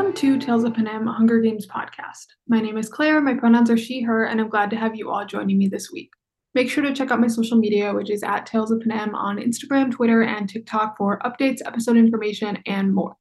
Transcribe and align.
Welcome 0.00 0.16
to 0.16 0.38
Tales 0.38 0.64
of 0.64 0.72
Panem, 0.72 1.06
a 1.08 1.12
Hunger 1.12 1.40
Games 1.40 1.66
podcast. 1.66 2.24
My 2.48 2.58
name 2.58 2.78
is 2.78 2.88
Claire, 2.88 3.20
my 3.20 3.34
pronouns 3.34 3.68
are 3.68 3.76
she, 3.76 4.00
her, 4.00 4.24
and 4.24 4.40
I'm 4.40 4.48
glad 4.48 4.70
to 4.70 4.76
have 4.76 4.96
you 4.96 5.10
all 5.10 5.26
joining 5.26 5.58
me 5.58 5.68
this 5.68 5.90
week. 5.92 6.08
Make 6.54 6.70
sure 6.70 6.82
to 6.82 6.94
check 6.94 7.10
out 7.10 7.20
my 7.20 7.26
social 7.26 7.58
media, 7.58 7.92
which 7.92 8.08
is 8.08 8.22
at 8.22 8.46
Tales 8.46 8.70
of 8.70 8.80
Panem 8.80 9.14
on 9.14 9.36
Instagram, 9.36 9.92
Twitter, 9.92 10.22
and 10.22 10.48
TikTok 10.48 10.96
for 10.96 11.18
updates, 11.18 11.58
episode 11.66 11.98
information, 11.98 12.62
and 12.64 12.94
more. 12.94 13.14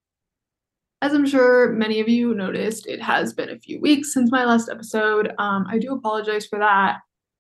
As 1.02 1.14
I'm 1.14 1.26
sure 1.26 1.74
many 1.74 2.00
of 2.00 2.08
you 2.08 2.34
noticed, 2.34 2.88
it 2.88 3.02
has 3.02 3.34
been 3.34 3.50
a 3.50 3.60
few 3.60 3.82
weeks 3.82 4.14
since 4.14 4.32
my 4.32 4.46
last 4.46 4.70
episode. 4.70 5.34
Um, 5.38 5.66
I 5.70 5.80
do 5.80 5.92
apologize 5.92 6.48
for 6.48 6.60
that. 6.60 7.00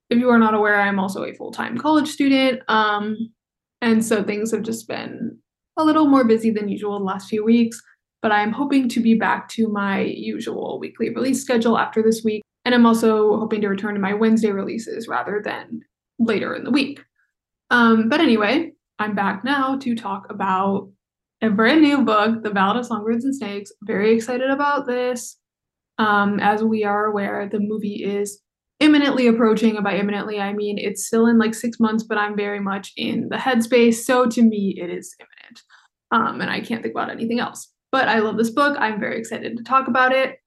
If 0.09 0.19
you 0.19 0.29
are 0.31 0.39
not 0.39 0.53
aware, 0.53 0.81
I'm 0.81 0.99
also 0.99 1.23
a 1.23 1.33
full 1.33 1.51
time 1.51 1.77
college 1.77 2.09
student. 2.09 2.61
Um, 2.67 3.15
and 3.81 4.03
so 4.03 4.21
things 4.21 4.51
have 4.51 4.63
just 4.63 4.85
been 4.85 5.37
a 5.77 5.85
little 5.85 6.07
more 6.07 6.25
busy 6.25 6.51
than 6.51 6.67
usual 6.67 6.99
the 6.99 7.05
last 7.05 7.29
few 7.29 7.45
weeks 7.45 7.81
but 8.21 8.31
I'm 8.31 8.51
hoping 8.51 8.89
to 8.89 8.99
be 8.99 9.13
back 9.15 9.49
to 9.49 9.67
my 9.67 10.01
usual 10.01 10.79
weekly 10.79 11.09
release 11.09 11.41
schedule 11.41 11.77
after 11.77 12.01
this 12.01 12.21
week. 12.23 12.43
And 12.65 12.75
I'm 12.75 12.85
also 12.85 13.37
hoping 13.37 13.61
to 13.61 13.69
return 13.69 13.95
to 13.95 13.99
my 13.99 14.13
Wednesday 14.13 14.51
releases 14.51 15.07
rather 15.07 15.41
than 15.43 15.81
later 16.19 16.53
in 16.53 16.63
the 16.63 16.71
week. 16.71 17.03
Um, 17.69 18.09
but 18.09 18.19
anyway, 18.19 18.73
I'm 18.99 19.15
back 19.15 19.43
now 19.43 19.77
to 19.77 19.95
talk 19.95 20.27
about 20.29 20.89
a 21.41 21.49
brand 21.49 21.81
new 21.81 22.03
book, 22.03 22.43
The 22.43 22.49
Ballad 22.49 22.77
of 22.77 22.85
Songbirds 22.85 23.23
and 23.23 23.35
Snakes. 23.35 23.71
Very 23.83 24.13
excited 24.13 24.49
about 24.49 24.87
this. 24.87 25.37
Um, 25.97 26.39
as 26.39 26.63
we 26.63 26.83
are 26.83 27.05
aware, 27.05 27.47
the 27.49 27.59
movie 27.59 28.03
is 28.03 28.41
imminently 28.79 29.27
approaching. 29.27 29.75
And 29.75 29.83
by 29.83 29.95
imminently, 29.95 30.39
I 30.39 30.53
mean 30.53 30.77
it's 30.77 31.05
still 31.07 31.27
in 31.27 31.37
like 31.37 31.53
six 31.53 31.79
months, 31.79 32.03
but 32.03 32.17
I'm 32.17 32.35
very 32.35 32.59
much 32.59 32.91
in 32.97 33.29
the 33.29 33.37
headspace. 33.37 33.95
So 33.95 34.25
to 34.27 34.41
me, 34.41 34.75
it 34.77 34.89
is 34.89 35.15
imminent. 35.19 35.61
Um, 36.11 36.41
and 36.41 36.49
I 36.49 36.59
can't 36.61 36.81
think 36.81 36.93
about 36.93 37.09
anything 37.09 37.39
else. 37.39 37.71
But 37.91 38.07
I 38.07 38.19
love 38.19 38.37
this 38.37 38.51
book. 38.51 38.77
I'm 38.79 38.99
very 38.99 39.17
excited 39.17 39.57
to 39.57 39.63
talk 39.63 39.87
about 39.87 40.11
it. 40.11 40.39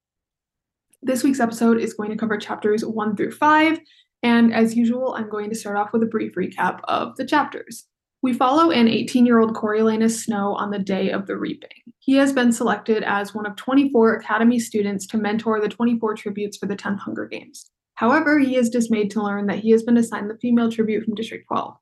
This 1.03 1.25
week's 1.25 1.41
episode 1.41 1.81
is 1.81 1.95
going 1.95 2.11
to 2.11 2.17
cover 2.17 2.37
chapters 2.37 2.85
one 2.85 3.17
through 3.17 3.33
five. 3.33 3.81
And 4.23 4.55
as 4.55 4.77
usual, 4.77 5.15
I'm 5.15 5.29
going 5.29 5.51
to 5.51 5.57
start 5.57 5.77
off 5.77 5.93
with 5.93 6.03
a 6.03 6.07
brief 6.07 6.35
recap 6.37 6.81
of 6.85 7.17
the 7.17 7.27
chapters. 7.27 7.87
We 8.23 8.33
follow 8.33 8.71
an 8.71 8.87
18 8.87 9.27
year 9.27 9.41
old 9.41 9.55
Coriolanus 9.55 10.23
Snow 10.25 10.55
on 10.55 10.71
the 10.71 10.79
day 10.79 11.11
of 11.11 11.27
the 11.27 11.37
reaping. 11.37 11.71
He 11.99 12.15
has 12.15 12.33
been 12.33 12.53
selected 12.53 13.03
as 13.03 13.35
one 13.35 13.47
of 13.47 13.57
24 13.57 14.15
Academy 14.15 14.61
students 14.61 15.09
to 15.09 15.17
mentor 15.17 15.61
the 15.61 15.69
24 15.69 16.15
tributes 16.15 16.57
for 16.57 16.67
the 16.67 16.77
10th 16.77 17.01
Hunger 17.01 17.27
Games. 17.27 17.69
However, 17.95 18.39
he 18.39 18.57
is 18.57 18.71
dismayed 18.71 19.11
to 19.13 19.23
learn 19.23 19.47
that 19.47 19.59
he 19.59 19.71
has 19.71 19.83
been 19.83 19.97
assigned 19.97 20.31
the 20.31 20.39
female 20.39 20.71
tribute 20.71 21.05
from 21.05 21.15
District 21.15 21.45
12. 21.49 21.77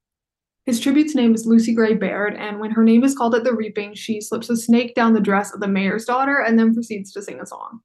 His 0.71 0.79
tribute's 0.79 1.17
name 1.17 1.35
is 1.35 1.47
Lucy 1.47 1.75
Gray 1.75 1.95
Baird, 1.95 2.37
and 2.37 2.61
when 2.61 2.71
her 2.71 2.85
name 2.85 3.03
is 3.03 3.17
called 3.17 3.35
at 3.35 3.43
the 3.43 3.53
reaping, 3.53 3.93
she 3.93 4.21
slips 4.21 4.49
a 4.51 4.57
snake 4.57 4.95
down 4.95 5.15
the 5.15 5.21
dress 5.21 5.53
of 5.53 5.59
the 5.59 5.67
mayor's 5.67 6.05
daughter 6.05 6.45
and 6.47 6.57
then 6.57 6.73
proceeds 6.73 7.11
to 7.11 7.21
sing 7.21 7.41
a 7.41 7.47
song. 7.47 7.81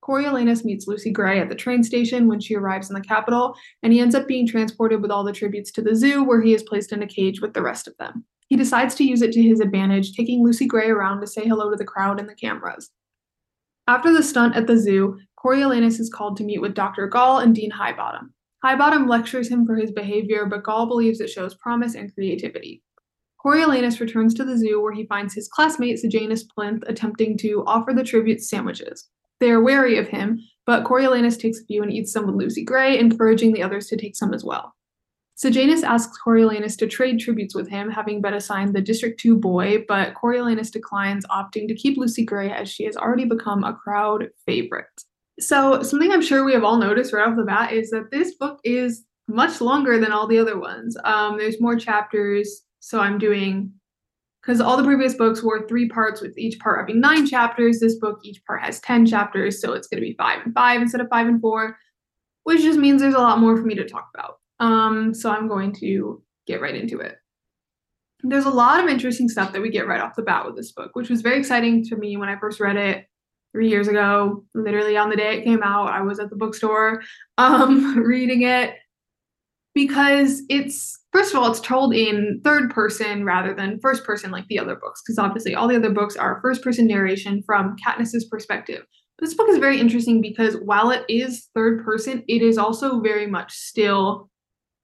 Coriolanus 0.00 0.64
meets 0.64 0.86
Lucy 0.86 1.10
Gray 1.10 1.40
at 1.40 1.48
the 1.48 1.56
train 1.56 1.82
station 1.82 2.28
when 2.28 2.38
she 2.38 2.54
arrives 2.54 2.88
in 2.88 2.94
the 2.94 3.00
capital, 3.00 3.56
and 3.82 3.92
he 3.92 3.98
ends 3.98 4.14
up 4.14 4.28
being 4.28 4.46
transported 4.46 5.02
with 5.02 5.10
all 5.10 5.24
the 5.24 5.32
tributes 5.32 5.72
to 5.72 5.82
the 5.82 5.96
zoo, 5.96 6.22
where 6.22 6.40
he 6.40 6.54
is 6.54 6.62
placed 6.62 6.92
in 6.92 7.02
a 7.02 7.06
cage 7.08 7.40
with 7.40 7.52
the 7.52 7.62
rest 7.62 7.88
of 7.88 7.96
them. 7.96 8.24
He 8.46 8.54
decides 8.54 8.94
to 8.94 9.04
use 9.04 9.22
it 9.22 9.32
to 9.32 9.42
his 9.42 9.58
advantage, 9.58 10.12
taking 10.12 10.44
Lucy 10.44 10.66
Gray 10.66 10.88
around 10.88 11.22
to 11.22 11.26
say 11.26 11.44
hello 11.48 11.68
to 11.68 11.76
the 11.76 11.84
crowd 11.84 12.20
and 12.20 12.28
the 12.28 12.36
cameras. 12.36 12.90
After 13.88 14.12
the 14.12 14.22
stunt 14.22 14.54
at 14.54 14.68
the 14.68 14.78
zoo, 14.78 15.18
Coriolanus 15.36 15.98
is 15.98 16.08
called 16.08 16.36
to 16.36 16.44
meet 16.44 16.60
with 16.60 16.74
Dr. 16.74 17.08
Gall 17.08 17.40
and 17.40 17.56
Dean 17.56 17.72
Highbottom. 17.72 18.28
Highbottom 18.64 19.08
lectures 19.08 19.48
him 19.48 19.66
for 19.66 19.76
his 19.76 19.90
behavior, 19.90 20.46
but 20.46 20.62
Gall 20.62 20.86
believes 20.86 21.20
it 21.20 21.30
shows 21.30 21.54
promise 21.54 21.94
and 21.94 22.14
creativity. 22.14 22.82
Coriolanus 23.44 24.00
returns 24.00 24.34
to 24.34 24.44
the 24.44 24.58
zoo 24.58 24.82
where 24.82 24.92
he 24.92 25.06
finds 25.06 25.32
his 25.32 25.48
classmate 25.48 25.98
Sejanus 25.98 26.44
Plinth 26.44 26.82
attempting 26.86 27.38
to 27.38 27.64
offer 27.66 27.94
the 27.94 28.04
tribute 28.04 28.42
sandwiches. 28.42 29.08
They 29.40 29.50
are 29.50 29.62
wary 29.62 29.96
of 29.96 30.08
him, 30.08 30.40
but 30.66 30.84
Coriolanus 30.84 31.38
takes 31.38 31.58
a 31.58 31.64
few 31.64 31.82
and 31.82 31.90
eats 31.90 32.12
some 32.12 32.26
with 32.26 32.34
Lucy 32.34 32.62
Gray, 32.62 32.98
encouraging 32.98 33.54
the 33.54 33.62
others 33.62 33.86
to 33.86 33.96
take 33.96 34.14
some 34.14 34.34
as 34.34 34.44
well. 34.44 34.74
Sejanus 35.36 35.82
asks 35.82 36.18
Coriolanus 36.22 36.76
to 36.76 36.86
trade 36.86 37.18
tributes 37.18 37.54
with 37.54 37.66
him, 37.66 37.90
having 37.90 38.20
been 38.20 38.34
assigned 38.34 38.74
the 38.74 38.82
District 38.82 39.18
2 39.18 39.38
boy, 39.38 39.86
but 39.88 40.12
Coriolanus 40.12 40.70
declines, 40.70 41.24
opting 41.30 41.66
to 41.66 41.74
keep 41.74 41.96
Lucy 41.96 42.26
Gray 42.26 42.50
as 42.50 42.68
she 42.68 42.84
has 42.84 42.94
already 42.94 43.24
become 43.24 43.64
a 43.64 43.72
crowd 43.72 44.28
favorite. 44.44 44.84
So, 45.40 45.82
something 45.82 46.12
I'm 46.12 46.22
sure 46.22 46.44
we 46.44 46.52
have 46.52 46.64
all 46.64 46.78
noticed 46.78 47.12
right 47.12 47.26
off 47.26 47.36
the 47.36 47.44
bat 47.44 47.72
is 47.72 47.90
that 47.90 48.10
this 48.10 48.34
book 48.34 48.60
is 48.62 49.04
much 49.26 49.60
longer 49.60 49.98
than 49.98 50.12
all 50.12 50.26
the 50.26 50.38
other 50.38 50.58
ones. 50.58 50.96
Um, 51.04 51.38
there's 51.38 51.60
more 51.60 51.76
chapters, 51.76 52.62
so 52.80 53.00
I'm 53.00 53.18
doing 53.18 53.72
because 54.42 54.60
all 54.60 54.76
the 54.76 54.84
previous 54.84 55.14
books 55.14 55.42
were 55.42 55.66
three 55.66 55.88
parts 55.88 56.20
with 56.20 56.36
each 56.38 56.58
part 56.60 56.80
having 56.80 57.00
nine 57.00 57.26
chapters. 57.26 57.78
This 57.78 57.96
book, 57.96 58.20
each 58.22 58.44
part 58.44 58.62
has 58.62 58.80
10 58.80 59.06
chapters, 59.06 59.60
so 59.60 59.72
it's 59.72 59.86
going 59.86 60.02
to 60.02 60.06
be 60.06 60.14
five 60.14 60.40
and 60.44 60.54
five 60.54 60.80
instead 60.80 61.00
of 61.00 61.08
five 61.08 61.26
and 61.26 61.40
four, 61.40 61.76
which 62.44 62.62
just 62.62 62.78
means 62.78 63.00
there's 63.00 63.14
a 63.14 63.18
lot 63.18 63.38
more 63.38 63.56
for 63.56 63.64
me 63.64 63.74
to 63.74 63.88
talk 63.88 64.08
about. 64.14 64.38
Um, 64.58 65.14
so 65.14 65.30
I'm 65.30 65.48
going 65.48 65.72
to 65.76 66.22
get 66.46 66.60
right 66.60 66.74
into 66.74 67.00
it. 67.00 67.16
There's 68.22 68.44
a 68.44 68.50
lot 68.50 68.82
of 68.82 68.90
interesting 68.90 69.28
stuff 69.28 69.52
that 69.52 69.62
we 69.62 69.70
get 69.70 69.86
right 69.86 70.00
off 70.00 70.16
the 70.16 70.22
bat 70.22 70.44
with 70.44 70.56
this 70.56 70.72
book, 70.72 70.90
which 70.94 71.08
was 71.08 71.22
very 71.22 71.38
exciting 71.38 71.84
to 71.84 71.96
me 71.96 72.16
when 72.16 72.28
I 72.28 72.38
first 72.38 72.60
read 72.60 72.76
it 72.76 73.06
three 73.52 73.68
years 73.68 73.88
ago, 73.88 74.44
literally 74.54 74.96
on 74.96 75.10
the 75.10 75.16
day 75.16 75.38
it 75.38 75.44
came 75.44 75.62
out. 75.62 75.90
I 75.90 76.02
was 76.02 76.20
at 76.20 76.30
the 76.30 76.36
bookstore 76.36 77.02
um, 77.38 77.98
reading 77.98 78.42
it 78.42 78.74
because 79.74 80.42
it's 80.48 80.98
first 81.12 81.32
of 81.32 81.40
all 81.40 81.50
it's 81.50 81.60
told 81.60 81.94
in 81.94 82.40
third 82.44 82.70
person 82.70 83.24
rather 83.24 83.54
than 83.54 83.78
first 83.80 84.04
person 84.04 84.30
like 84.30 84.46
the 84.48 84.58
other 84.58 84.74
books 84.74 85.00
because 85.02 85.18
obviously 85.18 85.54
all 85.54 85.68
the 85.68 85.76
other 85.76 85.90
books 85.90 86.16
are 86.16 86.40
first 86.42 86.62
person 86.62 86.86
narration 86.86 87.42
from 87.46 87.76
Katniss's 87.76 88.24
perspective. 88.24 88.84
This 89.20 89.34
book 89.34 89.48
is 89.50 89.58
very 89.58 89.78
interesting 89.78 90.22
because 90.22 90.56
while 90.56 90.90
it 90.90 91.04
is 91.08 91.48
third 91.54 91.84
person, 91.84 92.24
it 92.26 92.40
is 92.40 92.56
also 92.56 93.00
very 93.00 93.26
much 93.26 93.52
still 93.52 94.30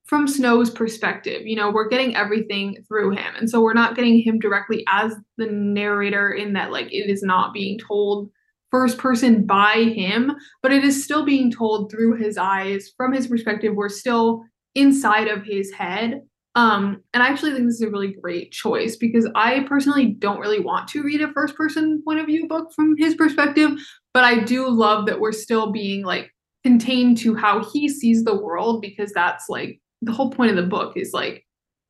from 0.05 0.29
Snow's 0.29 0.71
perspective. 0.71 1.43
You 1.47 1.57
know, 1.57 1.71
we're 1.71 1.89
getting 1.89 2.15
everything 2.15 2.85
through 2.87 3.13
him. 3.13 3.35
And 3.37 3.51
so 3.51 3.61
we're 3.61 3.73
not 3.73 3.97
getting 3.97 4.21
him 4.21 4.39
directly 4.39 4.85
as 4.89 5.15
the 5.37 5.47
narrator 5.47 6.31
in 6.33 6.53
that 6.53 6.71
like 6.71 6.87
it 6.93 7.11
is 7.11 7.23
not 7.23 7.53
being 7.53 7.79
told 7.79 8.31
first 8.77 8.99
person 8.99 9.47
by 9.47 9.91
him, 9.97 10.37
but 10.63 10.71
it 10.71 10.85
is 10.85 11.03
still 11.03 11.25
being 11.25 11.51
told 11.51 11.91
through 11.91 12.15
his 12.17 12.37
eyes 12.37 12.93
from 12.95 13.11
his 13.11 13.27
perspective. 13.27 13.75
We're 13.75 13.89
still 13.89 14.45
inside 14.75 15.29
of 15.29 15.45
his 15.45 15.73
head. 15.73 16.21
Um, 16.57 17.03
and 17.15 17.23
I 17.23 17.29
actually 17.29 17.53
think 17.53 17.65
this 17.65 17.77
is 17.77 17.81
a 17.81 17.91
really 17.91 18.13
great 18.21 18.53
choice 18.53 18.97
because 18.97 19.27
I 19.35 19.61
personally 19.61 20.09
don't 20.19 20.41
really 20.41 20.61
want 20.61 20.89
to 20.89 21.03
read 21.03 21.23
a 21.23 21.33
first 21.33 21.57
person 21.57 22.03
point 22.05 22.21
of 22.21 22.27
view 22.27 22.47
book 22.47 22.71
from 22.77 22.99
his 22.99 23.15
perspective, 23.15 23.71
but 24.13 24.25
I 24.25 24.41
do 24.41 24.69
love 24.69 25.07
that 25.07 25.21
we're 25.21 25.33
still 25.33 25.73
being 25.73 26.05
like 26.05 26.31
contained 26.63 27.17
to 27.19 27.35
how 27.35 27.65
he 27.65 27.89
sees 27.89 28.25
the 28.25 28.39
world 28.39 28.83
because 28.83 29.11
that's 29.13 29.47
like 29.49 29.81
the 30.03 30.13
whole 30.13 30.31
point 30.31 30.51
of 30.51 30.57
the 30.57 30.69
book 30.69 30.99
is 30.99 31.15
like, 31.15 31.47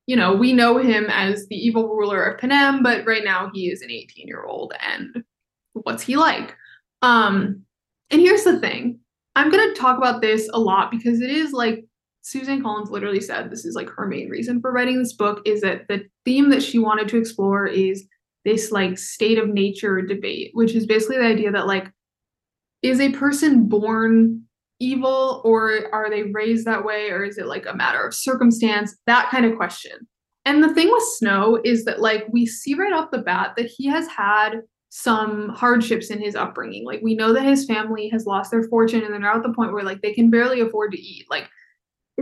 you 0.06 0.14
know, 0.14 0.36
we 0.36 0.52
know 0.52 0.78
him 0.78 1.06
as 1.10 1.48
the 1.48 1.56
evil 1.56 1.88
ruler 1.88 2.22
of 2.22 2.38
Panem, 2.38 2.84
but 2.84 3.04
right 3.04 3.24
now 3.24 3.50
he 3.52 3.72
is 3.72 3.82
an 3.82 3.90
18 3.90 4.28
year 4.28 4.44
old 4.44 4.72
and 4.80 5.24
what's 5.72 6.04
he 6.04 6.16
like? 6.16 6.54
Um, 7.02 7.62
and 8.10 8.20
here's 8.20 8.44
the 8.44 8.60
thing 8.60 9.00
I'm 9.34 9.50
going 9.50 9.72
to 9.72 9.80
talk 9.80 9.98
about 9.98 10.20
this 10.20 10.48
a 10.52 10.58
lot 10.58 10.90
because 10.90 11.20
it 11.20 11.30
is 11.30 11.52
like 11.52 11.84
Suzanne 12.22 12.62
Collins 12.62 12.90
literally 12.90 13.20
said 13.20 13.50
this 13.50 13.64
is 13.64 13.74
like 13.74 13.88
her 13.90 14.06
main 14.06 14.28
reason 14.28 14.60
for 14.60 14.72
writing 14.72 14.98
this 14.98 15.12
book 15.12 15.42
is 15.44 15.60
that 15.60 15.86
the 15.88 16.04
theme 16.24 16.50
that 16.50 16.62
she 16.62 16.78
wanted 16.78 17.08
to 17.08 17.18
explore 17.18 17.66
is 17.66 18.04
this 18.44 18.72
like 18.72 18.98
state 18.98 19.38
of 19.38 19.48
nature 19.48 20.00
debate, 20.02 20.50
which 20.54 20.74
is 20.74 20.86
basically 20.86 21.18
the 21.18 21.24
idea 21.24 21.52
that 21.52 21.66
like, 21.66 21.90
is 22.82 23.00
a 23.00 23.12
person 23.12 23.68
born 23.68 24.42
evil 24.78 25.40
or 25.44 25.92
are 25.92 26.10
they 26.10 26.24
raised 26.24 26.66
that 26.66 26.84
way 26.84 27.10
or 27.10 27.24
is 27.24 27.38
it 27.38 27.46
like 27.46 27.66
a 27.66 27.74
matter 27.74 28.04
of 28.04 28.14
circumstance? 28.14 28.96
That 29.06 29.30
kind 29.30 29.44
of 29.44 29.56
question. 29.56 30.06
And 30.44 30.62
the 30.62 30.72
thing 30.74 30.90
with 30.90 31.02
Snow 31.16 31.60
is 31.64 31.84
that 31.84 32.00
like 32.00 32.24
we 32.30 32.46
see 32.46 32.74
right 32.74 32.92
off 32.92 33.10
the 33.10 33.18
bat 33.18 33.54
that 33.56 33.66
he 33.66 33.86
has 33.86 34.06
had 34.08 34.62
some 34.88 35.50
hardships 35.50 36.10
in 36.10 36.20
his 36.20 36.36
upbringing. 36.36 36.84
Like 36.84 37.00
we 37.02 37.14
know 37.14 37.32
that 37.32 37.44
his 37.44 37.66
family 37.66 38.08
has 38.08 38.26
lost 38.26 38.50
their 38.50 38.64
fortune 38.64 39.02
and 39.02 39.12
they're 39.12 39.20
now 39.20 39.36
at 39.36 39.42
the 39.42 39.52
point 39.52 39.72
where 39.72 39.84
like 39.84 40.00
they 40.02 40.12
can 40.12 40.30
barely 40.30 40.60
afford 40.60 40.92
to 40.92 41.00
eat. 41.00 41.26
Like 41.30 41.48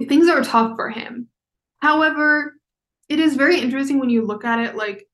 things 0.08 0.28
are 0.28 0.42
tough 0.42 0.76
for 0.76 0.90
him. 0.90 1.28
However, 1.80 2.54
it 3.08 3.20
is 3.20 3.36
very 3.36 3.60
interesting 3.60 4.00
when 4.00 4.10
you 4.10 4.24
look 4.24 4.44
at 4.44 4.58
it 4.58 4.76
like 4.76 5.06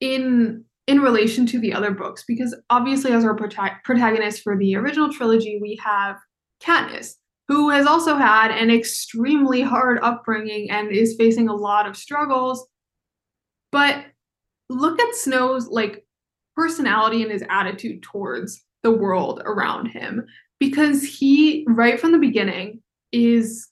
in 0.00 0.64
in 0.86 1.00
relation 1.00 1.46
to 1.46 1.58
the 1.58 1.72
other 1.72 1.90
books 1.90 2.24
because 2.26 2.54
obviously 2.70 3.10
as 3.10 3.24
our 3.24 3.36
prota- 3.36 3.82
protagonist 3.84 4.42
for 4.42 4.56
the 4.56 4.76
original 4.76 5.12
trilogy 5.12 5.58
we 5.60 5.80
have 5.82 6.16
Katniss 6.62 7.14
who 7.48 7.70
has 7.70 7.86
also 7.86 8.16
had 8.16 8.50
an 8.50 8.70
extremely 8.70 9.60
hard 9.60 9.98
upbringing 10.02 10.70
and 10.70 10.90
is 10.90 11.16
facing 11.16 11.48
a 11.48 11.54
lot 11.54 11.86
of 11.86 11.96
struggles. 11.96 12.66
But 13.70 14.04
look 14.70 15.00
at 15.00 15.14
Snow's 15.14 15.68
like 15.68 16.06
personality 16.56 17.22
and 17.22 17.32
his 17.32 17.44
attitude 17.48 18.02
towards 18.02 18.62
the 18.82 18.92
world 18.92 19.42
around 19.44 19.86
him. 19.86 20.24
Because 20.60 21.02
he 21.02 21.64
right 21.68 22.00
from 22.00 22.12
the 22.12 22.18
beginning 22.18 22.80
is 23.12 23.68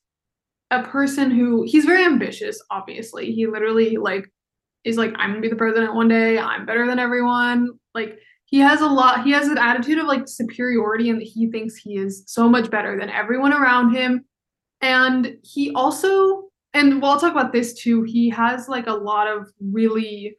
a 0.70 0.82
person 0.82 1.30
who 1.30 1.62
he's 1.62 1.84
very 1.84 2.04
ambitious 2.04 2.60
obviously. 2.70 3.32
He 3.32 3.46
literally 3.46 3.96
like 3.96 4.28
is 4.84 4.96
like 4.96 5.12
i'm 5.16 5.30
gonna 5.30 5.40
be 5.40 5.48
the 5.48 5.54
president 5.54 5.94
one 5.94 6.08
day 6.08 6.38
i'm 6.38 6.66
better 6.66 6.86
than 6.86 6.98
everyone. 6.98 7.68
Like 7.94 8.18
he 8.46 8.58
has 8.58 8.80
a 8.80 8.86
lot 8.86 9.24
he 9.24 9.30
has 9.30 9.48
an 9.48 9.58
attitude 9.58 9.98
of 9.98 10.06
like 10.06 10.26
superiority 10.26 11.10
and 11.10 11.22
he 11.22 11.50
thinks 11.50 11.76
he 11.76 11.96
is 11.96 12.24
so 12.26 12.48
much 12.48 12.70
better 12.70 12.98
than 12.98 13.10
everyone 13.10 13.52
around 13.52 13.94
him. 13.94 14.24
And 14.80 15.36
he 15.42 15.72
also 15.74 16.48
and 16.74 17.00
we'll 17.00 17.20
talk 17.20 17.32
about 17.32 17.52
this 17.52 17.74
too 17.74 18.02
he 18.02 18.28
has 18.30 18.68
like 18.68 18.86
a 18.86 18.92
lot 18.92 19.28
of 19.28 19.48
really 19.60 20.34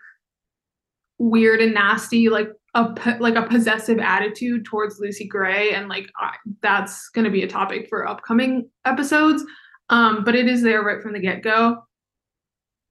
weird 1.19 1.62
and 1.62 1.74
nasty 1.74 2.30
like 2.30 2.50
a 2.75 3.18
like 3.19 3.36
a 3.36 3.48
possessive 3.48 4.00
attitude 4.00 4.65
towards 4.65 5.00
Lucy 5.00 5.27
Gray 5.27 5.74
and 5.74 5.88
like 5.89 6.10
I, 6.18 6.36
that's 6.62 7.10
going 7.10 7.25
to 7.25 7.31
be 7.31 7.44
a 7.44 7.48
topic 7.48 7.88
for 7.89 8.07
upcoming 8.07 8.69
episodes. 8.86 9.44
Um 9.89 10.24
but 10.24 10.36
it 10.36 10.48
is 10.48 10.63
there 10.63 10.83
right 10.83 11.01
from 11.01 11.13
the 11.13 11.19
get-go. 11.19 11.77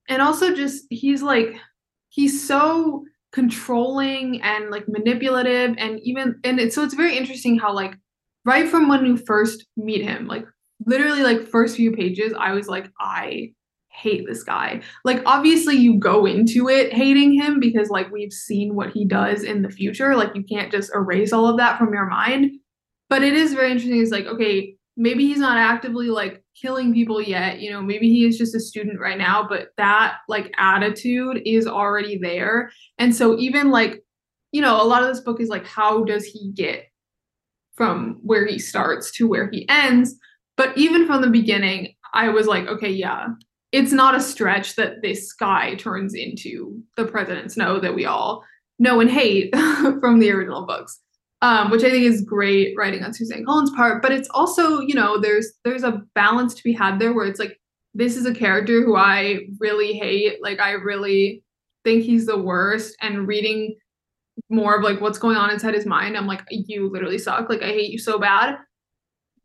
And 0.07 0.21
also 0.21 0.55
just 0.55 0.85
he's 0.89 1.21
like 1.21 1.55
he's 2.09 2.45
so 2.45 3.03
controlling 3.33 4.41
and 4.43 4.69
like 4.69 4.87
manipulative 4.87 5.75
and 5.77 5.99
even 6.03 6.39
and 6.43 6.59
it's 6.59 6.75
so 6.75 6.83
it's 6.83 6.93
very 6.93 7.17
interesting 7.17 7.57
how 7.57 7.73
like 7.73 7.95
right 8.45 8.69
from 8.69 8.87
when 8.87 9.05
you 9.05 9.17
first 9.17 9.65
meet 9.75 10.03
him 10.03 10.27
like 10.27 10.45
literally 10.85 11.23
like 11.23 11.47
first 11.47 11.75
few 11.75 11.91
pages 11.91 12.31
i 12.39 12.51
was 12.51 12.67
like 12.67 12.91
i 12.99 13.51
hate 13.93 14.25
this 14.27 14.43
guy. 14.43 14.81
Like 15.05 15.21
obviously 15.25 15.75
you 15.75 15.97
go 15.97 16.25
into 16.25 16.69
it 16.69 16.93
hating 16.93 17.33
him 17.33 17.59
because 17.59 17.89
like 17.89 18.11
we've 18.11 18.33
seen 18.33 18.75
what 18.75 18.91
he 18.91 19.05
does 19.05 19.43
in 19.43 19.61
the 19.61 19.69
future. 19.69 20.15
Like 20.15 20.35
you 20.35 20.43
can't 20.43 20.71
just 20.71 20.93
erase 20.93 21.31
all 21.31 21.47
of 21.47 21.57
that 21.57 21.77
from 21.77 21.93
your 21.93 22.07
mind. 22.07 22.51
But 23.09 23.23
it 23.23 23.33
is 23.33 23.53
very 23.53 23.71
interesting. 23.71 24.01
It's 24.01 24.11
like 24.11 24.25
okay 24.25 24.75
maybe 24.95 25.25
he's 25.25 25.39
not 25.39 25.57
actively 25.57 26.07
like 26.09 26.43
killing 26.59 26.93
people 26.93 27.21
yet. 27.21 27.59
You 27.59 27.71
know 27.71 27.81
maybe 27.81 28.09
he 28.09 28.25
is 28.25 28.37
just 28.37 28.55
a 28.55 28.59
student 28.59 28.99
right 28.99 29.17
now 29.17 29.47
but 29.47 29.69
that 29.77 30.17
like 30.27 30.53
attitude 30.57 31.41
is 31.45 31.67
already 31.67 32.17
there. 32.17 32.71
And 32.97 33.15
so 33.15 33.37
even 33.37 33.69
like 33.69 34.03
you 34.51 34.61
know 34.61 34.81
a 34.81 34.85
lot 34.85 35.03
of 35.03 35.09
this 35.09 35.21
book 35.21 35.39
is 35.39 35.49
like 35.49 35.65
how 35.65 36.03
does 36.03 36.25
he 36.25 36.51
get 36.55 36.85
from 37.75 38.19
where 38.21 38.45
he 38.45 38.59
starts 38.59 39.11
to 39.17 39.27
where 39.27 39.49
he 39.49 39.67
ends? 39.69 40.15
But 40.57 40.77
even 40.77 41.07
from 41.07 41.21
the 41.21 41.29
beginning 41.29 41.95
i 42.13 42.29
was 42.29 42.47
like 42.47 42.67
okay 42.67 42.89
yeah 42.89 43.27
it's 43.73 43.91
not 43.91 44.15
a 44.15 44.21
stretch 44.21 44.75
that 44.75 45.01
this 45.01 45.33
guy 45.33 45.75
turns 45.75 46.13
into 46.13 46.81
the 46.95 47.05
president 47.05 47.51
snow 47.51 47.79
that 47.81 47.95
we 47.95 48.05
all 48.05 48.45
know 48.79 49.01
and 49.01 49.11
hate 49.11 49.53
from 49.99 50.19
the 50.19 50.31
original 50.31 50.65
books 50.65 51.01
um, 51.43 51.69
which 51.71 51.83
I 51.83 51.89
think 51.89 52.05
is 52.05 52.21
great 52.21 52.73
writing 52.77 53.03
on 53.03 53.13
Suzanne 53.13 53.43
Collins' 53.43 53.71
part. 53.71 54.01
But 54.01 54.13
it's 54.13 54.29
also, 54.29 54.79
you 54.79 54.95
know, 54.95 55.19
there's 55.19 55.51
there's 55.65 55.83
a 55.83 56.01
balance 56.15 56.53
to 56.55 56.63
be 56.63 56.71
had 56.71 56.99
there 56.99 57.13
where 57.13 57.25
it's 57.25 57.39
like 57.39 57.59
this 57.93 58.15
is 58.15 58.25
a 58.25 58.33
character 58.33 58.81
who 58.81 58.95
I 58.95 59.41
really 59.59 59.91
hate. 59.91 60.41
Like 60.41 60.61
I 60.61 60.71
really 60.71 61.43
think 61.83 62.05
he's 62.05 62.25
the 62.25 62.37
worst. 62.37 62.95
And 63.01 63.27
reading 63.27 63.75
more 64.49 64.77
of 64.77 64.83
like 64.83 65.01
what's 65.01 65.17
going 65.17 65.35
on 65.35 65.49
inside 65.49 65.73
his 65.73 65.85
mind, 65.85 66.15
I'm 66.15 66.27
like, 66.27 66.43
you 66.49 66.89
literally 66.89 67.17
suck. 67.17 67.49
Like 67.49 67.61
I 67.61 67.67
hate 67.67 67.91
you 67.91 67.99
so 67.99 68.17
bad. 68.17 68.55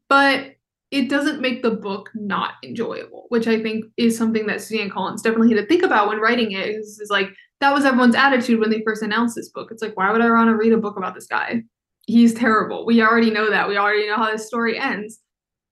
But 0.08 0.54
it 0.90 1.10
doesn't 1.10 1.40
make 1.40 1.62
the 1.62 1.70
book 1.70 2.10
not 2.14 2.52
enjoyable, 2.64 3.26
which 3.28 3.46
I 3.46 3.62
think 3.62 3.84
is 3.96 4.16
something 4.16 4.46
that 4.46 4.62
Suzanne 4.62 4.90
Collins 4.90 5.22
definitely 5.22 5.54
had 5.54 5.60
to 5.60 5.66
think 5.66 5.82
about 5.82 6.08
when 6.08 6.18
writing 6.18 6.52
it. 6.52 6.68
Is, 6.68 6.98
is 6.98 7.10
like 7.10 7.28
that 7.60 7.74
was 7.74 7.84
everyone's 7.84 8.14
attitude 8.14 8.60
when 8.60 8.70
they 8.70 8.82
first 8.84 9.02
announced 9.02 9.34
this 9.34 9.50
book. 9.50 9.68
It's 9.70 9.82
like, 9.82 9.96
why 9.96 10.10
would 10.10 10.20
I 10.20 10.30
want 10.30 10.48
to 10.48 10.56
read 10.56 10.72
a 10.72 10.78
book 10.78 10.96
about 10.96 11.14
this 11.14 11.26
guy? 11.26 11.62
he's 12.08 12.32
terrible. 12.32 12.86
We 12.86 13.02
already 13.02 13.30
know 13.30 13.50
that. 13.50 13.68
We 13.68 13.76
already 13.76 14.08
know 14.08 14.16
how 14.16 14.32
this 14.32 14.46
story 14.46 14.78
ends. 14.78 15.20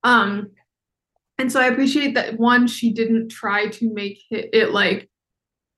Um, 0.05 0.51
and 1.39 1.51
so 1.51 1.61
I 1.61 1.67
appreciate 1.67 2.15
that 2.15 2.39
one, 2.39 2.67
she 2.67 2.93
didn't 2.93 3.31
try 3.31 3.69
to 3.69 3.93
make 3.93 4.23
it, 4.31 4.51
it 4.53 4.71
like, 4.71 5.09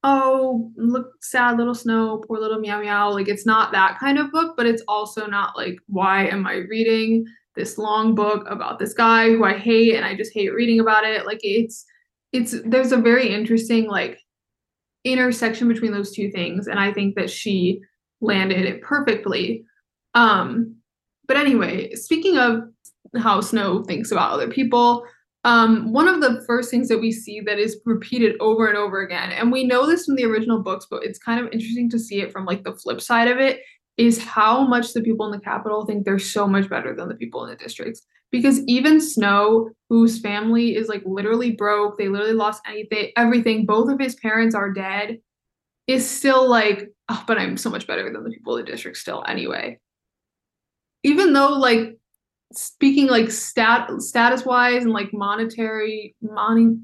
oh, 0.02 0.73
look, 0.76 1.12
sad 1.23 1.58
little 1.58 1.75
snow, 1.75 2.23
poor 2.26 2.40
little 2.40 2.58
meow 2.58 2.81
meow. 2.81 3.11
Like 3.11 3.29
it's 3.29 3.46
not 3.46 3.70
that 3.70 3.99
kind 4.00 4.19
of 4.19 4.32
book, 4.32 4.56
but 4.56 4.67
it's 4.67 4.82
also 4.88 5.26
not 5.26 5.56
like, 5.56 5.79
why 5.87 6.26
am 6.26 6.44
I 6.44 6.55
reading 6.69 7.25
this 7.56 7.78
long 7.78 8.14
book 8.14 8.44
about 8.48 8.78
this 8.78 8.94
guy 8.94 9.28
who 9.28 9.44
I 9.44 9.56
hate 9.56 9.94
and 9.94 10.04
I 10.04 10.14
just 10.14 10.32
hate 10.32 10.54
reading 10.54 10.80
about 10.80 11.04
it? 11.04 11.26
Like 11.26 11.40
it's 11.42 11.84
it's 12.32 12.54
there's 12.64 12.92
a 12.92 12.96
very 12.98 13.28
interesting 13.32 13.86
like 13.86 14.18
intersection 15.04 15.68
between 15.68 15.92
those 15.92 16.12
two 16.12 16.30
things. 16.30 16.66
And 16.66 16.78
I 16.78 16.92
think 16.92 17.14
that 17.16 17.30
she 17.30 17.80
landed 18.20 18.64
it 18.64 18.82
perfectly. 18.82 19.64
Um, 20.14 20.76
but 21.26 21.36
anyway, 21.36 21.94
speaking 21.94 22.38
of 22.38 22.62
how 23.16 23.40
Snow 23.40 23.82
thinks 23.84 24.10
about 24.10 24.32
other 24.32 24.48
people, 24.48 25.04
um, 25.44 25.92
one 25.92 26.08
of 26.08 26.20
the 26.20 26.42
first 26.46 26.70
things 26.70 26.88
that 26.88 26.98
we 26.98 27.12
see 27.12 27.40
that 27.40 27.58
is 27.58 27.80
repeated 27.84 28.36
over 28.40 28.66
and 28.66 28.76
over 28.76 29.00
again, 29.00 29.30
and 29.30 29.52
we 29.52 29.64
know 29.64 29.86
this 29.86 30.04
from 30.04 30.16
the 30.16 30.24
original 30.24 30.62
books, 30.62 30.86
but 30.90 31.04
it's 31.04 31.18
kind 31.18 31.40
of 31.40 31.52
interesting 31.52 31.88
to 31.90 31.98
see 31.98 32.20
it 32.20 32.32
from 32.32 32.44
like 32.44 32.64
the 32.64 32.74
flip 32.74 33.00
side 33.00 33.28
of 33.28 33.38
it, 33.38 33.60
is 33.98 34.22
how 34.22 34.66
much 34.66 34.92
the 34.92 35.02
people 35.02 35.26
in 35.26 35.32
the 35.32 35.44
capital 35.44 35.84
think 35.84 36.04
they're 36.04 36.18
so 36.18 36.46
much 36.46 36.68
better 36.70 36.94
than 36.94 37.08
the 37.08 37.14
people 37.14 37.44
in 37.44 37.50
the 37.50 37.56
districts. 37.56 38.02
Because 38.30 38.60
even 38.66 39.00
Snow, 39.00 39.70
whose 39.88 40.20
family 40.20 40.76
is 40.76 40.88
like 40.88 41.02
literally 41.04 41.52
broke, 41.52 41.98
they 41.98 42.08
literally 42.08 42.34
lost 42.34 42.62
anything, 42.66 43.10
everything, 43.16 43.66
both 43.66 43.90
of 43.90 43.98
his 43.98 44.14
parents 44.16 44.54
are 44.54 44.72
dead, 44.72 45.18
is 45.86 46.08
still 46.08 46.48
like, 46.48 46.88
oh, 47.08 47.24
but 47.26 47.38
I'm 47.38 47.56
so 47.56 47.70
much 47.70 47.86
better 47.86 48.12
than 48.12 48.24
the 48.24 48.30
people 48.30 48.56
in 48.56 48.64
the 48.64 48.70
district 48.70 48.98
still 48.98 49.24
anyway 49.26 49.78
even 51.02 51.32
though 51.32 51.50
like 51.50 51.96
speaking 52.52 53.08
like 53.08 53.30
stat 53.30 53.90
status 54.00 54.44
wise 54.44 54.82
and 54.82 54.92
like 54.92 55.12
monetary 55.12 56.14
money 56.22 56.76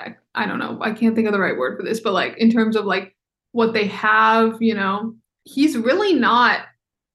I, 0.00 0.14
I 0.34 0.46
don't 0.46 0.58
know 0.58 0.78
i 0.80 0.92
can't 0.92 1.14
think 1.14 1.26
of 1.26 1.32
the 1.32 1.40
right 1.40 1.56
word 1.56 1.78
for 1.78 1.84
this 1.84 2.00
but 2.00 2.12
like 2.12 2.36
in 2.38 2.50
terms 2.50 2.76
of 2.76 2.84
like 2.84 3.14
what 3.52 3.72
they 3.72 3.86
have 3.86 4.56
you 4.60 4.74
know 4.74 5.14
he's 5.46 5.76
really 5.76 6.12
not 6.12 6.62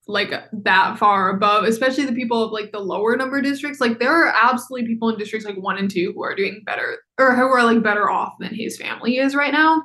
like 0.07 0.33
that 0.51 0.97
far 0.97 1.29
above 1.29 1.63
especially 1.63 2.05
the 2.05 2.11
people 2.11 2.43
of 2.43 2.51
like 2.51 2.71
the 2.71 2.79
lower 2.79 3.15
number 3.15 3.41
districts. 3.41 3.79
Like 3.79 3.99
there 3.99 4.11
are 4.11 4.33
absolutely 4.33 4.87
people 4.87 5.09
in 5.09 5.17
districts 5.17 5.45
like 5.45 5.57
one 5.57 5.77
and 5.77 5.89
two 5.89 6.11
who 6.15 6.23
are 6.23 6.35
doing 6.35 6.63
better 6.65 6.97
or 7.19 7.35
who 7.35 7.43
are 7.43 7.63
like 7.63 7.83
better 7.83 8.09
off 8.09 8.33
than 8.39 8.53
his 8.53 8.77
family 8.77 9.17
is 9.17 9.35
right 9.35 9.53
now. 9.53 9.83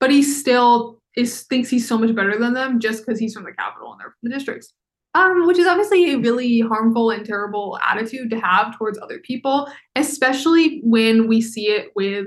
But 0.00 0.10
he 0.10 0.22
still 0.22 1.00
is 1.16 1.42
thinks 1.44 1.68
he's 1.68 1.88
so 1.88 1.98
much 1.98 2.14
better 2.14 2.38
than 2.38 2.54
them 2.54 2.80
just 2.80 3.04
because 3.04 3.20
he's 3.20 3.34
from 3.34 3.44
the 3.44 3.52
capital 3.52 3.92
and 3.92 4.00
they're 4.00 4.14
from 4.20 4.30
the 4.30 4.34
districts. 4.34 4.72
Um, 5.14 5.46
which 5.46 5.58
is 5.58 5.66
obviously 5.66 6.12
a 6.12 6.18
really 6.18 6.60
harmful 6.60 7.10
and 7.10 7.24
terrible 7.24 7.78
attitude 7.82 8.30
to 8.30 8.40
have 8.40 8.76
towards 8.76 8.98
other 8.98 9.18
people, 9.18 9.68
especially 9.96 10.80
when 10.84 11.26
we 11.26 11.40
see 11.40 11.68
it 11.68 11.88
with 11.96 12.26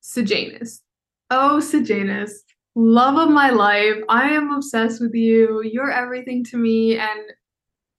Sejanus. 0.00 0.82
Oh, 1.30 1.60
Sejanus, 1.60 2.42
love 2.74 3.16
of 3.16 3.32
my 3.32 3.50
life. 3.50 3.96
I 4.08 4.30
am 4.30 4.50
obsessed 4.50 5.00
with 5.00 5.14
you. 5.14 5.62
You're 5.62 5.90
everything 5.90 6.44
to 6.44 6.56
me. 6.56 6.98
And 6.98 7.20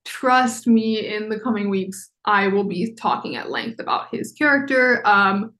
trust 0.04 0.66
me, 0.66 1.14
in 1.14 1.28
the 1.28 1.40
coming 1.40 1.70
weeks, 1.70 2.10
I 2.24 2.48
will 2.48 2.64
be 2.64 2.94
talking 2.94 3.36
at 3.36 3.50
length 3.50 3.80
about 3.80 4.14
his 4.14 4.32
character. 4.32 5.06
Um, 5.06 5.54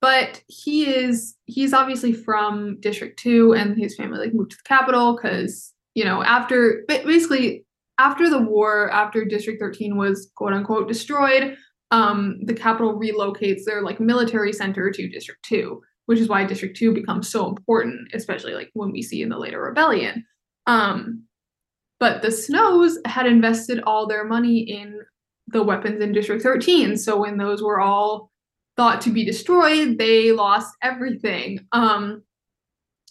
but 0.00 0.42
he 0.46 0.94
is 0.94 1.34
he's 1.46 1.72
obviously 1.72 2.12
from 2.12 2.78
District 2.80 3.18
2 3.18 3.54
and 3.54 3.76
his 3.76 3.96
family 3.96 4.18
like 4.18 4.34
moved 4.34 4.52
to 4.52 4.56
the 4.58 4.68
capital 4.68 5.16
because 5.16 5.72
you 5.94 6.04
know 6.04 6.22
after 6.22 6.84
basically 6.86 7.66
after 7.98 8.28
the 8.28 8.38
war, 8.38 8.90
after 8.90 9.24
District 9.24 9.60
13 9.60 9.96
was 9.96 10.30
quote 10.34 10.52
unquote 10.52 10.88
destroyed, 10.88 11.56
um, 11.90 12.38
the 12.44 12.54
capital 12.54 12.98
relocates 12.98 13.64
their 13.64 13.82
like 13.82 14.00
military 14.00 14.52
center 14.52 14.90
to 14.90 15.08
District 15.08 15.42
2, 15.44 15.80
which 16.06 16.18
is 16.18 16.28
why 16.28 16.44
District 16.44 16.76
2 16.76 16.94
becomes 16.94 17.28
so 17.28 17.48
important, 17.48 18.08
especially 18.14 18.54
like 18.54 18.70
when 18.74 18.90
we 18.90 19.02
see 19.02 19.22
in 19.22 19.28
the 19.28 19.38
later 19.38 19.60
rebellion. 19.60 20.24
Um, 20.66 21.24
but 22.00 22.22
the 22.22 22.30
Snows 22.30 22.98
had 23.04 23.26
invested 23.26 23.82
all 23.86 24.06
their 24.06 24.24
money 24.24 24.58
in 24.58 25.00
the 25.48 25.62
weapons 25.62 26.00
in 26.00 26.12
District 26.12 26.42
13. 26.42 26.96
So 26.96 27.20
when 27.20 27.36
those 27.36 27.62
were 27.62 27.80
all 27.80 28.30
thought 28.76 29.00
to 29.02 29.10
be 29.10 29.24
destroyed, 29.24 29.98
they 29.98 30.32
lost 30.32 30.74
everything. 30.82 31.66
Um, 31.72 32.22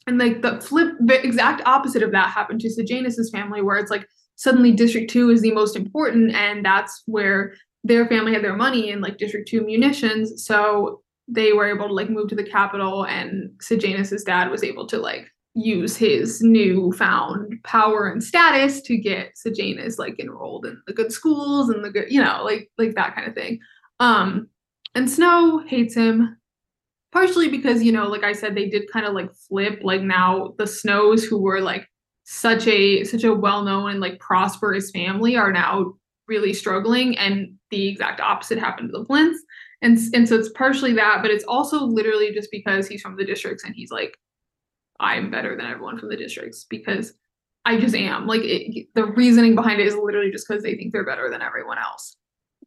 and 0.08 0.18
like 0.20 0.42
the 0.42 0.62
flip, 0.62 0.94
the 1.00 1.24
exact 1.26 1.64
opposite 1.66 2.04
of 2.04 2.12
that 2.12 2.30
happened 2.30 2.62
to 2.62 2.70
Sejanus's 2.70 3.32
family, 3.32 3.62
where 3.62 3.78
it's 3.78 3.90
like 3.90 4.08
suddenly 4.36 4.72
district 4.72 5.10
2 5.12 5.30
is 5.30 5.42
the 5.42 5.52
most 5.52 5.76
important 5.76 6.34
and 6.36 6.64
that's 6.64 7.04
where 7.06 7.56
their 7.84 8.06
family 8.08 8.34
had 8.34 8.44
their 8.44 8.56
money 8.56 8.90
in 8.90 9.02
like 9.02 9.18
district 9.18 9.48
2 9.48 9.62
munitions 9.62 10.46
so 10.46 11.02
they 11.28 11.54
were 11.54 11.68
able 11.68 11.88
to 11.88 11.94
like 11.94 12.10
move 12.10 12.28
to 12.30 12.36
the 12.36 12.44
capital 12.44 13.06
and 13.06 13.52
Sejanus's 13.60 14.24
dad 14.24 14.52
was 14.52 14.64
able 14.64 14.86
to 14.88 14.98
like 14.98 15.28
use 15.56 15.96
his 15.96 16.42
newfound 16.42 17.56
power 17.64 18.10
and 18.10 18.24
status 18.24 18.82
to 18.82 18.98
get 18.98 19.38
Sejanus 19.38 19.98
like 19.98 20.20
enrolled 20.20 20.66
in 20.66 20.82
the 20.86 20.94
good 20.94 21.12
schools 21.12 21.70
and 21.70 21.84
the 21.84 21.90
good 21.90 22.12
you 22.12 22.22
know 22.22 22.42
like 22.44 22.70
like 22.78 22.94
that 22.96 23.16
kind 23.16 23.28
of 23.28 23.34
thing 23.34 23.60
um 24.00 24.48
and 24.94 25.10
Snow 25.10 25.60
hates 25.60 25.96
him 25.96 26.38
partially 27.12 27.48
because 27.48 27.82
you 27.82 27.92
know 27.92 28.08
like 28.08 28.24
I 28.24 28.34
said 28.34 28.54
they 28.54 28.70
did 28.70 28.92
kind 28.92 29.06
of 29.06 29.14
like 29.14 29.34
flip 29.34 29.80
like 29.82 30.02
now 30.02 30.54
the 30.58 30.68
Snows 30.68 31.24
who 31.24 31.42
were 31.42 31.62
like 31.62 31.88
such 32.26 32.68
a 32.68 33.04
such 33.06 33.24
a 33.24 33.34
well-known 33.34 33.92
and 33.92 34.00
like 34.00 34.20
prosperous 34.20 34.92
family 34.92 35.38
are 35.38 35.52
now 35.52 35.94
really 36.28 36.54
struggling 36.54 37.18
and 37.18 37.56
the 37.70 37.88
exact 37.88 38.20
opposite 38.20 38.58
happened 38.58 38.90
to 38.92 38.98
the 38.98 39.06
Plinths. 39.06 39.38
And 39.82 39.98
and 40.14 40.28
so 40.28 40.36
it's 40.36 40.50
partially 40.50 40.94
that, 40.94 41.20
but 41.22 41.32
it's 41.32 41.44
also 41.46 41.84
literally 41.84 42.32
just 42.34 42.50
because 42.52 42.88
he's 42.88 43.02
from 43.02 43.18
the 43.18 43.26
districts 43.26 43.64
and 43.64 43.76
he's 43.76 43.92
like, 43.92 44.18
I'm 45.00 45.30
better 45.30 45.56
than 45.56 45.66
everyone 45.66 46.00
from 46.00 46.10
the 46.10 46.18
districts 46.18 46.66
because 46.70 47.14
I 47.66 47.80
just 47.80 47.96
am. 47.96 48.28
Like 48.28 48.42
it, 48.44 48.88
the 48.96 49.06
reasoning 49.06 49.56
behind 49.56 49.82
it 49.82 49.88
is 49.88 49.96
literally 49.96 50.32
just 50.32 50.48
because 50.48 50.64
they 50.64 50.76
think 50.76 50.94
they're 50.94 51.06
better 51.06 51.30
than 51.30 51.42
everyone 51.42 51.78
else. 51.78 52.16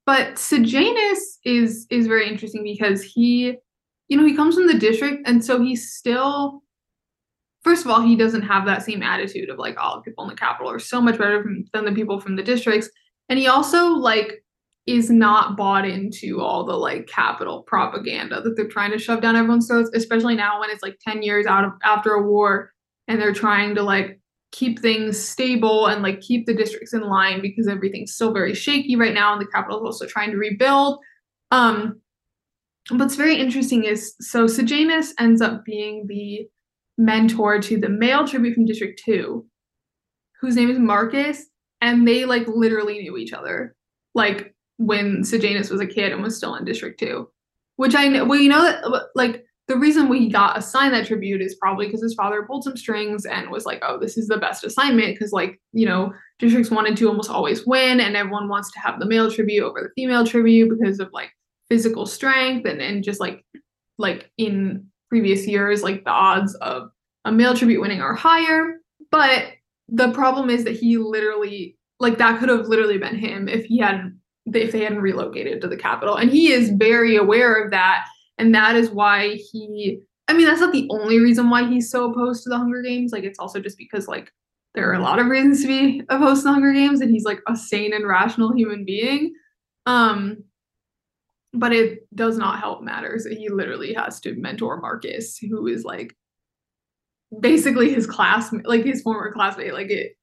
But 0.05 0.39
Sejanus 0.39 1.39
is 1.45 1.87
is 1.91 2.07
very 2.07 2.29
interesting 2.29 2.65
because 2.65 3.03
he, 3.03 3.57
you 4.09 4.17
know, 4.17 4.27
he 4.27 4.35
comes 4.35 4.55
from 4.55 4.67
the 4.67 4.79
district, 4.79 5.27
and 5.27 5.45
so 5.45 5.61
he's 5.61 5.93
still. 5.93 6.63
First 7.65 7.85
of 7.85 7.91
all, 7.91 8.01
he 8.01 8.17
doesn't 8.17 8.43
have 8.43 8.65
that 8.67 8.85
same 8.85 9.03
attitude 9.03 9.51
of 9.51 9.59
like 9.59 9.77
all 9.79 9.97
the 9.97 10.03
people 10.03 10.25
in 10.25 10.31
the 10.31 10.37
capital 10.37 10.71
are 10.71 10.79
so 10.79 11.01
much 11.01 11.19
better 11.19 11.45
than 11.73 11.85
the 11.85 11.93
people 11.93 12.21
from 12.21 12.37
the 12.37 12.43
districts, 12.43 12.89
and 13.29 13.39
he 13.39 13.47
also 13.47 13.89
like 13.89 14.43
is 14.89 15.11
not 15.11 15.57
bought 15.57 15.87
into 15.87 16.41
all 16.41 16.65
the 16.65 16.77
like 16.77 17.07
capital 17.07 17.63
propaganda 17.63 18.41
that 18.41 18.55
they're 18.57 18.69
trying 18.69 18.91
to 18.91 18.99
shove 18.99 19.21
down 19.21 19.37
everyone's 19.37 19.67
throats, 19.67 19.91
especially 19.95 20.35
now 20.35 20.61
when 20.61 20.71
it's 20.71 20.83
like 20.83 20.99
10 21.07 21.23
years 21.23 21.47
out 21.47 21.65
of 21.65 21.73
after 21.85 22.13
a 22.13 22.23
war 22.23 22.73
and 23.07 23.21
they're 23.21 23.35
trying 23.35 23.75
to 23.75 23.83
like 23.83 24.21
keep 24.51 24.81
things 24.81 25.19
stable 25.23 25.87
and 25.87 26.03
like 26.03 26.21
keep 26.21 26.47
the 26.47 26.55
districts 26.55 26.95
in 26.95 27.03
line 27.03 27.43
because 27.43 27.69
everything's 27.69 28.15
still 28.15 28.33
very 28.33 28.55
shaky 28.55 28.97
right 28.97 29.15
now 29.15 29.33
and 29.33 29.43
the 29.43 29.47
capital 29.47 29.79
is 29.79 29.85
also 29.85 30.07
trying 30.07 30.31
to 30.31 30.39
rebuild. 30.39 30.99
Um 31.51 32.01
what's 32.91 33.17
very 33.17 33.37
interesting 33.39 33.85
is 33.85 34.15
so 34.21 34.47
sejanus 34.47 35.13
ends 35.19 35.43
up 35.43 35.65
being 35.65 36.07
the 36.07 36.47
mentor 36.97 37.61
to 37.61 37.79
the 37.79 37.89
male 37.89 38.27
tribute 38.27 38.55
from 38.55 38.65
district 38.65 39.03
2 39.05 39.45
whose 40.41 40.57
name 40.57 40.71
is 40.71 40.79
marcus 40.79 41.45
and 41.81 42.07
they 42.07 42.25
like 42.25 42.47
literally 42.49 42.99
knew 43.01 43.17
each 43.17 43.33
other. 43.33 43.75
Like 44.15 44.55
when 44.79 45.23
sejanus 45.23 45.71
was 45.71 45.81
a 45.81 45.87
kid 45.87 46.13
and 46.13 46.23
was 46.23 46.37
still 46.37 46.55
in 46.55 46.65
district 46.65 46.99
2 46.99 47.29
which 47.77 47.95
i 47.95 48.09
know 48.09 48.25
well 48.25 48.41
you 48.41 48.49
know 48.49 49.03
like 49.15 49.45
the 49.69 49.77
reason 49.77 50.09
we 50.09 50.31
got 50.31 50.57
assigned 50.57 50.95
that 50.95 51.07
tribute 51.07 51.43
is 51.43 51.55
probably 51.55 51.87
because 51.87 52.03
his 52.03 52.15
father 52.15 52.43
pulled 52.43 52.65
some 52.65 52.77
strings 52.77 53.27
and 53.27 53.51
was 53.51 53.67
like, 53.67 53.83
oh, 53.87 53.99
this 53.99 54.17
is 54.17 54.27
the 54.27 54.39
best 54.39 54.65
assignment 54.65 55.15
because, 55.15 55.31
like, 55.31 55.61
you 55.75 55.85
know, 55.85 56.13
districts 56.39 56.71
wanted 56.71 56.97
to 56.97 57.07
almost 57.07 57.29
always 57.29 57.67
win, 57.67 58.01
and 58.01 58.17
everyone 58.17 58.49
wants 58.49 58.73
to 58.73 58.81
have 58.81 58.99
the 58.99 59.07
male 59.07 59.31
tribute 59.31 59.63
over 59.63 59.83
the 59.83 59.91
female 59.95 60.27
tribute 60.27 60.71
because 60.71 60.99
of 61.01 61.11
like 61.13 61.31
physical 61.69 62.07
strength 62.07 62.67
and 62.67 62.81
and 62.81 63.05
just 63.05 63.21
like 63.21 63.45
like 63.99 64.31
in 64.39 64.87
previous 65.11 65.47
years, 65.47 65.83
like 65.83 66.03
the 66.05 66.11
odds 66.11 66.55
of 66.57 66.91
a 67.27 67.33
male 67.33 67.55
tribute 67.55 67.83
winning 67.83 68.01
are 68.01 68.15
higher. 68.15 68.77
But 69.11 69.53
the 69.89 70.13
problem 70.13 70.49
is 70.49 70.65
that 70.65 70.77
he 70.77 70.97
literally 70.97 71.77
like 72.01 72.17
that 72.19 72.41
could 72.41 72.49
have 72.49 72.69
literally 72.69 72.97
been 72.97 73.17
him 73.17 73.49
if 73.49 73.67
he 73.67 73.79
hadn't 73.79 74.19
if 74.55 74.73
they 74.73 74.83
hadn't 74.83 75.01
relocated 75.01 75.61
to 75.61 75.69
the 75.69 75.77
capital, 75.77 76.17
and 76.17 76.31
he 76.31 76.53
is 76.53 76.71
very 76.71 77.17
aware 77.17 77.55
of 77.63 77.71
that 77.71 78.07
and 78.39 78.55
that 78.55 78.77
is 78.77 78.91
why 78.91 79.35
he 79.35 80.01
I 80.29 80.35
mean, 80.35 80.47
that's 80.47 80.61
not 80.61 80.73
the 80.73 80.87
only 80.91 81.19
reason 81.21 81.49
why 81.49 81.67
he's 81.67 81.91
so 81.91 82.11
opposed 82.11 82.43
to 82.43 82.51
the 82.51 82.59
Hunger 82.59 82.83
Games. 82.83 83.13
Like, 83.13 83.25
it's 83.25 83.39
also 83.39 83.61
just 83.61 83.79
because, 83.79 84.07
like, 84.07 84.31
there 84.75 84.87
are 84.91 84.93
a 84.93 85.01
lot 85.01 85.19
of 85.19 85.27
reasons 85.29 85.63
to 85.63 85.67
be 85.67 86.03
opposed 86.11 86.43
to 86.43 86.49
the 86.49 86.53
Hunger 86.53 86.75
Games, 86.75 87.01
and 87.01 87.11
he's 87.11 87.25
like 87.25 87.41
a 87.49 87.57
sane 87.57 87.95
and 87.95 88.07
rational 88.07 88.53
human 88.55 88.85
being. 88.85 89.33
Um, 89.87 90.45
but 91.55 91.73
it 91.73 92.07
does 92.15 92.37
not 92.37 92.59
help 92.59 92.83
matters. 92.83 93.27
He 93.27 93.49
literally 93.49 93.95
has 93.95 94.21
to 94.21 94.35
mentor 94.35 94.79
Marcus, 94.83 95.39
who 95.39 95.67
is 95.67 95.83
like 95.83 96.15
basically 97.41 97.91
his 97.91 98.07
classmate, 98.07 98.69
like 98.69 98.85
his 98.85 99.01
former 99.01 99.33
classmate. 99.33 99.73
Like 99.73 99.91
it, 99.91 100.18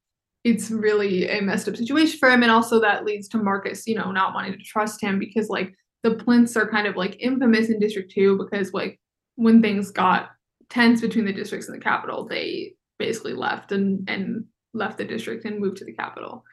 it's 0.45 0.69
really 0.69 1.27
a 1.27 1.41
messed 1.41 1.67
up 1.67 1.75
situation 1.75 2.19
for 2.19 2.29
him, 2.29 2.43
and 2.43 2.51
also 2.51 2.79
that 2.79 3.03
leads 3.03 3.27
to 3.29 3.37
Marcus, 3.37 3.87
you 3.87 3.95
know, 3.95 4.11
not 4.11 4.33
wanting 4.33 4.53
to 4.53 4.63
trust 4.63 5.01
him 5.01 5.17
because 5.17 5.49
like 5.49 5.75
the 6.03 6.11
Plinths 6.11 6.55
are 6.55 6.69
kind 6.69 6.85
of 6.85 6.95
like 6.95 7.17
infamous 7.19 7.69
in 7.69 7.79
District 7.79 8.11
2 8.13 8.37
because 8.37 8.71
like 8.71 8.99
when 9.35 9.59
things 9.59 9.89
got 9.89 10.29
tense 10.69 11.01
between 11.01 11.25
the 11.25 11.33
districts 11.33 11.67
and 11.67 11.75
the 11.75 11.83
capital, 11.83 12.27
they 12.27 12.75
basically 12.99 13.33
left 13.33 13.71
and 13.71 14.07
and 14.07 14.45
left 14.73 14.99
the 14.99 15.05
district 15.05 15.45
and 15.45 15.59
moved 15.59 15.77
to 15.77 15.85
the 15.85 15.93
capital 15.93 16.43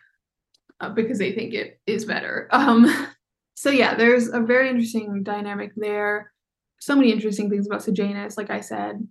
uh, 0.81 0.89
because 0.89 1.19
they 1.19 1.33
think 1.33 1.53
it 1.53 1.79
is 1.87 2.05
better. 2.05 2.49
Um, 2.53 3.09
so 3.55 3.71
yeah, 3.71 3.95
there's 3.95 4.29
a 4.29 4.41
very 4.41 4.71
interesting 4.71 5.23
dynamic 5.23 5.73
there. 5.77 6.33
So 6.81 6.97
many 6.97 7.13
interesting 7.13 7.51
things 7.51 7.67
about 7.67 7.83
Sejanus. 7.83 8.37
Like 8.37 8.51
I 8.51 8.61
said, 8.61 9.07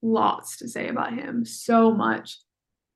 lots 0.00 0.56
to 0.58 0.68
say 0.68 0.88
about 0.88 1.12
him. 1.12 1.44
So 1.44 1.90
much. 1.92 2.38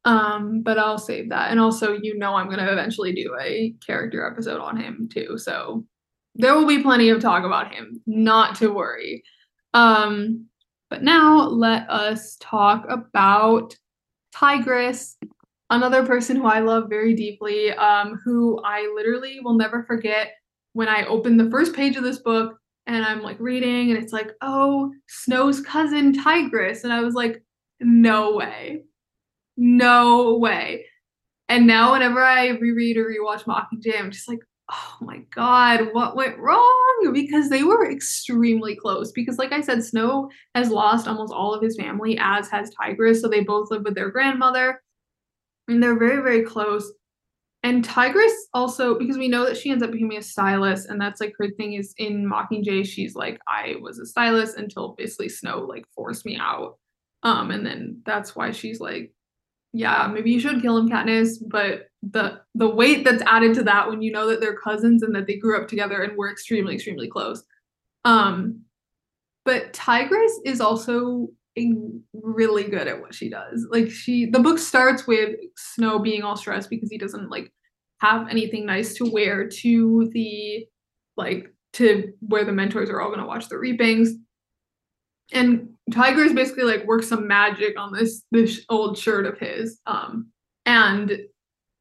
Um, 0.05 0.63
but 0.63 0.79
I'll 0.79 0.99
save 0.99 1.29
that. 1.31 1.51
And 1.51 1.61
also, 1.61 1.93
you 1.93 2.17
know, 2.19 2.35
I'm 2.35 2.49
gonna 2.49 2.71
eventually 2.71 3.13
do 3.13 3.37
a 3.41 3.75
character 3.85 4.27
episode 4.27 4.61
on 4.61 4.77
him 4.77 5.09
too. 5.13 5.37
So 5.39 5.85
there 6.35 6.55
will 6.55 6.67
be 6.67 6.83
plenty 6.83 7.09
of 7.09 7.21
talk 7.21 7.45
about 7.45 7.75
him, 7.75 8.01
not 8.07 8.55
to 8.57 8.73
worry. 8.73 9.23
Um, 9.75 10.47
but 10.89 11.03
now 11.03 11.43
let 11.49 11.89
us 11.91 12.37
talk 12.41 12.87
about 12.89 13.77
Tigress, 14.33 15.17
another 15.71 16.07
person 16.07 16.37
who 16.37 16.47
I 16.47 16.61
love 16.61 16.89
very 16.89 17.15
deeply, 17.15 17.73
um, 17.73 18.19
who 18.25 18.61
I 18.65 18.91
literally 18.95 19.41
will 19.41 19.57
never 19.57 19.85
forget 19.85 20.33
when 20.73 20.89
I 20.89 21.05
opened 21.05 21.41
the 21.41 21.51
first 21.51 21.75
page 21.75 21.97
of 21.97 22.05
this 22.05 22.21
book 22.21 22.59
and 22.87 23.05
I'm 23.05 23.23
like 23.23 23.39
reading 23.41 23.91
and 23.91 24.03
it's 24.03 24.13
like, 24.13 24.31
oh, 24.41 24.93
Snow's 25.09 25.61
cousin 25.61 26.13
Tigress. 26.13 26.85
And 26.85 26.93
I 26.93 27.01
was 27.01 27.15
like, 27.15 27.43
no 27.81 28.35
way. 28.37 28.85
No 29.61 30.39
way. 30.39 30.87
And 31.49 31.67
now 31.67 31.93
whenever 31.93 32.23
I 32.23 32.51
reread 32.51 32.97
or 32.97 33.07
rewatch 33.07 33.45
Mockingjay, 33.45 33.99
I'm 33.99 34.13
just 34.13 34.29
like, 34.29 34.39
oh 34.71 34.97
my 35.01 35.19
god, 35.35 35.89
what 35.93 36.15
went 36.15 36.39
wrong? 36.39 37.11
Because 37.13 37.51
they 37.51 37.65
were 37.65 37.91
extremely 37.91 38.77
close. 38.77 39.11
Because, 39.11 39.37
like 39.37 39.53
I 39.53 39.61
said, 39.61 39.83
Snow 39.83 40.31
has 40.55 40.71
lost 40.71 41.09
almost 41.09 41.33
all 41.33 41.53
of 41.53 41.63
his 41.63 41.77
family, 41.77 42.17
as 42.21 42.49
has 42.51 42.71
Tigress. 42.71 43.21
So 43.21 43.29
they 43.29 43.41
both 43.41 43.71
live 43.71 43.83
with 43.83 43.95
their 43.95 44.11
grandmother, 44.11 44.81
and 45.67 45.83
they're 45.83 45.99
very, 45.99 46.23
very 46.23 46.43
close. 46.43 46.93
And 47.65 47.85
Tigress 47.85 48.33
also, 48.55 48.97
because 48.97 49.19
we 49.19 49.27
know 49.27 49.45
that 49.45 49.57
she 49.57 49.71
ends 49.71 49.83
up 49.83 49.91
becoming 49.91 50.19
a 50.19 50.23
stylist, 50.23 50.89
and 50.89 51.01
that's 51.01 51.21
like 51.21 51.35
her 51.39 51.51
thing 51.51 51.73
is 51.73 51.95
in 51.99 52.31
Mockingjay, 52.31 52.87
she's 52.87 53.17
like, 53.17 53.41
I 53.49 53.75
was 53.81 53.99
a 53.99 54.07
stylist 54.07 54.57
until 54.57 54.95
basically 54.97 55.31
Snow 55.31 55.61
like 55.61 55.85
forced 55.95 56.25
me 56.25 56.39
out. 56.41 56.79
Um, 57.25 57.51
and 57.51 57.67
then 57.67 58.03
that's 58.07 58.37
why 58.37 58.53
she's 58.53 58.79
like, 58.79 59.13
yeah, 59.73 60.11
maybe 60.13 60.31
you 60.31 60.41
should 60.41 60.63
kill 60.63 60.79
him, 60.79 60.89
Katniss, 60.89 61.37
but 61.47 61.89
the 62.03 62.41
the 62.55 62.69
weight 62.69 63.05
that's 63.05 63.23
added 63.27 63.55
to 63.55 63.63
that 63.65 63.89
when 63.89 64.03
you 64.03 64.13
know 64.13 64.29
that 64.29 64.41
they're 64.41 64.57
cousins 64.57 65.03
and 65.03 65.15
that 65.15 65.27
they 65.27 65.37
grew 65.37 65.61
up 65.61 65.69
together 65.69 66.03
and 66.03 66.17
were 66.17 66.31
extremely 66.31 66.75
extremely 66.75 67.09
close. 67.09 67.43
Um 68.05 68.63
but 69.45 69.73
tigress 69.73 70.41
is 70.45 70.61
also 70.61 71.29
really 72.13 72.65
good 72.65 72.87
at 72.87 73.01
what 73.01 73.15
she 73.15 73.29
does. 73.29 73.67
Like 73.71 73.91
she 73.91 74.27
the 74.27 74.39
book 74.39 74.59
starts 74.59 75.07
with 75.07 75.37
snow 75.57 75.99
being 75.99 76.23
all 76.23 76.37
stressed 76.37 76.71
because 76.71 76.91
he 76.91 76.99
doesn't 76.99 77.31
like 77.31 77.53
have 78.01 78.29
anything 78.29 78.65
nice 78.65 78.95
to 78.95 79.11
wear 79.11 79.49
to 79.49 80.11
the 80.13 80.67
like 81.17 81.53
to 81.75 82.13
where 82.21 82.45
the 82.45 82.53
mentors 82.53 82.91
are 82.91 83.01
all 83.01 83.09
going 83.09 83.21
to 83.21 83.27
watch 83.27 83.49
the 83.49 83.59
reapings. 83.59 84.15
And 85.33 85.71
tigress 85.91 86.33
basically 86.33 86.65
like 86.65 86.87
works 86.87 87.09
some 87.09 87.27
magic 87.27 87.79
on 87.79 87.93
this 87.93 88.23
this 88.31 88.65
old 88.69 88.99
shirt 88.99 89.27
of 89.27 89.39
his 89.39 89.81
um 89.87 90.31
and 90.67 91.19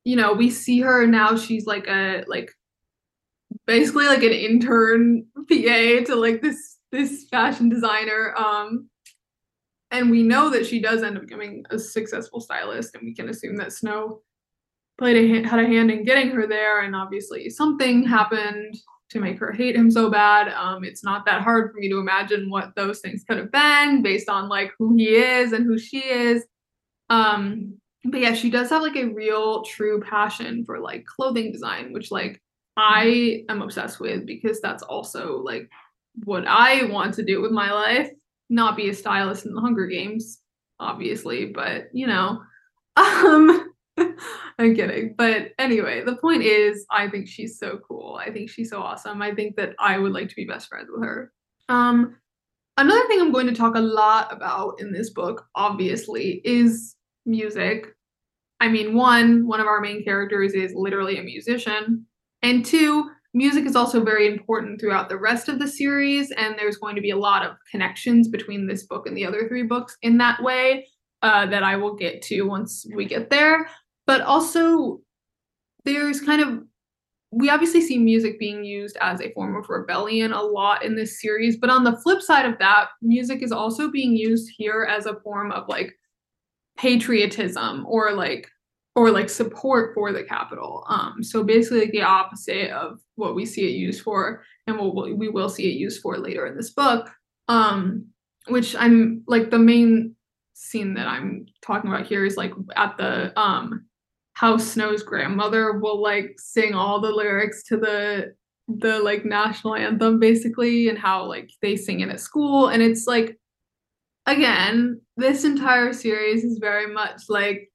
you 0.08 0.16
know, 0.16 0.32
we 0.32 0.50
see 0.50 0.80
her 0.80 1.06
now 1.06 1.36
she's 1.36 1.66
like 1.66 1.86
a 1.88 2.24
like 2.28 2.50
basically 3.66 4.08
like 4.08 4.24
an 4.24 4.32
intern 4.32 5.26
PA 5.36 6.06
to 6.06 6.16
like 6.16 6.42
this 6.42 6.78
this 6.94 7.28
fashion 7.30 7.68
designer. 7.68 8.34
Um 8.38 8.90
and 9.92 10.10
we 10.10 10.24
know 10.24 10.50
that 10.50 10.66
she 10.66 10.80
does 10.80 11.04
end 11.04 11.18
up 11.18 11.24
becoming 11.24 11.66
a 11.72 11.78
successful 11.78 12.40
stylist 12.40 12.96
and 12.96 13.04
we 13.04 13.14
can 13.14 13.28
assume 13.28 13.58
that 13.58 13.74
Snow 13.74 14.22
played 14.98 15.18
a 15.18 15.46
had 15.46 15.60
a 15.60 15.68
hand 15.68 15.92
in 15.92 16.06
getting 16.06 16.30
her 16.32 16.48
there 16.48 16.84
and 16.84 16.96
obviously 16.96 17.50
something 17.50 18.04
happened 18.08 18.78
to 19.10 19.20
make 19.20 19.40
her 19.40 19.52
hate 19.52 19.76
him 19.76 19.90
so 19.90 20.10
bad. 20.10 20.50
Um, 20.50 20.84
it's 20.84 21.04
not 21.04 21.26
that 21.26 21.42
hard 21.42 21.72
for 21.72 21.80
me 21.80 21.90
to 21.90 22.00
imagine 22.00 22.50
what 22.50 22.76
those 22.76 23.00
things 23.00 23.24
could 23.24 23.38
have 23.38 23.52
been 23.52 24.02
based 24.02 24.30
on 24.30 24.50
like 24.50 24.74
who 24.78 24.96
he 24.96 25.16
is 25.16 25.54
and 25.54 25.66
who 25.66 25.78
she 25.78 26.00
is. 26.00 26.46
Um, 27.10 27.78
but 28.04 28.20
yeah, 28.20 28.34
she 28.34 28.50
does 28.50 28.70
have 28.70 28.82
like 28.82 28.96
a 28.96 29.06
real 29.06 29.64
true 29.64 30.02
passion 30.02 30.66
for 30.66 30.80
like 30.80 31.06
clothing 31.06 31.52
design, 31.52 31.94
which 31.94 32.12
like 32.12 32.42
I 32.76 33.44
am 33.50 33.62
obsessed 33.62 34.00
with 34.00 34.26
because 34.26 34.62
that's 34.62 34.84
also 34.84 35.38
like 35.40 35.70
what 36.24 36.46
I 36.48 36.86
want 36.86 37.14
to 37.16 37.24
do 37.24 37.42
with 37.42 37.52
my 37.52 37.72
life. 37.72 38.10
Not 38.50 38.78
be 38.78 38.90
a 38.90 38.94
stylist 38.94 39.46
in 39.46 39.54
the 39.54 39.62
Hunger 39.62 39.88
Games, 39.88 40.40
obviously, 40.80 41.48
but 41.48 41.90
you 41.94 42.08
know, 42.08 42.42
um, 42.96 43.67
I'm 44.60 44.76
kidding. 44.76 45.14
But 45.18 45.52
anyway, 45.60 46.04
the 46.04 46.16
point 46.16 46.44
is, 46.44 46.86
I 46.90 47.10
think 47.10 47.28
she's 47.28 47.60
so 47.60 47.80
cool. 47.88 48.20
I 48.20 48.32
think 48.32 48.50
she's 48.50 48.70
so 48.72 48.82
awesome. 48.82 49.22
I 49.22 49.36
think 49.36 49.56
that 49.56 49.76
I 49.80 49.98
would 50.00 50.14
like 50.14 50.30
to 50.30 50.36
be 50.36 50.46
best 50.46 50.68
friends 50.68 50.90
with 50.92 51.04
her. 51.04 51.32
Um, 51.70 52.16
another 52.78 53.06
thing 53.08 53.22
I'm 53.22 53.32
going 53.32 53.48
to 53.48 53.56
talk 53.56 53.76
a 53.76 53.80
lot 53.82 54.34
about 54.34 54.80
in 54.80 54.92
this 54.92 55.12
book, 55.12 55.46
obviously, 55.56 56.42
is 56.44 56.96
music. 57.26 57.88
I 58.60 58.68
mean, 58.70 58.96
one, 58.96 59.46
one 59.46 59.60
of 59.60 59.68
our 59.68 59.80
main 59.80 60.04
characters 60.04 60.54
is 60.54 60.74
literally 60.74 61.20
a 61.20 61.24
musician. 61.24 62.08
And 62.42 62.66
two, 62.66 63.12
music 63.36 63.66
is 63.66 63.76
also 63.76 64.04
very 64.04 64.26
important 64.28 64.80
throughout 64.80 65.10
the 65.10 65.20
rest 65.20 65.50
of 65.50 65.60
the 65.60 65.68
series. 65.68 66.32
And 66.32 66.56
there's 66.58 66.78
going 66.78 66.96
to 66.96 67.02
be 67.02 67.12
a 67.12 67.18
lot 67.18 67.46
of 67.46 67.58
connections 67.70 68.28
between 68.28 68.66
this 68.66 68.88
book 68.88 69.06
and 69.06 69.16
the 69.16 69.26
other 69.26 69.48
three 69.48 69.64
books 69.64 69.98
in 70.02 70.18
that 70.18 70.42
way. 70.42 70.88
uh, 71.22 71.46
that 71.48 71.64
I 71.64 71.76
will 71.76 71.96
get 71.96 72.22
to 72.24 72.44
once 72.44 72.86
we 72.94 73.06
get 73.06 73.30
there. 73.30 73.70
But 74.08 74.22
also, 74.22 75.02
there's 75.86 76.22
kind 76.22 76.42
of 76.42 76.64
we 77.32 77.50
obviously 77.50 77.82
see 77.82 77.98
music 77.98 78.40
being 78.40 78.64
used 78.64 78.98
as 79.02 79.20
a 79.20 79.32
form 79.34 79.56
of 79.56 79.70
rebellion 79.70 80.32
a 80.32 80.42
lot 80.42 80.84
in 80.84 80.96
this 80.96 81.22
series, 81.22 81.58
but 81.58 81.70
on 81.70 81.84
the 81.84 81.98
flip 81.98 82.22
side 82.22 82.46
of 82.46 82.58
that, 82.60 82.88
music 83.02 83.44
is 83.44 83.52
also 83.52 83.92
being 83.92 84.16
used 84.16 84.50
here 84.58 84.88
as 84.90 85.06
a 85.06 85.20
form 85.20 85.52
of 85.52 85.68
like 85.68 85.94
patriotism 86.78 87.86
or 87.86 88.14
like 88.14 88.50
or 88.96 89.12
like 89.12 89.30
support 89.30 89.94
for 89.94 90.12
the 90.12 90.24
capital. 90.24 90.86
Um, 90.90 91.22
so 91.22 91.44
basically 91.44 91.82
like 91.82 91.92
the 91.92 92.02
opposite 92.02 92.72
of 92.72 93.00
what 93.16 93.36
we 93.36 93.46
see 93.46 93.66
it 93.66 93.76
used 93.76 94.02
for 94.02 94.44
and 94.66 94.80
what 94.80 95.16
we 95.16 95.30
will 95.30 95.50
see 95.50 95.70
it 95.70 95.78
used 95.78 96.02
for 96.02 96.18
later 96.18 96.48
in 96.48 96.56
this 96.56 96.72
book. 96.72 97.12
Um, 97.48 98.08
which 98.48 98.76
I'm 98.76 99.24
like 99.28 99.52
the 99.52 99.60
main 99.60 100.16
scene 100.54 100.94
that 100.96 101.08
I'm 101.08 101.46
talking 101.62 101.92
about 101.92 102.08
here 102.08 102.26
is 102.26 102.38
like 102.38 102.54
at 102.76 102.98
the 102.98 103.38
um 103.40 103.87
how 104.38 104.56
Snow's 104.56 105.02
grandmother 105.02 105.80
will 105.80 106.00
like 106.00 106.36
sing 106.38 106.76
all 106.76 107.02
the 107.02 107.10
lyrics 107.10 107.64
to 107.64 107.76
the 107.76 108.36
the 108.68 109.00
like 109.00 109.26
national 109.26 109.74
anthem 109.74 110.20
basically 110.20 110.90
and 110.90 111.00
how 111.00 111.26
like 111.26 111.50
they 111.64 111.76
sing 111.76 112.02
it 112.02 112.10
at 112.10 112.20
school. 112.20 112.68
And 112.68 112.84
it's 112.84 113.08
like 113.08 113.40
again 114.28 115.02
this 115.16 115.44
entire 115.44 115.92
series 115.92 116.44
is 116.44 116.60
very 116.60 116.86
much 116.86 117.24
like 117.30 117.72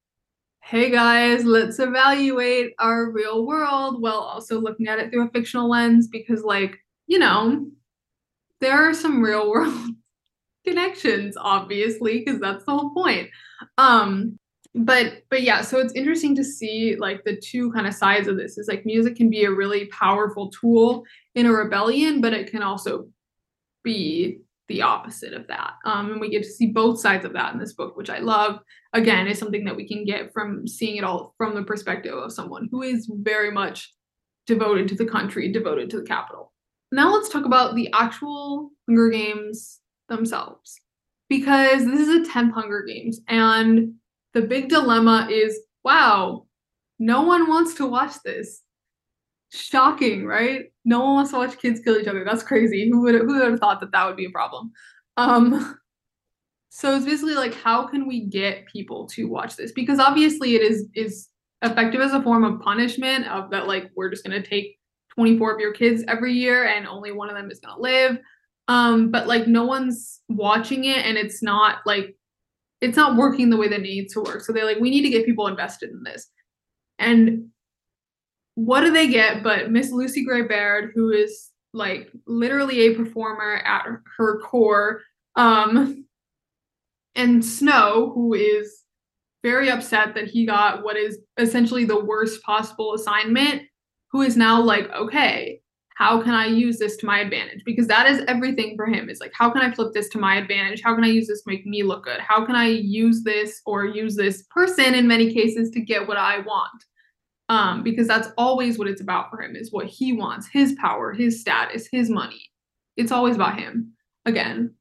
hey 0.62 0.88
guys 0.88 1.44
let's 1.44 1.80
evaluate 1.80 2.74
our 2.78 3.10
real 3.10 3.44
world 3.44 4.00
while 4.00 4.20
also 4.20 4.60
looking 4.60 4.86
at 4.86 5.00
it 5.00 5.10
through 5.10 5.26
a 5.26 5.30
fictional 5.30 5.68
lens 5.68 6.06
because 6.06 6.44
like 6.44 6.78
you 7.08 7.18
know 7.18 7.66
there 8.60 8.88
are 8.88 8.94
some 8.94 9.20
real 9.20 9.50
world 9.50 9.74
connections 10.64 11.36
obviously 11.36 12.22
because 12.24 12.40
that's 12.40 12.64
the 12.66 12.70
whole 12.70 12.94
point. 12.94 13.28
Um 13.78 14.38
but 14.74 15.22
but 15.28 15.42
yeah 15.42 15.60
so 15.60 15.78
it's 15.78 15.92
interesting 15.92 16.34
to 16.34 16.42
see 16.42 16.96
like 16.96 17.22
the 17.24 17.36
two 17.36 17.70
kind 17.72 17.86
of 17.86 17.92
sides 17.92 18.26
of 18.26 18.38
this 18.38 18.56
is 18.56 18.68
like 18.68 18.86
music 18.86 19.16
can 19.16 19.28
be 19.28 19.44
a 19.44 19.50
really 19.50 19.86
powerful 19.88 20.50
tool 20.50 21.04
in 21.34 21.44
a 21.44 21.52
rebellion 21.52 22.20
but 22.22 22.32
it 22.32 22.50
can 22.50 22.62
also 22.62 23.06
be 23.82 24.40
the 24.72 24.82
opposite 24.82 25.34
of 25.34 25.46
that. 25.48 25.74
Um, 25.84 26.12
and 26.12 26.20
we 26.20 26.30
get 26.30 26.42
to 26.44 26.48
see 26.48 26.68
both 26.68 26.98
sides 26.98 27.24
of 27.24 27.32
that 27.34 27.52
in 27.52 27.60
this 27.60 27.74
book 27.74 27.96
which 27.96 28.10
i 28.10 28.18
love. 28.18 28.60
Again 28.92 29.26
is 29.26 29.38
something 29.38 29.64
that 29.64 29.76
we 29.76 29.86
can 29.86 30.04
get 30.04 30.32
from 30.32 30.66
seeing 30.66 30.96
it 30.96 31.04
all 31.04 31.34
from 31.36 31.54
the 31.54 31.62
perspective 31.62 32.14
of 32.14 32.32
someone 32.32 32.68
who 32.70 32.82
is 32.82 33.10
very 33.12 33.50
much 33.50 33.92
devoted 34.46 34.88
to 34.88 34.94
the 34.94 35.04
country 35.04 35.52
devoted 35.52 35.90
to 35.90 35.98
the 35.98 36.06
capital. 36.06 36.52
Now 36.90 37.12
let's 37.12 37.28
talk 37.28 37.44
about 37.44 37.74
the 37.74 37.90
actual 37.92 38.70
hunger 38.88 39.10
games 39.10 39.80
themselves 40.08 40.80
because 41.28 41.84
this 41.86 42.00
is 42.00 42.28
a 42.28 42.30
10th 42.30 42.52
hunger 42.52 42.82
games 42.82 43.20
and 43.28 43.94
the 44.34 44.42
big 44.42 44.68
dilemma 44.68 45.28
is 45.30 45.58
wow, 45.84 46.46
no 46.98 47.22
one 47.22 47.48
wants 47.48 47.74
to 47.74 47.86
watch 47.86 48.14
this. 48.24 48.62
Shocking, 49.50 50.24
right? 50.24 50.72
No 50.84 51.00
one 51.00 51.14
wants 51.14 51.30
to 51.32 51.38
watch 51.38 51.58
kids 51.58 51.80
kill 51.80 51.98
each 51.98 52.06
other. 52.06 52.24
That's 52.24 52.42
crazy. 52.42 52.88
Who 52.88 53.02
would 53.02 53.14
who 53.16 53.38
would 53.38 53.50
have 53.50 53.60
thought 53.60 53.80
that 53.80 53.92
that 53.92 54.06
would 54.06 54.16
be 54.16 54.26
a 54.26 54.30
problem? 54.30 54.72
Um, 55.16 55.78
so 56.70 56.96
it's 56.96 57.04
basically 57.04 57.34
like, 57.34 57.54
how 57.54 57.86
can 57.86 58.08
we 58.08 58.20
get 58.20 58.66
people 58.66 59.06
to 59.08 59.28
watch 59.28 59.56
this? 59.56 59.72
Because 59.72 59.98
obviously, 59.98 60.54
it 60.54 60.62
is 60.62 60.88
is 60.94 61.28
effective 61.60 62.00
as 62.00 62.14
a 62.14 62.22
form 62.22 62.44
of 62.44 62.60
punishment 62.60 63.26
of 63.28 63.50
that 63.50 63.68
like 63.68 63.90
we're 63.94 64.10
just 64.10 64.24
gonna 64.24 64.42
take 64.42 64.78
24 65.14 65.54
of 65.54 65.60
your 65.60 65.72
kids 65.72 66.02
every 66.08 66.32
year 66.32 66.66
and 66.66 66.86
only 66.86 67.12
one 67.12 67.28
of 67.28 67.36
them 67.36 67.50
is 67.50 67.60
gonna 67.60 67.80
live. 67.80 68.18
Um, 68.68 69.10
but 69.10 69.26
like 69.26 69.46
no 69.46 69.64
one's 69.64 70.20
watching 70.28 70.84
it 70.84 71.04
and 71.04 71.18
it's 71.18 71.42
not 71.42 71.78
like 71.84 72.16
it's 72.82 72.96
not 72.96 73.16
working 73.16 73.48
the 73.48 73.56
way 73.56 73.68
that 73.68 73.78
it 73.78 73.82
needs 73.82 74.12
to 74.12 74.20
work. 74.20 74.42
So 74.42 74.52
they're 74.52 74.66
like, 74.66 74.80
we 74.80 74.90
need 74.90 75.02
to 75.02 75.08
get 75.08 75.24
people 75.24 75.46
invested 75.46 75.90
in 75.90 76.02
this. 76.02 76.28
And 76.98 77.48
what 78.56 78.82
do 78.82 78.90
they 78.90 79.08
get 79.08 79.42
but 79.42 79.70
Miss 79.70 79.90
Lucy 79.90 80.24
Gray 80.24 80.42
Baird, 80.42 80.90
who 80.94 81.10
is 81.10 81.50
like 81.72 82.10
literally 82.26 82.80
a 82.80 82.94
performer 82.94 83.62
at 83.64 83.86
her 84.18 84.40
core, 84.40 85.00
um, 85.36 86.04
and 87.14 87.44
Snow, 87.44 88.10
who 88.14 88.34
is 88.34 88.82
very 89.42 89.70
upset 89.70 90.14
that 90.14 90.28
he 90.28 90.44
got 90.44 90.82
what 90.82 90.96
is 90.96 91.18
essentially 91.38 91.84
the 91.84 92.04
worst 92.04 92.42
possible 92.42 92.94
assignment, 92.94 93.62
who 94.10 94.22
is 94.22 94.36
now 94.36 94.60
like, 94.60 94.90
okay, 94.90 95.61
how 96.02 96.20
can 96.20 96.34
I 96.34 96.46
use 96.46 96.80
this 96.80 96.96
to 96.96 97.06
my 97.06 97.20
advantage? 97.20 97.62
Because 97.64 97.86
that 97.86 98.10
is 98.10 98.24
everything 98.26 98.74
for 98.74 98.86
him. 98.86 99.08
Is 99.08 99.20
like, 99.20 99.30
how 99.32 99.50
can 99.50 99.62
I 99.62 99.72
flip 99.72 99.92
this 99.92 100.08
to 100.08 100.18
my 100.18 100.34
advantage? 100.34 100.82
How 100.82 100.96
can 100.96 101.04
I 101.04 101.06
use 101.06 101.28
this 101.28 101.42
to 101.42 101.50
make 101.50 101.64
me 101.64 101.84
look 101.84 102.02
good? 102.02 102.18
How 102.18 102.44
can 102.44 102.56
I 102.56 102.66
use 102.66 103.22
this 103.22 103.62
or 103.66 103.84
use 103.84 104.16
this 104.16 104.42
person 104.50 104.96
in 104.96 105.06
many 105.06 105.32
cases 105.32 105.70
to 105.70 105.80
get 105.80 106.08
what 106.08 106.16
I 106.16 106.40
want? 106.40 106.84
Um, 107.48 107.84
because 107.84 108.08
that's 108.08 108.30
always 108.36 108.80
what 108.80 108.88
it's 108.88 109.00
about 109.00 109.30
for 109.30 109.40
him 109.40 109.54
is 109.54 109.70
what 109.70 109.86
he 109.86 110.12
wants, 110.12 110.48
his 110.48 110.72
power, 110.72 111.12
his 111.12 111.40
status, 111.40 111.86
his 111.92 112.10
money. 112.10 112.50
It's 112.96 113.12
always 113.12 113.36
about 113.36 113.60
him. 113.60 113.92
Again, 114.26 114.74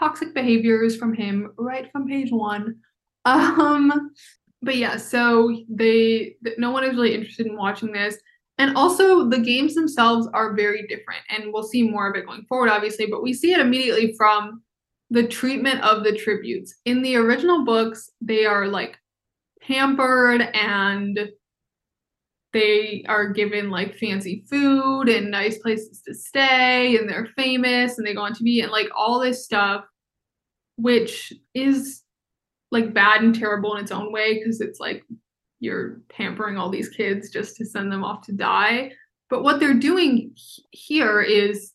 toxic 0.00 0.34
behaviors 0.34 0.96
from 0.96 1.14
him 1.14 1.52
right 1.56 1.92
from 1.92 2.08
page 2.08 2.32
one. 2.32 2.76
Um, 3.26 4.10
but 4.60 4.76
yeah, 4.76 4.96
so 4.98 5.56
they 5.68 6.36
no 6.58 6.72
one 6.72 6.84
is 6.84 6.94
really 6.94 7.14
interested 7.14 7.46
in 7.46 7.56
watching 7.56 7.90
this. 7.90 8.18
And 8.58 8.76
also, 8.76 9.28
the 9.28 9.40
games 9.40 9.74
themselves 9.74 10.28
are 10.32 10.54
very 10.54 10.86
different, 10.86 11.22
and 11.28 11.52
we'll 11.52 11.64
see 11.64 11.88
more 11.88 12.08
of 12.08 12.16
it 12.16 12.26
going 12.26 12.44
forward, 12.48 12.68
obviously, 12.70 13.06
but 13.06 13.22
we 13.22 13.32
see 13.32 13.52
it 13.52 13.60
immediately 13.60 14.14
from 14.16 14.62
the 15.10 15.26
treatment 15.26 15.80
of 15.82 16.04
the 16.04 16.12
tributes. 16.12 16.74
In 16.84 17.02
the 17.02 17.16
original 17.16 17.64
books, 17.64 18.10
they 18.20 18.46
are 18.46 18.68
like 18.68 18.96
pampered 19.60 20.42
and 20.54 21.30
they 22.52 23.04
are 23.08 23.32
given 23.32 23.70
like 23.70 23.96
fancy 23.96 24.44
food 24.48 25.08
and 25.08 25.30
nice 25.30 25.58
places 25.58 26.00
to 26.06 26.14
stay, 26.14 26.96
and 26.96 27.08
they're 27.08 27.28
famous 27.36 27.98
and 27.98 28.06
they 28.06 28.14
go 28.14 28.22
on 28.22 28.34
TV 28.34 28.62
and 28.62 28.70
like 28.70 28.88
all 28.96 29.18
this 29.18 29.44
stuff, 29.44 29.84
which 30.76 31.32
is 31.54 32.02
like 32.70 32.94
bad 32.94 33.22
and 33.22 33.34
terrible 33.34 33.74
in 33.74 33.82
its 33.82 33.92
own 33.92 34.12
way 34.12 34.38
because 34.38 34.60
it's 34.60 34.78
like 34.78 35.04
you're 35.60 36.00
pampering 36.08 36.56
all 36.56 36.70
these 36.70 36.88
kids 36.88 37.30
just 37.30 37.56
to 37.56 37.64
send 37.64 37.90
them 37.90 38.04
off 38.04 38.22
to 38.26 38.32
die. 38.32 38.92
But 39.30 39.42
what 39.42 39.60
they're 39.60 39.74
doing 39.74 40.34
here 40.70 41.20
is 41.22 41.72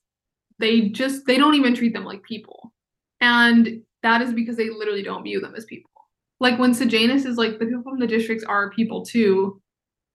they 0.60 0.89
just 0.89 1.26
they 1.26 1.38
don't 1.38 1.56
even 1.56 1.76
treat 1.76 1.94
them 1.94 2.06
like 2.06 2.24
people. 2.24 2.74
And 3.22 3.82
that 4.04 4.22
is 4.22 4.34
because 4.34 4.58
they 4.58 4.70
literally 4.70 5.04
don't 5.04 5.24
view 5.24 5.39
them 5.39 5.56
as 5.56 5.65
people. 5.65 5.89
Like 6.39 6.58
when 6.58 6.74
Sejanus 6.74 7.26
is 7.26 7.38
like 7.38 7.60
the 7.60 7.65
people 7.65 7.84
from 7.84 8.00
the 8.00 8.08
districts 8.08 8.46
are 8.46 8.72
people 8.72 9.06
too, 9.06 9.62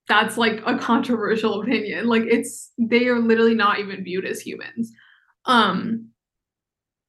that's 0.09 0.37
like 0.37 0.63
a 0.67 0.79
controversial 0.79 1.61
opinion. 1.61 2.07
Like 2.07 2.23
it's 2.25 2.73
they 2.79 3.09
are 3.09 3.19
literally 3.19 3.55
not 3.55 3.79
even 3.79 4.05
viewed 4.05 4.25
as 4.25 4.41
humans. 4.41 4.93
Um 5.47 6.09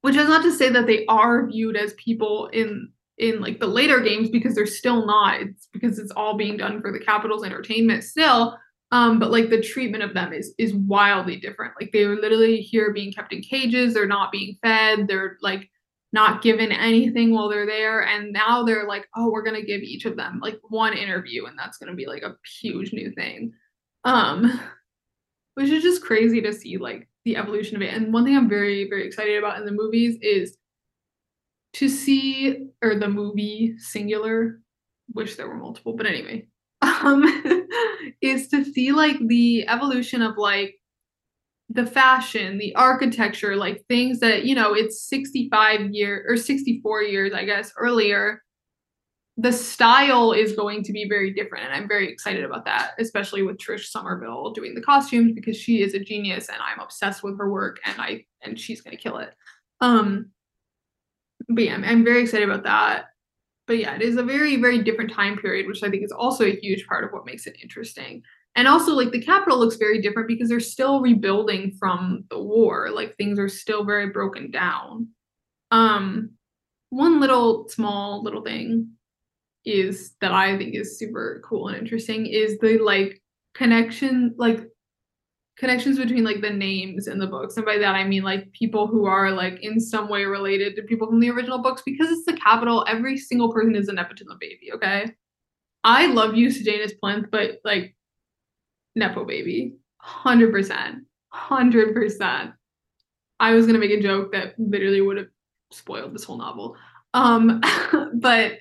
which 0.01 0.15
is 0.15 0.27
not 0.27 0.43
to 0.43 0.51
say 0.51 0.69
that 0.69 0.85
they 0.85 1.03
are 1.07 1.47
viewed 1.47 1.75
as 1.75 1.93
people 1.93 2.47
in 2.53 2.89
in 3.17 3.39
like 3.41 3.59
the 3.59 3.67
later 3.67 3.99
games 3.99 4.29
because 4.29 4.55
they're 4.55 4.65
still 4.65 5.05
not 5.05 5.39
it's 5.39 5.67
because 5.71 5.99
it's 5.99 6.11
all 6.11 6.35
being 6.35 6.57
done 6.57 6.81
for 6.81 6.91
the 6.91 6.99
capital's 6.99 7.45
entertainment 7.45 8.03
still 8.03 8.57
um 8.91 9.19
but 9.19 9.31
like 9.31 9.49
the 9.49 9.61
treatment 9.61 10.03
of 10.03 10.13
them 10.13 10.33
is 10.33 10.53
is 10.57 10.73
wildly 10.73 11.37
different. 11.37 11.73
Like 11.79 11.91
they 11.91 12.05
were 12.05 12.17
literally 12.17 12.61
here 12.61 12.93
being 12.93 13.13
kept 13.13 13.33
in 13.33 13.41
cages 13.41 13.93
they're 13.93 14.05
not 14.05 14.31
being 14.31 14.57
fed 14.61 15.07
they're 15.07 15.37
like 15.41 15.69
not 16.13 16.41
given 16.41 16.71
anything 16.71 17.33
while 17.33 17.49
they're 17.49 17.65
there 17.65 18.05
and 18.05 18.31
now 18.31 18.63
they're 18.63 18.87
like 18.87 19.07
oh 19.15 19.29
we're 19.31 19.43
going 19.43 19.59
to 19.59 19.65
give 19.65 19.81
each 19.81 20.05
of 20.05 20.15
them 20.15 20.39
like 20.41 20.59
one 20.69 20.93
interview 20.93 21.45
and 21.45 21.57
that's 21.57 21.77
going 21.77 21.89
to 21.89 21.95
be 21.95 22.05
like 22.05 22.23
a 22.23 22.35
huge 22.61 22.93
new 22.93 23.11
thing. 23.11 23.53
Um 24.03 24.59
which 25.55 25.69
is 25.69 25.83
just 25.83 26.03
crazy 26.03 26.41
to 26.41 26.53
see 26.53 26.77
like 26.77 27.07
the 27.23 27.37
evolution 27.37 27.75
of 27.75 27.81
it 27.81 27.93
and 27.93 28.13
one 28.13 28.23
thing 28.23 28.37
i'm 28.37 28.47
very 28.47 28.87
very 28.87 29.07
excited 29.07 29.37
about 29.37 29.57
in 29.57 29.65
the 29.65 29.71
movies 29.71 30.17
is 30.21 30.57
to 31.75 31.89
see 31.89 32.67
or 32.81 32.95
the 32.95 33.07
movie 33.07 33.75
singular 33.77 34.61
wish 35.13 35.35
there 35.35 35.47
were 35.47 35.55
multiple 35.55 35.93
but 35.93 36.05
anyway 36.05 36.45
um 36.81 37.23
is 38.21 38.47
to 38.47 38.63
see 38.63 38.91
like 38.91 39.17
the 39.27 39.67
evolution 39.67 40.21
of 40.21 40.37
like 40.37 40.75
the 41.69 41.85
fashion 41.85 42.57
the 42.57 42.75
architecture 42.75 43.55
like 43.55 43.83
things 43.87 44.19
that 44.19 44.45
you 44.45 44.55
know 44.55 44.73
it's 44.73 45.07
65 45.07 45.91
year 45.91 46.25
or 46.27 46.37
64 46.37 47.03
years 47.03 47.33
i 47.33 47.43
guess 47.43 47.73
earlier 47.77 48.41
the 49.37 49.51
style 49.51 50.31
is 50.31 50.55
going 50.55 50.81
to 50.83 50.93
be 50.93 51.09
very 51.09 51.33
different 51.33 51.65
and 51.65 51.73
i'm 51.73 51.87
very 51.87 52.09
excited 52.09 52.45
about 52.45 52.65
that 52.65 52.91
especially 52.99 53.41
with 53.41 53.57
trish 53.57 53.87
Summerville 53.87 54.51
doing 54.53 54.75
the 54.75 54.81
costumes 54.81 55.33
because 55.33 55.57
she 55.57 55.81
is 55.81 55.93
a 55.93 55.99
genius 55.99 56.49
and 56.49 56.57
i'm 56.61 56.79
obsessed 56.79 57.23
with 57.23 57.37
her 57.37 57.49
work 57.49 57.79
and 57.85 57.99
i 57.99 58.23
and 58.45 58.59
she's 58.59 58.81
going 58.81 58.95
to 58.95 59.01
kill 59.01 59.17
it. 59.17 59.33
Um 59.81 60.31
but 61.49 61.63
yeah, 61.63 61.75
I'm, 61.75 61.83
I'm 61.83 62.03
very 62.03 62.21
excited 62.21 62.47
about 62.49 62.63
that. 62.63 63.05
But 63.67 63.79
yeah, 63.79 63.95
it 63.95 64.01
is 64.01 64.17
a 64.17 64.23
very, 64.23 64.57
very 64.57 64.83
different 64.83 65.11
time 65.11 65.37
period, 65.37 65.67
which 65.67 65.81
I 65.81 65.89
think 65.89 66.03
is 66.03 66.11
also 66.11 66.45
a 66.45 66.55
huge 66.55 66.85
part 66.87 67.03
of 67.03 67.11
what 67.11 67.25
makes 67.25 67.47
it 67.47 67.57
interesting. 67.61 68.21
And 68.55 68.67
also, 68.67 68.93
like 68.93 69.11
the 69.11 69.21
capital 69.21 69.59
looks 69.59 69.75
very 69.75 70.01
different 70.01 70.27
because 70.27 70.49
they're 70.49 70.59
still 70.59 71.01
rebuilding 71.01 71.75
from 71.79 72.25
the 72.29 72.41
war. 72.41 72.89
Like 72.91 73.17
things 73.17 73.39
are 73.39 73.49
still 73.49 73.83
very 73.83 74.09
broken 74.11 74.51
down. 74.51 75.09
Um, 75.71 76.31
one 76.89 77.19
little 77.19 77.67
small 77.67 78.23
little 78.23 78.43
thing 78.43 78.91
is 79.65 80.13
that 80.21 80.31
I 80.31 80.57
think 80.57 80.75
is 80.75 80.99
super 80.99 81.41
cool 81.43 81.67
and 81.67 81.77
interesting 81.77 82.27
is 82.27 82.57
the 82.59 82.77
like 82.77 83.21
connection 83.55 84.35
like 84.37 84.61
connections 85.57 85.97
between 85.97 86.23
like 86.23 86.41
the 86.41 86.49
names 86.49 87.07
in 87.07 87.17
the 87.17 87.27
books. 87.27 87.55
And 87.57 87.65
by 87.65 87.77
that 87.77 87.95
i 87.95 88.03
mean 88.03 88.23
like 88.23 88.51
people 88.51 88.87
who 88.87 89.05
are 89.05 89.31
like 89.31 89.59
in 89.63 89.79
some 89.79 90.09
way 90.09 90.25
related 90.25 90.75
to 90.75 90.83
people 90.83 91.07
from 91.07 91.19
the 91.19 91.29
original 91.29 91.59
books 91.59 91.81
because 91.85 92.09
it's 92.09 92.25
the 92.25 92.33
capital. 92.37 92.85
Every 92.87 93.17
single 93.17 93.51
person 93.53 93.75
is 93.75 93.87
a 93.87 93.93
nepotism 93.93 94.37
baby 94.39 94.71
okay? 94.73 95.11
I 95.83 96.07
love 96.07 96.35
you 96.35 96.51
sejanus 96.51 96.93
plinth 96.93 97.27
but 97.31 97.59
like 97.63 97.95
nepo 98.95 99.25
baby. 99.25 99.75
100% 100.03 101.01
100% 101.33 102.53
i 103.39 103.53
was 103.53 103.65
gonna 103.65 103.79
make 103.79 103.91
a 103.91 104.01
joke 104.01 104.31
that 104.31 104.53
literally 104.59 105.01
would 105.01 105.17
have 105.17 105.27
spoiled 105.71 106.13
this 106.13 106.23
whole 106.23 106.37
novel. 106.37 106.75
Um 107.13 107.61
but 108.13 108.59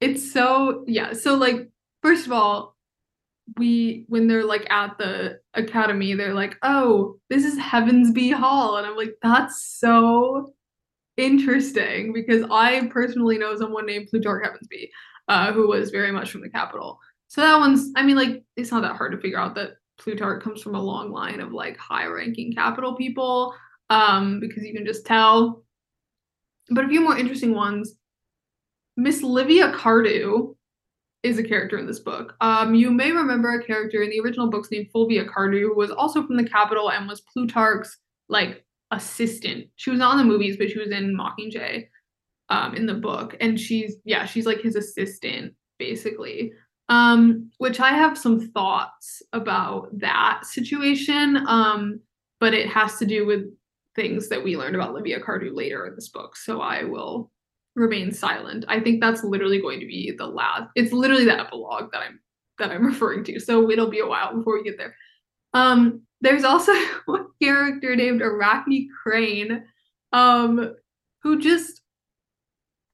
it's 0.00 0.32
so 0.32 0.84
yeah. 0.86 1.12
So 1.12 1.34
like 1.34 1.68
first 2.02 2.26
of 2.26 2.32
all 2.32 2.76
we 3.56 4.04
when 4.08 4.28
they're 4.28 4.44
like 4.44 4.70
at 4.70 4.96
the 4.98 5.38
academy 5.54 6.14
they're 6.14 6.34
like 6.34 6.56
oh 6.62 7.16
this 7.28 7.44
is 7.44 7.58
heavensbee 7.58 8.32
hall. 8.32 8.76
And 8.76 8.86
i'm 8.86 8.96
like 8.96 9.14
that's 9.22 9.78
so 9.78 10.52
interesting 11.16 12.12
because 12.12 12.44
i 12.50 12.86
personally 12.90 13.38
know 13.38 13.56
someone 13.56 13.86
named 13.86 14.08
plutarch 14.08 14.46
heavensbee 14.46 14.88
uh, 15.28 15.52
who 15.52 15.68
was 15.68 15.90
very 15.90 16.10
much 16.10 16.32
from 16.32 16.40
the 16.40 16.50
capital. 16.50 16.98
So 17.28 17.40
that 17.40 17.58
one's 17.58 17.92
i 17.96 18.02
mean 18.02 18.16
like 18.16 18.42
it's 18.56 18.72
not 18.72 18.82
that 18.82 18.96
hard 18.96 19.12
to 19.12 19.18
figure 19.18 19.38
out 19.38 19.54
that 19.54 19.72
plutarch 19.98 20.42
comes 20.42 20.62
from 20.62 20.74
a 20.74 20.82
long 20.82 21.12
line 21.12 21.40
of 21.40 21.52
like 21.52 21.76
high 21.76 22.06
ranking 22.06 22.52
capital 22.52 22.96
people 22.96 23.54
um 23.90 24.40
because 24.40 24.64
you 24.64 24.74
can 24.74 24.86
just 24.86 25.06
tell. 25.06 25.64
But 26.70 26.84
a 26.84 26.88
few 26.88 27.00
more 27.00 27.16
interesting 27.16 27.54
ones. 27.54 27.94
Miss 28.96 29.22
livia 29.22 29.72
cardew 29.72 30.54
is 31.22 31.38
a 31.38 31.44
character 31.44 31.78
in 31.78 31.86
this 31.86 31.98
book. 31.98 32.34
Um, 32.40 32.74
you 32.74 32.90
may 32.90 33.12
remember 33.12 33.52
a 33.52 33.64
character 33.64 34.02
in 34.02 34.10
the 34.10 34.20
original 34.20 34.48
books 34.48 34.70
named 34.70 34.88
Fulvia 34.92 35.24
Cardew, 35.24 35.68
who 35.68 35.76
was 35.76 35.90
also 35.90 36.26
from 36.26 36.36
the 36.36 36.48
capital 36.48 36.90
and 36.90 37.06
was 37.06 37.20
Plutarch's 37.20 37.98
like 38.28 38.64
assistant. 38.90 39.66
She 39.76 39.90
was 39.90 39.98
not 39.98 40.12
in 40.12 40.18
the 40.18 40.24
movies, 40.24 40.56
but 40.56 40.70
she 40.70 40.78
was 40.78 40.90
in 40.90 41.16
Mockingjay 41.16 41.88
um, 42.48 42.74
in 42.74 42.86
the 42.86 42.94
book, 42.94 43.36
and 43.40 43.58
she's 43.58 43.96
yeah, 44.04 44.24
she's 44.24 44.46
like 44.46 44.60
his 44.60 44.76
assistant 44.76 45.54
basically. 45.78 46.52
Um, 46.88 47.50
which 47.58 47.78
I 47.78 47.90
have 47.90 48.18
some 48.18 48.50
thoughts 48.50 49.22
about 49.32 49.96
that 50.00 50.40
situation, 50.44 51.36
um, 51.46 52.00
but 52.40 52.52
it 52.52 52.68
has 52.68 52.96
to 52.98 53.06
do 53.06 53.24
with 53.24 53.44
things 53.94 54.28
that 54.28 54.42
we 54.42 54.56
learned 54.56 54.74
about 54.74 54.94
Livia 54.94 55.20
Cardew 55.20 55.54
later 55.54 55.86
in 55.86 55.94
this 55.94 56.08
book. 56.08 56.36
So 56.36 56.60
I 56.60 56.82
will 56.82 57.30
remain 57.80 58.12
silent. 58.12 58.64
I 58.68 58.80
think 58.80 59.00
that's 59.00 59.24
literally 59.24 59.60
going 59.60 59.80
to 59.80 59.86
be 59.86 60.12
the 60.16 60.26
last. 60.26 60.70
It's 60.74 60.92
literally 60.92 61.24
the 61.24 61.38
epilogue 61.38 61.90
that 61.92 62.02
I'm 62.02 62.20
that 62.58 62.70
I'm 62.70 62.86
referring 62.92 63.24
to. 63.24 63.40
So 63.40 63.70
it'll 63.70 63.90
be 63.90 64.00
a 64.00 64.06
while 64.06 64.36
before 64.36 64.58
we 64.58 64.64
get 64.64 64.78
there. 64.78 64.94
Um, 65.54 66.02
there's 66.20 66.44
also 66.44 66.72
a 67.08 67.24
character 67.42 67.96
named 67.96 68.22
Arachne 68.22 68.88
Crane, 69.02 69.64
um, 70.12 70.74
who 71.22 71.40
just 71.40 71.80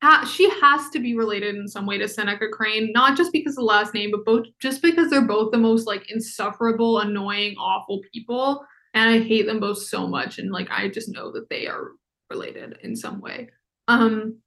ha- 0.03 0.25
she 0.25 0.49
has 0.61 0.89
to 0.91 1.01
be 1.01 1.17
related 1.17 1.57
in 1.57 1.69
some 1.69 1.87
way 1.87 1.99
to 1.99 2.09
Seneca 2.09 2.49
Crane, 2.49 2.93
not 2.93 3.17
just 3.17 3.33
because 3.33 3.53
of 3.53 3.63
the 3.63 3.65
last 3.65 3.95
name, 3.95 4.11
but 4.11 4.25
both 4.25 4.47
just 4.61 4.83
because 4.83 5.11
they're 5.11 5.23
both 5.23 5.53
the 5.53 5.59
most 5.59 5.87
like 5.87 6.11
insufferable, 6.11 7.01
annoying, 7.01 7.57
awful 7.59 8.01
people, 8.13 8.65
and 8.95 9.11
I 9.11 9.19
hate 9.21 9.47
them 9.47 9.61
both 9.61 9.79
so 9.79 10.07
much. 10.07 10.39
And 10.39 10.53
like 10.53 10.71
I 10.71 10.89
just 10.89 11.09
know 11.09 11.33
that 11.33 11.49
they 11.51 11.67
are 11.67 11.91
related 12.31 12.79
in 12.83 12.97
some 12.97 13.21
way. 13.21 13.51
Um, 13.89 14.39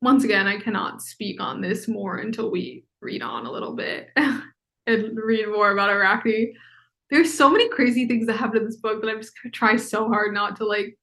once 0.00 0.24
again, 0.24 0.46
I 0.46 0.58
cannot 0.58 1.02
speak 1.02 1.40
on 1.40 1.60
this 1.60 1.88
more 1.88 2.18
until 2.18 2.50
we 2.50 2.84
read 3.00 3.22
on 3.22 3.46
a 3.46 3.50
little 3.50 3.74
bit 3.74 4.08
and 4.86 5.16
read 5.16 5.48
more 5.48 5.72
about 5.72 5.90
Arachne. 5.90 6.54
There's 7.10 7.32
so 7.32 7.50
many 7.50 7.68
crazy 7.70 8.06
things 8.06 8.26
that 8.26 8.36
happen 8.36 8.58
in 8.58 8.66
this 8.66 8.76
book 8.76 9.00
that 9.00 9.08
I'm 9.08 9.20
just 9.20 9.32
gonna 9.42 9.50
try 9.50 9.76
so 9.76 10.08
hard 10.08 10.34
not 10.34 10.56
to 10.56 10.64
like 10.64 10.98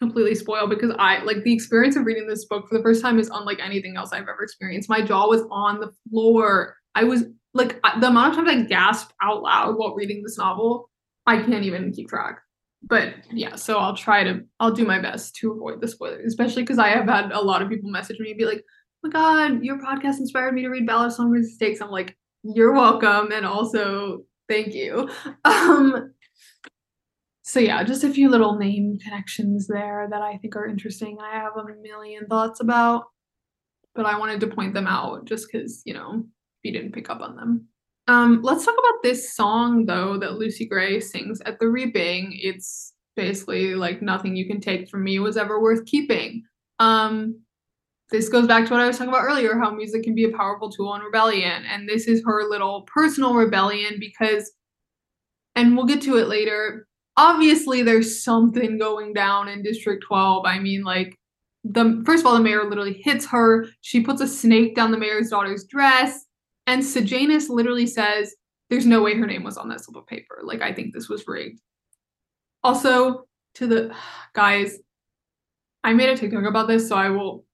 completely 0.00 0.34
spoil 0.34 0.66
because 0.66 0.92
I 0.98 1.22
like 1.22 1.42
the 1.44 1.52
experience 1.52 1.96
of 1.96 2.06
reading 2.06 2.26
this 2.26 2.46
book 2.46 2.68
for 2.68 2.76
the 2.76 2.82
first 2.82 3.02
time 3.02 3.18
is 3.18 3.30
unlike 3.32 3.58
anything 3.60 3.96
else 3.96 4.12
I've 4.12 4.22
ever 4.22 4.42
experienced. 4.42 4.88
My 4.88 5.02
jaw 5.02 5.28
was 5.28 5.42
on 5.50 5.80
the 5.80 5.92
floor. 6.08 6.76
I 6.94 7.04
was 7.04 7.24
like 7.54 7.80
the 8.00 8.08
amount 8.08 8.30
of 8.30 8.44
times 8.44 8.50
I 8.50 8.66
gasped 8.66 9.12
out 9.22 9.42
loud 9.42 9.76
while 9.76 9.94
reading 9.94 10.22
this 10.22 10.38
novel, 10.38 10.90
I 11.26 11.42
can't 11.42 11.64
even 11.64 11.92
keep 11.92 12.08
track 12.08 12.40
but 12.82 13.14
yeah, 13.30 13.56
so 13.56 13.78
I'll 13.78 13.96
try 13.96 14.24
to 14.24 14.40
I'll 14.60 14.72
do 14.72 14.84
my 14.84 15.00
best 15.00 15.34
to 15.36 15.52
avoid 15.52 15.80
the 15.80 15.88
spoilers, 15.88 16.26
especially 16.26 16.62
because 16.62 16.78
I 16.78 16.88
have 16.88 17.06
had 17.06 17.32
a 17.32 17.40
lot 17.40 17.62
of 17.62 17.68
people 17.68 17.90
message 17.90 18.18
me 18.20 18.30
and 18.30 18.38
be 18.38 18.44
like, 18.44 18.64
"Oh 18.64 19.08
my 19.08 19.10
god, 19.10 19.62
your 19.64 19.78
podcast 19.78 20.18
inspired 20.18 20.54
me 20.54 20.62
to 20.62 20.68
read 20.68 20.86
Ballad 20.86 21.08
of 21.08 21.12
Songbirds 21.14 21.48
and 21.48 21.56
Snakes." 21.56 21.80
I'm 21.80 21.90
like, 21.90 22.16
"You're 22.42 22.72
welcome," 22.72 23.32
and 23.32 23.44
also 23.44 24.24
thank 24.48 24.74
you. 24.74 25.10
Um, 25.44 26.12
so 27.42 27.60
yeah, 27.60 27.82
just 27.82 28.04
a 28.04 28.10
few 28.10 28.28
little 28.28 28.56
name 28.58 28.98
connections 28.98 29.66
there 29.66 30.06
that 30.10 30.20
I 30.20 30.36
think 30.36 30.54
are 30.54 30.66
interesting. 30.66 31.18
I 31.18 31.32
have 31.32 31.56
a 31.56 31.64
million 31.82 32.26
thoughts 32.26 32.60
about, 32.60 33.04
but 33.94 34.04
I 34.06 34.18
wanted 34.18 34.40
to 34.40 34.48
point 34.48 34.74
them 34.74 34.86
out 34.86 35.24
just 35.24 35.48
because 35.50 35.82
you 35.84 35.94
know 35.94 36.24
you 36.62 36.72
didn't 36.72 36.92
pick 36.92 37.10
up 37.10 37.20
on 37.22 37.36
them. 37.36 37.68
Um, 38.08 38.40
let's 38.42 38.64
talk 38.64 38.74
about 38.74 39.02
this 39.02 39.34
song 39.34 39.84
though 39.84 40.18
that 40.18 40.38
Lucy 40.38 40.66
Gray 40.66 40.98
sings 40.98 41.40
at 41.42 41.60
the 41.60 41.68
reaping. 41.68 42.32
It's 42.42 42.94
basically 43.16 43.74
like 43.74 44.00
nothing 44.00 44.34
you 44.34 44.46
can 44.46 44.60
take 44.60 44.88
from 44.88 45.04
me 45.04 45.18
was 45.18 45.36
ever 45.36 45.60
worth 45.60 45.84
keeping. 45.84 46.42
Um, 46.78 47.40
this 48.10 48.30
goes 48.30 48.46
back 48.46 48.66
to 48.66 48.72
what 48.72 48.80
I 48.80 48.86
was 48.86 48.96
talking 48.96 49.12
about 49.12 49.24
earlier, 49.24 49.58
how 49.58 49.70
music 49.70 50.04
can 50.04 50.14
be 50.14 50.24
a 50.24 50.34
powerful 50.34 50.70
tool 50.70 50.94
in 50.94 51.02
rebellion. 51.02 51.64
And 51.66 51.86
this 51.86 52.08
is 52.08 52.22
her 52.24 52.48
little 52.48 52.82
personal 52.82 53.34
rebellion 53.34 53.96
because, 54.00 54.50
and 55.54 55.76
we'll 55.76 55.84
get 55.84 56.00
to 56.02 56.16
it 56.16 56.28
later. 56.28 56.86
Obviously, 57.18 57.82
there's 57.82 58.22
something 58.24 58.78
going 58.78 59.12
down 59.12 59.48
in 59.48 59.62
District 59.62 60.02
12. 60.06 60.46
I 60.46 60.58
mean, 60.58 60.84
like, 60.84 61.18
the 61.64 62.02
first 62.06 62.22
of 62.22 62.26
all, 62.26 62.34
the 62.34 62.40
mayor 62.40 62.64
literally 62.64 63.02
hits 63.04 63.26
her. 63.26 63.66
She 63.82 64.00
puts 64.00 64.22
a 64.22 64.28
snake 64.28 64.74
down 64.74 64.92
the 64.92 64.96
mayor's 64.96 65.28
daughter's 65.28 65.64
dress. 65.64 66.24
And 66.68 66.84
Sejanus 66.84 67.48
literally 67.48 67.86
says, 67.86 68.36
there's 68.68 68.84
no 68.84 69.02
way 69.02 69.16
her 69.16 69.26
name 69.26 69.42
was 69.42 69.56
on 69.56 69.70
that 69.70 69.82
slip 69.82 69.96
of 69.96 70.06
paper. 70.06 70.40
Like, 70.44 70.60
I 70.60 70.70
think 70.70 70.92
this 70.92 71.08
was 71.08 71.26
rigged. 71.26 71.60
Also, 72.62 73.24
to 73.54 73.66
the 73.66 73.96
guys, 74.34 74.78
I 75.82 75.94
made 75.94 76.10
a 76.10 76.16
TikTok 76.16 76.44
about 76.44 76.68
this, 76.68 76.86
so 76.86 76.94
I 76.94 77.08
will 77.08 77.46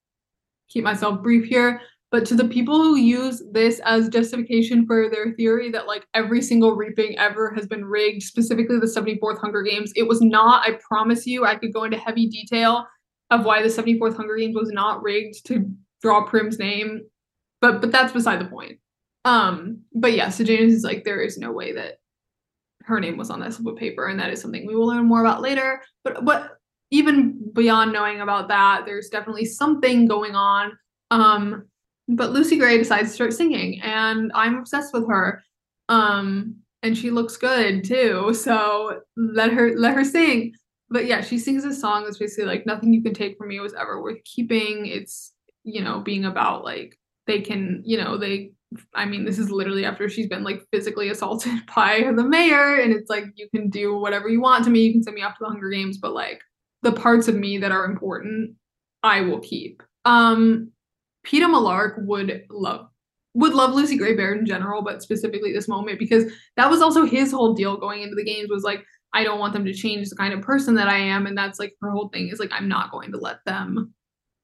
keep 0.67 0.83
myself 0.83 1.23
brief 1.23 1.45
here. 1.45 1.79
But 2.11 2.25
to 2.25 2.35
the 2.35 2.47
people 2.47 2.75
who 2.75 2.97
use 2.97 3.41
this 3.51 3.79
as 3.85 4.09
justification 4.09 4.85
for 4.85 5.09
their 5.09 5.31
theory 5.31 5.71
that 5.71 5.87
like 5.87 6.05
every 6.13 6.41
single 6.41 6.75
reaping 6.75 7.17
ever 7.17 7.53
has 7.55 7.67
been 7.67 7.85
rigged, 7.85 8.21
specifically 8.23 8.79
the 8.79 8.85
74th 8.85 9.39
Hunger 9.39 9.63
Games, 9.63 9.93
it 9.95 10.07
was 10.07 10.21
not. 10.21 10.67
I 10.67 10.77
promise 10.85 11.25
you, 11.25 11.45
I 11.45 11.55
could 11.55 11.73
go 11.73 11.85
into 11.85 11.97
heavy 11.97 12.27
detail 12.27 12.85
of 13.31 13.45
why 13.45 13.61
the 13.61 13.69
74th 13.69 14.17
Hunger 14.17 14.35
Games 14.35 14.55
was 14.55 14.71
not 14.71 15.01
rigged 15.01 15.45
to 15.47 15.71
draw 16.01 16.25
Prim's 16.25 16.59
name. 16.59 17.03
But 17.61 17.79
but 17.79 17.93
that's 17.93 18.11
beside 18.11 18.41
the 18.41 18.45
point. 18.45 18.79
Um, 19.25 19.81
but 19.93 20.13
yeah, 20.13 20.29
so 20.29 20.43
Janus 20.43 20.73
is 20.75 20.83
like, 20.83 21.03
there 21.03 21.21
is 21.21 21.37
no 21.37 21.51
way 21.51 21.73
that 21.73 21.97
her 22.83 22.99
name 22.99 23.17
was 23.17 23.29
on 23.29 23.39
that 23.39 23.53
slip 23.53 23.67
of 23.67 23.79
paper, 23.79 24.07
and 24.07 24.19
that 24.19 24.31
is 24.31 24.39
something 24.39 24.65
we 24.65 24.75
will 24.75 24.87
learn 24.87 25.05
more 25.05 25.21
about 25.21 25.41
later. 25.41 25.81
But 26.03 26.23
but 26.23 26.57
even 26.91 27.51
beyond 27.53 27.91
knowing 27.91 28.21
about 28.21 28.47
that, 28.49 28.85
there's 28.85 29.09
definitely 29.09 29.45
something 29.45 30.07
going 30.07 30.35
on. 30.35 30.77
Um, 31.11 31.65
but 32.07 32.31
Lucy 32.31 32.57
Gray 32.57 32.77
decides 32.77 33.09
to 33.09 33.15
start 33.15 33.33
singing, 33.33 33.81
and 33.81 34.31
I'm 34.35 34.57
obsessed 34.57 34.93
with 34.93 35.07
her. 35.09 35.43
Um, 35.89 36.57
and 36.83 36.95
she 36.95 37.09
looks 37.09 37.37
good 37.37 37.83
too, 37.83 38.33
so 38.33 39.01
let 39.17 39.51
her 39.51 39.75
let 39.75 39.95
her 39.95 40.03
sing. 40.03 40.53
But 40.89 41.07
yeah, 41.07 41.21
she 41.21 41.39
sings 41.39 41.65
a 41.65 41.73
song 41.73 42.03
that's 42.03 42.19
basically 42.19 42.45
like 42.45 42.67
nothing 42.67 42.93
you 42.93 43.01
can 43.01 43.15
take 43.15 43.37
from 43.37 43.47
me 43.47 43.59
was 43.59 43.73
ever 43.73 44.01
worth 44.01 44.23
keeping. 44.23 44.85
It's 44.85 45.33
you 45.63 45.83
know 45.83 46.01
being 46.01 46.25
about 46.25 46.63
like 46.63 46.99
they 47.25 47.41
can 47.41 47.81
you 47.83 47.97
know 47.97 48.17
they 48.17 48.51
I 48.93 49.05
mean, 49.05 49.25
this 49.25 49.39
is 49.39 49.51
literally 49.51 49.85
after 49.85 50.09
she's 50.09 50.27
been 50.27 50.43
like 50.43 50.65
physically 50.71 51.09
assaulted 51.09 51.53
by 51.75 52.11
the 52.15 52.23
mayor, 52.23 52.75
and 52.75 52.93
it's 52.93 53.09
like 53.09 53.25
you 53.35 53.49
can 53.49 53.69
do 53.69 53.97
whatever 53.97 54.29
you 54.29 54.41
want 54.41 54.63
to 54.65 54.69
me. 54.69 54.81
You 54.81 54.91
can 54.93 55.03
send 55.03 55.15
me 55.15 55.23
off 55.23 55.33
to 55.37 55.39
the 55.41 55.49
Hunger 55.49 55.69
Games, 55.69 55.97
but 55.97 56.13
like 56.13 56.41
the 56.81 56.91
parts 56.91 57.27
of 57.27 57.35
me 57.35 57.57
that 57.57 57.71
are 57.71 57.85
important, 57.85 58.55
I 59.03 59.21
will 59.21 59.39
keep. 59.39 59.81
Um, 60.05 60.71
Peeta 61.25 61.47
Mellark 61.47 62.05
would 62.05 62.45
love 62.49 62.87
would 63.33 63.53
love 63.53 63.73
Lucy 63.73 63.97
Gray 63.97 64.15
Baird 64.15 64.37
in 64.39 64.45
general, 64.45 64.81
but 64.81 65.01
specifically 65.01 65.51
this 65.51 65.67
moment 65.67 65.99
because 65.99 66.31
that 66.55 66.69
was 66.69 66.81
also 66.81 67.05
his 67.05 67.31
whole 67.31 67.53
deal 67.53 67.75
going 67.75 68.01
into 68.01 68.15
the 68.15 68.23
games 68.23 68.49
was 68.49 68.63
like 68.63 68.85
I 69.13 69.23
don't 69.23 69.39
want 69.39 69.53
them 69.53 69.65
to 69.65 69.73
change 69.73 70.09
the 70.09 70.15
kind 70.15 70.33
of 70.33 70.41
person 70.41 70.75
that 70.75 70.87
I 70.87 70.97
am, 70.97 71.25
and 71.25 71.37
that's 71.37 71.59
like 71.59 71.73
her 71.81 71.91
whole 71.91 72.09
thing 72.09 72.29
is 72.29 72.39
like 72.39 72.51
I'm 72.51 72.67
not 72.67 72.91
going 72.91 73.11
to 73.11 73.17
let 73.17 73.43
them 73.45 73.93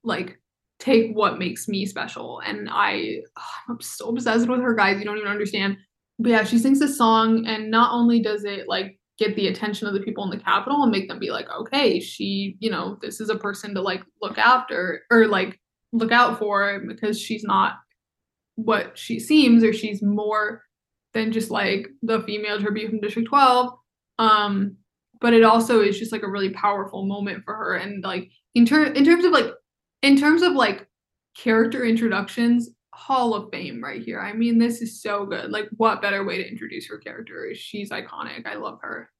like 0.04 0.38
take 0.82 1.12
what 1.12 1.38
makes 1.38 1.68
me 1.68 1.86
special. 1.86 2.40
And 2.40 2.68
I, 2.70 3.20
I'm 3.68 3.80
so 3.80 4.08
obsessed 4.08 4.48
with 4.48 4.60
her, 4.60 4.74
guys. 4.74 4.98
You 4.98 5.04
don't 5.04 5.18
even 5.18 5.30
understand. 5.30 5.76
But 6.18 6.30
yeah, 6.30 6.44
she 6.44 6.58
sings 6.58 6.78
this 6.78 6.98
song, 6.98 7.46
and 7.46 7.70
not 7.70 7.92
only 7.92 8.20
does 8.20 8.44
it 8.44 8.68
like 8.68 8.98
get 9.18 9.36
the 9.36 9.48
attention 9.48 9.86
of 9.86 9.94
the 9.94 10.00
people 10.00 10.24
in 10.24 10.30
the 10.30 10.42
Capitol 10.44 10.82
and 10.82 10.90
make 10.90 11.08
them 11.08 11.18
be 11.18 11.30
like, 11.30 11.48
okay, 11.50 12.00
she, 12.00 12.56
you 12.58 12.70
know, 12.70 12.98
this 13.00 13.20
is 13.20 13.30
a 13.30 13.36
person 13.36 13.74
to 13.74 13.80
like 13.80 14.02
look 14.20 14.38
after 14.38 15.02
or 15.10 15.26
like 15.26 15.60
look 15.92 16.12
out 16.12 16.38
for 16.38 16.80
because 16.86 17.20
she's 17.20 17.44
not 17.44 17.74
what 18.56 18.98
she 18.98 19.20
seems 19.20 19.62
or 19.62 19.72
she's 19.72 20.02
more 20.02 20.62
than 21.14 21.30
just 21.30 21.50
like 21.50 21.88
the 22.02 22.22
female 22.22 22.60
tribute 22.60 22.90
from 22.90 23.00
District 23.00 23.28
12. 23.28 23.72
Um, 24.18 24.76
but 25.20 25.34
it 25.34 25.44
also 25.44 25.80
is 25.80 25.98
just 25.98 26.10
like 26.10 26.22
a 26.22 26.30
really 26.30 26.50
powerful 26.50 27.06
moment 27.06 27.44
for 27.44 27.54
her. 27.54 27.74
And 27.74 28.02
like 28.02 28.30
in 28.54 28.66
ter- 28.66 28.92
in 28.92 29.04
terms 29.04 29.24
of 29.24 29.32
like 29.32 29.52
in 30.02 30.16
terms 30.16 30.42
of 30.42 30.52
like 30.52 30.86
character 31.36 31.84
introductions, 31.84 32.70
Hall 32.94 33.34
of 33.34 33.50
Fame 33.50 33.82
right 33.82 34.02
here. 34.02 34.20
I 34.20 34.32
mean, 34.32 34.58
this 34.58 34.82
is 34.82 35.00
so 35.00 35.24
good. 35.24 35.50
Like, 35.50 35.68
what 35.76 36.02
better 36.02 36.24
way 36.24 36.36
to 36.36 36.48
introduce 36.48 36.86
her 36.88 36.98
character? 36.98 37.54
She's 37.54 37.90
iconic. 37.90 38.46
I 38.46 38.56
love 38.56 38.78
her. 38.82 39.10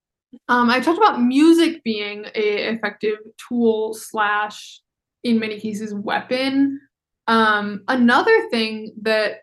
Um, 0.49 0.71
I 0.71 0.81
talked 0.81 0.99
about 0.99 1.23
music 1.23 1.83
being 1.85 2.27
a 2.35 2.73
effective 2.73 3.19
tool 3.49 3.95
slash, 3.95 4.81
in 5.25 5.39
many 5.39 5.59
cases, 5.59 5.95
weapon. 5.95 6.81
Um, 7.29 7.83
another 7.89 8.49
thing 8.51 8.95
that, 9.03 9.41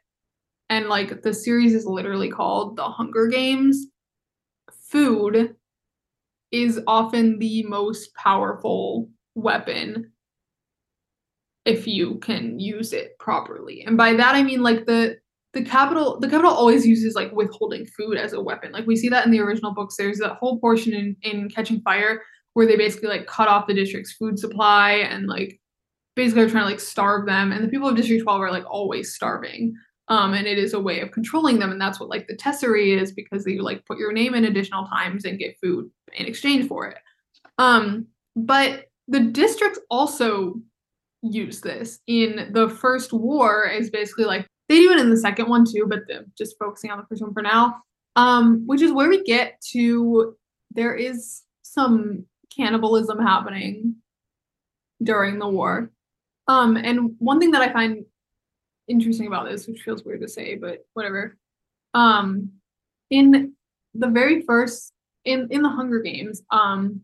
and 0.70 0.90
like 0.90 1.22
the 1.22 1.34
series 1.34 1.74
is 1.74 1.86
literally 1.86 2.30
called 2.30 2.76
The 2.76 2.84
Hunger 2.84 3.28
Games. 3.28 3.88
Food 4.90 5.56
is 6.52 6.80
often 6.88 7.40
the 7.40 7.64
most 7.64 8.14
powerful 8.16 9.10
weapon 9.36 10.12
if 11.70 11.88
you 11.88 12.16
can 12.20 12.60
use 12.60 12.94
it 12.94 13.18
properly. 13.20 13.84
And 13.86 13.96
by 13.98 14.14
that 14.14 14.36
I 14.36 14.44
mean 14.44 14.62
like 14.62 14.86
the 14.86 15.18
the 15.54 15.64
capital 15.64 16.20
the 16.20 16.30
capital 16.30 16.52
always 16.52 16.86
uses 16.86 17.16
like 17.16 17.32
withholding 17.32 17.86
food 17.86 18.18
as 18.18 18.34
a 18.34 18.42
weapon. 18.42 18.72
Like 18.72 18.88
we 18.88 18.96
see 18.96 19.10
that 19.10 19.26
in 19.26 19.32
the 19.32 19.40
original 19.40 19.74
books. 19.74 19.96
There's 19.96 20.20
that 20.20 20.38
whole 20.38 20.60
portion 20.60 20.94
in, 20.94 21.16
in 21.22 21.50
Catching 21.50 21.82
Fire 21.82 22.22
where 22.54 22.66
they 22.66 22.76
basically 22.76 23.10
like 23.10 23.28
cut 23.28 23.48
off 23.48 23.68
the 23.68 23.74
district's 23.74 24.14
food 24.14 24.38
supply 24.38 24.92
and 24.92 25.28
like 25.28 25.60
basically 26.16 26.44
are 26.44 26.50
trying 26.50 26.64
to 26.64 26.70
like 26.70 26.80
starve 26.80 27.26
them. 27.26 27.52
And 27.52 27.64
the 27.64 27.70
people 27.70 27.88
of 27.88 27.96
District 27.96 28.24
12 28.24 28.42
are 28.42 28.52
like 28.52 28.66
always 28.70 29.16
starving. 29.16 29.76
Um, 30.10 30.34
and 30.34 30.48
it 30.48 30.58
is 30.58 30.74
a 30.74 30.80
way 30.80 31.02
of 31.02 31.12
controlling 31.12 31.60
them. 31.60 31.72
And 31.72 31.80
that's 31.80 32.00
what 32.00 32.10
like 32.10 32.28
the 32.28 32.36
tesserae 32.36 33.00
is 33.00 33.12
because 33.12 33.44
they 33.44 33.60
like 33.60 33.86
put 33.86 34.00
your 34.00 34.12
name 34.12 34.34
in 34.34 34.46
additional 34.46 34.88
times 34.88 35.24
and 35.24 35.40
get 35.40 35.60
food 35.62 35.90
in 36.14 36.26
exchange 36.26 36.68
for 36.68 36.88
it. 36.88 36.98
Um, 37.60 38.08
but 38.36 38.88
the 39.08 39.20
districts 39.20 39.80
also 39.90 40.60
use 41.22 41.62
this 41.62 42.00
in 42.08 42.50
the 42.54 42.70
first 42.70 43.12
war 43.12 43.68
is 43.68 43.90
basically 43.90 44.26
like 44.26 44.48
they 44.70 44.80
do 44.80 44.92
it 44.92 45.00
in 45.00 45.10
the 45.10 45.18
second 45.18 45.50
one 45.50 45.66
too, 45.66 45.86
but 45.88 46.08
the, 46.08 46.26
just 46.38 46.58
focusing 46.60 46.92
on 46.92 47.00
the 47.00 47.06
first 47.08 47.22
one 47.22 47.34
for 47.34 47.42
now. 47.42 47.82
Um, 48.16 48.64
which 48.66 48.82
is 48.82 48.92
where 48.92 49.08
we 49.08 49.24
get 49.24 49.62
to 49.72 50.36
there 50.72 50.96
is 50.96 51.44
some 51.62 52.26
cannibalism 52.56 53.20
happening 53.20 53.96
during 55.02 55.40
the 55.40 55.48
war. 55.48 55.92
Um, 56.48 56.76
and 56.76 57.16
one 57.20 57.40
thing 57.40 57.52
that 57.52 57.62
I 57.62 57.72
find 57.72 58.06
interesting 58.88 59.28
about 59.28 59.48
this, 59.48 59.68
which 59.68 59.82
feels 59.82 60.04
weird 60.04 60.22
to 60.22 60.28
say, 60.28 60.56
but 60.56 60.86
whatever. 60.94 61.38
Um, 61.94 62.52
in 63.10 63.54
the 63.94 64.08
very 64.08 64.42
first 64.42 64.94
in 65.26 65.48
in 65.52 65.62
the 65.62 65.70
Hunger 65.70 66.00
Games, 66.00 66.42
um, 66.52 67.02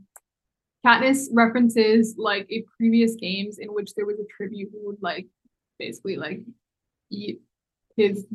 Katniss 0.85 1.27
references 1.31 2.15
like 2.17 2.45
a 2.51 2.63
previous 2.77 3.15
games 3.15 3.57
in 3.57 3.69
which 3.69 3.93
there 3.95 4.05
was 4.05 4.19
a 4.19 4.25
tribute 4.37 4.69
who 4.71 4.85
would 4.85 5.01
like 5.01 5.27
basically 5.79 6.15
like 6.15 6.41
eat 7.09 7.41
his 7.97 8.25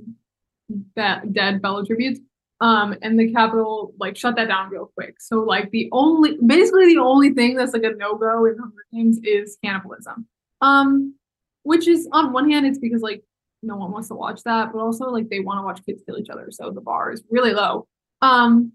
that 0.96 1.32
dead 1.32 1.62
fellow 1.62 1.84
tributes. 1.84 2.20
Um, 2.62 2.94
and 3.00 3.18
the 3.18 3.32
Capitol 3.32 3.94
like 3.98 4.16
shut 4.16 4.36
that 4.36 4.48
down 4.48 4.68
real 4.70 4.90
quick. 4.94 5.20
So 5.20 5.40
like 5.40 5.70
the 5.70 5.88
only 5.92 6.36
basically 6.44 6.94
the 6.94 7.00
only 7.00 7.30
thing 7.30 7.56
that's 7.56 7.72
like 7.72 7.84
a 7.84 7.90
no-go 7.90 8.44
in 8.46 8.58
Hunger 8.58 8.84
Games 8.92 9.18
is 9.22 9.56
cannibalism. 9.64 10.26
Um, 10.60 11.14
which 11.62 11.88
is 11.88 12.08
on 12.12 12.32
one 12.32 12.50
hand 12.50 12.66
it's 12.66 12.78
because 12.78 13.00
like 13.00 13.22
no 13.62 13.76
one 13.76 13.92
wants 13.92 14.08
to 14.08 14.14
watch 14.14 14.42
that, 14.44 14.72
but 14.72 14.80
also 14.80 15.06
like 15.06 15.28
they 15.28 15.40
want 15.40 15.58
to 15.58 15.62
watch 15.62 15.84
kids 15.84 16.02
kill 16.04 16.18
each 16.18 16.30
other, 16.30 16.48
so 16.50 16.70
the 16.70 16.80
bar 16.80 17.12
is 17.12 17.22
really 17.30 17.52
low. 17.52 17.86
Um, 18.22 18.72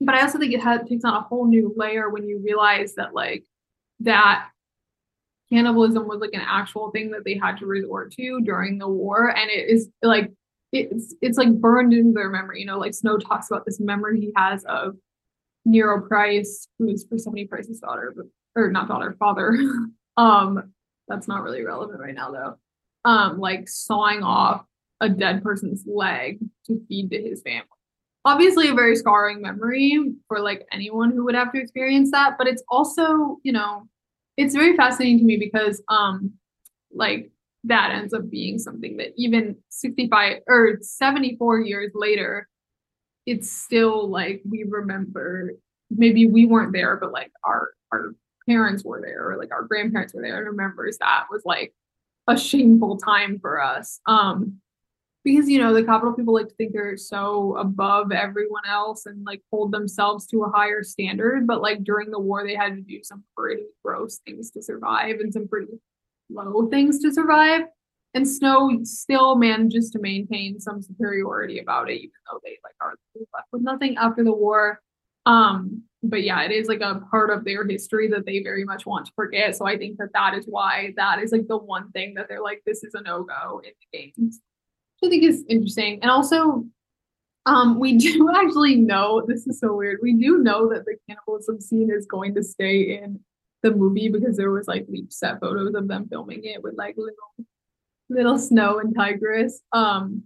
but 0.00 0.14
I 0.14 0.22
also 0.22 0.38
think 0.38 0.52
it 0.52 0.62
has, 0.62 0.80
takes 0.88 1.04
on 1.04 1.14
a 1.14 1.22
whole 1.22 1.46
new 1.46 1.72
layer 1.76 2.10
when 2.10 2.26
you 2.26 2.40
realize 2.44 2.94
that 2.94 3.14
like 3.14 3.44
that 4.00 4.48
cannibalism 5.50 6.08
was 6.08 6.20
like 6.20 6.34
an 6.34 6.42
actual 6.46 6.90
thing 6.90 7.10
that 7.12 7.24
they 7.24 7.38
had 7.38 7.58
to 7.58 7.66
resort 7.66 8.12
to 8.12 8.40
during 8.40 8.78
the 8.78 8.88
war, 8.88 9.28
and 9.28 9.50
it 9.50 9.68
is 9.68 9.88
like 10.02 10.32
it's 10.72 11.14
it's 11.20 11.38
like 11.38 11.52
burned 11.52 11.92
into 11.92 12.12
their 12.12 12.30
memory. 12.30 12.60
You 12.60 12.66
know, 12.66 12.78
like 12.78 12.94
Snow 12.94 13.18
talks 13.18 13.50
about 13.50 13.64
this 13.64 13.80
memory 13.80 14.20
he 14.20 14.32
has 14.36 14.64
of 14.64 14.96
Nero 15.64 16.06
Price, 16.06 16.68
who 16.78 16.88
is 16.88 17.04
Persephone 17.04 17.46
Price's 17.48 17.80
daughter, 17.80 18.12
but 18.16 18.26
or 18.56 18.70
not 18.70 18.88
daughter, 18.88 19.14
father. 19.18 19.56
um, 20.16 20.72
that's 21.08 21.28
not 21.28 21.42
really 21.42 21.62
relevant 21.62 22.00
right 22.00 22.14
now 22.14 22.30
though. 22.30 22.56
Um, 23.04 23.38
like 23.38 23.68
sawing 23.68 24.22
off 24.22 24.64
a 25.00 25.08
dead 25.08 25.42
person's 25.42 25.84
leg 25.86 26.38
to 26.66 26.80
feed 26.88 27.10
to 27.10 27.20
his 27.20 27.42
family 27.42 27.68
obviously 28.24 28.68
a 28.68 28.74
very 28.74 28.96
scarring 28.96 29.42
memory 29.42 30.14
for 30.28 30.40
like 30.40 30.66
anyone 30.72 31.10
who 31.10 31.24
would 31.24 31.34
have 31.34 31.52
to 31.52 31.60
experience 31.60 32.10
that 32.10 32.36
but 32.38 32.46
it's 32.46 32.62
also 32.68 33.38
you 33.42 33.52
know 33.52 33.86
it's 34.36 34.54
very 34.54 34.76
fascinating 34.76 35.18
to 35.18 35.24
me 35.24 35.36
because 35.36 35.82
um 35.88 36.32
like 36.92 37.30
that 37.64 37.90
ends 37.92 38.12
up 38.12 38.28
being 38.30 38.58
something 38.58 38.96
that 38.98 39.12
even 39.16 39.56
65 39.70 40.38
or 40.46 40.78
74 40.80 41.60
years 41.60 41.92
later 41.94 42.48
it's 43.26 43.50
still 43.50 44.08
like 44.08 44.42
we 44.48 44.64
remember. 44.68 45.52
Maybe 45.90 46.26
we 46.26 46.46
weren't 46.46 46.72
there 46.72 46.96
but 46.96 47.12
like 47.12 47.32
our 47.44 47.70
our 47.92 48.14
parents 48.48 48.84
were 48.84 49.00
there 49.00 49.30
or 49.30 49.36
like 49.38 49.52
our 49.52 49.62
grandparents 49.62 50.12
were 50.12 50.22
there 50.22 50.36
and 50.38 50.46
remembers 50.46 50.98
that 50.98 51.24
was 51.30 51.42
like 51.46 51.72
a 52.28 52.36
shameful 52.38 52.96
time 52.98 53.38
for 53.38 53.62
us. 53.62 54.00
Um 54.06 54.60
because 55.24 55.48
you 55.48 55.58
know 55.58 55.72
the 55.72 55.82
capital 55.82 56.12
people 56.12 56.34
like 56.34 56.48
to 56.48 56.54
think 56.54 56.72
they're 56.72 56.96
so 56.96 57.56
above 57.56 58.12
everyone 58.12 58.66
else 58.68 59.06
and 59.06 59.24
like 59.24 59.40
hold 59.50 59.72
themselves 59.72 60.26
to 60.26 60.44
a 60.44 60.50
higher 60.50 60.82
standard 60.82 61.46
but 61.46 61.62
like 61.62 61.82
during 61.82 62.10
the 62.10 62.20
war 62.20 62.46
they 62.46 62.54
had 62.54 62.74
to 62.74 62.82
do 62.82 63.00
some 63.02 63.24
pretty 63.36 63.64
gross 63.84 64.18
things 64.26 64.50
to 64.50 64.62
survive 64.62 65.20
and 65.20 65.32
some 65.32 65.48
pretty 65.48 65.68
low 66.30 66.68
things 66.68 66.98
to 67.00 67.12
survive. 67.12 67.62
And 68.14 68.28
snow 68.28 68.78
still 68.84 69.34
manages 69.34 69.90
to 69.90 69.98
maintain 69.98 70.60
some 70.60 70.80
superiority 70.80 71.58
about 71.58 71.90
it 71.90 71.96
even 71.96 72.12
though 72.30 72.38
they 72.44 72.58
like 72.62 72.74
are 72.80 72.94
left 73.32 73.48
with 73.50 73.62
nothing 73.62 73.96
after 73.96 74.22
the 74.22 74.32
war. 74.32 74.80
Um 75.26 75.82
but 76.02 76.22
yeah 76.22 76.42
it 76.42 76.52
is 76.52 76.68
like 76.68 76.82
a 76.82 77.00
part 77.10 77.30
of 77.30 77.44
their 77.44 77.66
history 77.66 78.08
that 78.08 78.26
they 78.26 78.40
very 78.40 78.64
much 78.64 78.86
want 78.86 79.06
to 79.06 79.12
forget. 79.16 79.56
So 79.56 79.66
i 79.66 79.76
think 79.76 79.98
that 79.98 80.12
that 80.12 80.34
is 80.34 80.44
why 80.46 80.92
that 80.96 81.18
is 81.18 81.32
like 81.32 81.48
the 81.48 81.58
one 81.58 81.90
thing 81.90 82.14
that 82.14 82.28
they're 82.28 82.42
like 82.42 82.62
this 82.64 82.84
is 82.84 82.94
a 82.94 83.02
no-go 83.02 83.60
in 83.64 83.72
the 83.80 83.98
games 83.98 84.40
I 85.04 85.08
think 85.08 85.24
is 85.24 85.44
interesting. 85.48 86.00
And 86.02 86.10
also, 86.10 86.64
um, 87.46 87.78
we 87.78 87.96
do 87.96 88.30
actually 88.34 88.76
know 88.76 89.24
this 89.26 89.46
is 89.46 89.60
so 89.60 89.74
weird. 89.74 90.00
We 90.02 90.14
do 90.14 90.38
know 90.38 90.68
that 90.72 90.84
the 90.84 90.96
cannibalism 91.08 91.60
scene 91.60 91.90
is 91.90 92.06
going 92.06 92.34
to 92.34 92.42
stay 92.42 92.98
in 92.98 93.20
the 93.62 93.70
movie 93.70 94.08
because 94.08 94.36
there 94.36 94.50
was 94.50 94.68
like 94.68 94.86
leaked 94.88 95.12
set 95.12 95.40
photos 95.40 95.74
of 95.74 95.88
them 95.88 96.06
filming 96.08 96.44
it 96.44 96.62
with 96.62 96.74
like 96.76 96.96
little 96.96 97.46
little 98.10 98.38
snow 98.38 98.78
and 98.78 98.94
tigress. 98.94 99.60
Um, 99.72 100.24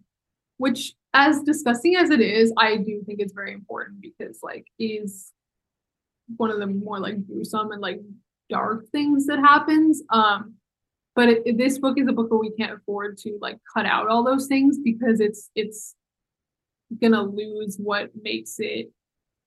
which 0.58 0.94
as 1.14 1.42
disgusting 1.42 1.96
as 1.96 2.10
it 2.10 2.20
is, 2.20 2.52
I 2.56 2.76
do 2.76 3.02
think 3.06 3.20
it's 3.20 3.32
very 3.32 3.52
important 3.52 4.00
because 4.00 4.40
like 4.42 4.66
is 4.78 5.32
one 6.36 6.50
of 6.50 6.58
the 6.58 6.66
more 6.66 6.98
like 6.98 7.26
gruesome 7.26 7.72
and 7.72 7.80
like 7.80 8.00
dark 8.50 8.88
things 8.90 9.26
that 9.26 9.38
happens. 9.38 10.02
Um, 10.10 10.54
but 11.18 11.28
it, 11.30 11.58
this 11.58 11.80
book 11.80 11.98
is 11.98 12.06
a 12.06 12.12
book 12.12 12.30
where 12.30 12.38
we 12.38 12.52
can't 12.52 12.74
afford 12.74 13.18
to 13.18 13.36
like 13.40 13.58
cut 13.74 13.84
out 13.84 14.06
all 14.06 14.22
those 14.22 14.46
things 14.46 14.78
because 14.78 15.18
it's 15.18 15.50
it's 15.56 15.96
gonna 17.02 17.20
lose 17.20 17.76
what 17.76 18.10
makes 18.22 18.60
it 18.60 18.92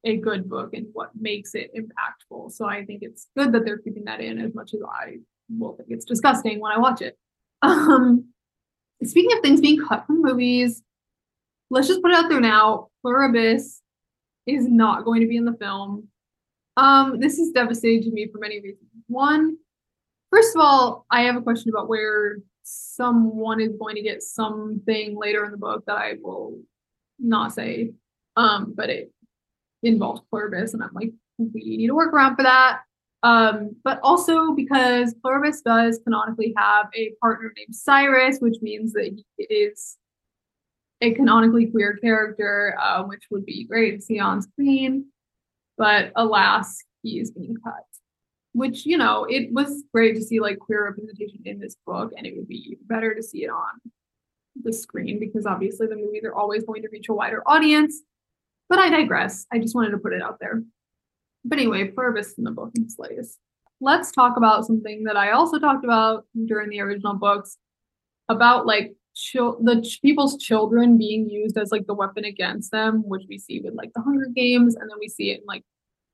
a 0.03 0.17
good 0.17 0.49
book 0.49 0.73
and 0.73 0.87
what 0.91 1.11
makes 1.17 1.55
it 1.55 1.71
impactful. 1.73 2.51
So 2.51 2.65
I 2.65 2.83
think 2.83 3.03
it's 3.03 3.27
good 3.37 3.53
that 3.53 3.63
they're 3.63 3.77
keeping 3.77 4.03
that 4.03 4.19
in 4.19 4.37
as 4.41 4.53
much 4.53 4.73
as 4.73 4.81
I 4.83 5.19
will 5.49 5.77
think 5.77 5.87
it's 5.91 6.03
disgusting 6.03 6.59
when 6.59 6.73
I 6.73 6.77
watch 6.77 7.01
it. 7.01 7.17
Um, 7.63 8.25
speaking 9.01 9.37
of 9.37 9.41
things 9.41 9.61
being 9.61 9.81
cut 9.87 10.05
from 10.05 10.21
movies, 10.21 10.83
let's 11.69 11.87
just 11.87 12.01
put 12.01 12.11
it 12.11 12.17
out 12.17 12.27
there 12.27 12.41
now. 12.41 12.89
Pluribus 13.01 13.81
is 14.45 14.67
not 14.67 15.05
going 15.05 15.21
to 15.21 15.27
be 15.27 15.37
in 15.37 15.45
the 15.45 15.53
film. 15.53 16.09
Um, 16.75 17.19
this 17.21 17.39
is 17.39 17.51
devastating 17.51 18.03
to 18.03 18.11
me 18.11 18.27
for 18.27 18.39
many 18.39 18.59
reasons. 18.59 18.89
One, 19.07 19.57
First 20.31 20.55
of 20.55 20.61
all, 20.61 21.05
I 21.11 21.23
have 21.23 21.35
a 21.35 21.41
question 21.41 21.71
about 21.71 21.89
where 21.89 22.37
someone 22.63 23.59
is 23.59 23.75
going 23.77 23.95
to 23.95 24.01
get 24.01 24.23
something 24.23 25.17
later 25.17 25.43
in 25.45 25.51
the 25.51 25.57
book 25.57 25.83
that 25.87 25.97
I 25.97 26.13
will 26.21 26.59
not 27.19 27.53
say. 27.53 27.91
Um, 28.37 28.73
but 28.75 28.89
it 28.89 29.11
involves 29.83 30.21
Pluribus, 30.29 30.73
and 30.73 30.81
I'm 30.81 30.93
like, 30.93 31.11
we 31.37 31.77
need 31.77 31.87
to 31.87 31.95
work 31.95 32.13
around 32.13 32.37
for 32.37 32.43
that. 32.43 32.81
Um, 33.23 33.75
but 33.83 33.99
also 34.01 34.53
because 34.53 35.13
Pluribus 35.15 35.61
does 35.61 35.99
canonically 36.03 36.53
have 36.57 36.87
a 36.95 37.13
partner 37.21 37.51
named 37.55 37.75
Cyrus, 37.75 38.39
which 38.39 38.57
means 38.61 38.93
that 38.93 39.11
he 39.37 39.43
is 39.43 39.97
a 41.01 41.11
canonically 41.11 41.67
queer 41.67 41.97
character, 41.97 42.77
uh, 42.81 43.03
which 43.03 43.23
would 43.31 43.45
be 43.45 43.65
great 43.65 43.95
to 43.97 44.01
see 44.01 44.19
on 44.19 44.41
screen. 44.41 45.07
But 45.77 46.11
alas, 46.15 46.83
he 47.03 47.19
is 47.19 47.31
being 47.31 47.57
cut. 47.63 47.83
Which 48.53 48.85
you 48.85 48.97
know 48.97 49.25
it 49.29 49.51
was 49.51 49.83
great 49.93 50.15
to 50.15 50.21
see 50.21 50.39
like 50.39 50.59
queer 50.59 50.85
representation 50.85 51.39
in 51.45 51.59
this 51.59 51.75
book 51.85 52.11
and 52.17 52.27
it 52.27 52.35
would 52.35 52.47
be 52.47 52.77
better 52.87 53.15
to 53.15 53.23
see 53.23 53.43
it 53.43 53.49
on 53.49 53.91
the 54.61 54.73
screen 54.73 55.19
because 55.19 55.45
obviously 55.45 55.87
the 55.87 55.95
movies 55.95 56.23
are 56.25 56.35
always 56.35 56.63
going 56.63 56.81
to 56.81 56.89
reach 56.91 57.07
a 57.09 57.13
wider 57.13 57.41
audience. 57.45 58.01
But 58.67 58.79
i 58.79 58.89
digress. 58.89 59.45
I 59.51 59.59
just 59.59 59.75
wanted 59.75 59.91
to 59.91 59.97
put 59.97 60.13
it 60.13 60.21
out 60.21 60.39
there. 60.39 60.63
But 61.43 61.59
anyway 61.59 61.87
pluribus 61.87 62.33
in 62.37 62.43
the 62.43 62.51
book 62.51 62.71
and 62.75 62.91
slays 62.91 63.37
let's 63.81 64.11
talk 64.11 64.37
about 64.37 64.65
something 64.65 65.03
that 65.03 65.17
i 65.17 65.31
also 65.31 65.59
talked 65.59 65.83
about 65.83 66.25
during 66.45 66.69
the 66.69 66.79
original 66.79 67.15
books 67.15 67.57
about 68.29 68.65
like 68.65 68.93
the 69.15 69.81
ch- 69.83 70.01
people's 70.01 70.37
children 70.37 70.97
being 70.97 71.29
used 71.29 71.57
as 71.57 71.71
like 71.71 71.85
the 71.87 71.93
weapon 71.93 72.23
against 72.23 72.71
them 72.71 73.03
which 73.05 73.23
we 73.27 73.37
see 73.37 73.59
with 73.59 73.73
like 73.73 73.91
the 73.93 74.01
hunger 74.01 74.27
games 74.33 74.75
and 74.75 74.89
then 74.89 74.97
we 74.99 75.09
see 75.09 75.31
it 75.31 75.41
in 75.41 75.45
like 75.47 75.63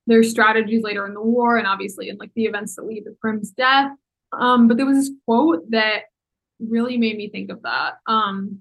their 0.08 0.24
strategies 0.24 0.84
later 0.84 1.06
in 1.06 1.14
the 1.14 1.22
war 1.22 1.58
and 1.58 1.68
obviously 1.68 2.10
in 2.10 2.18
like 2.18 2.32
the 2.36 2.46
events 2.46 2.76
that 2.76 2.86
lead 2.86 3.04
to 3.04 3.16
Prim's 3.22 3.52
death. 3.52 3.92
Um, 4.34 4.68
but 4.68 4.78
there 4.78 4.86
was 4.86 4.98
this 4.98 5.12
quote 5.26 5.70
that 5.72 6.04
really 6.60 6.98
made 6.98 7.18
me 7.18 7.30
think 7.30 7.52
of 7.52 7.62
that, 7.62 7.96
um, 8.08 8.60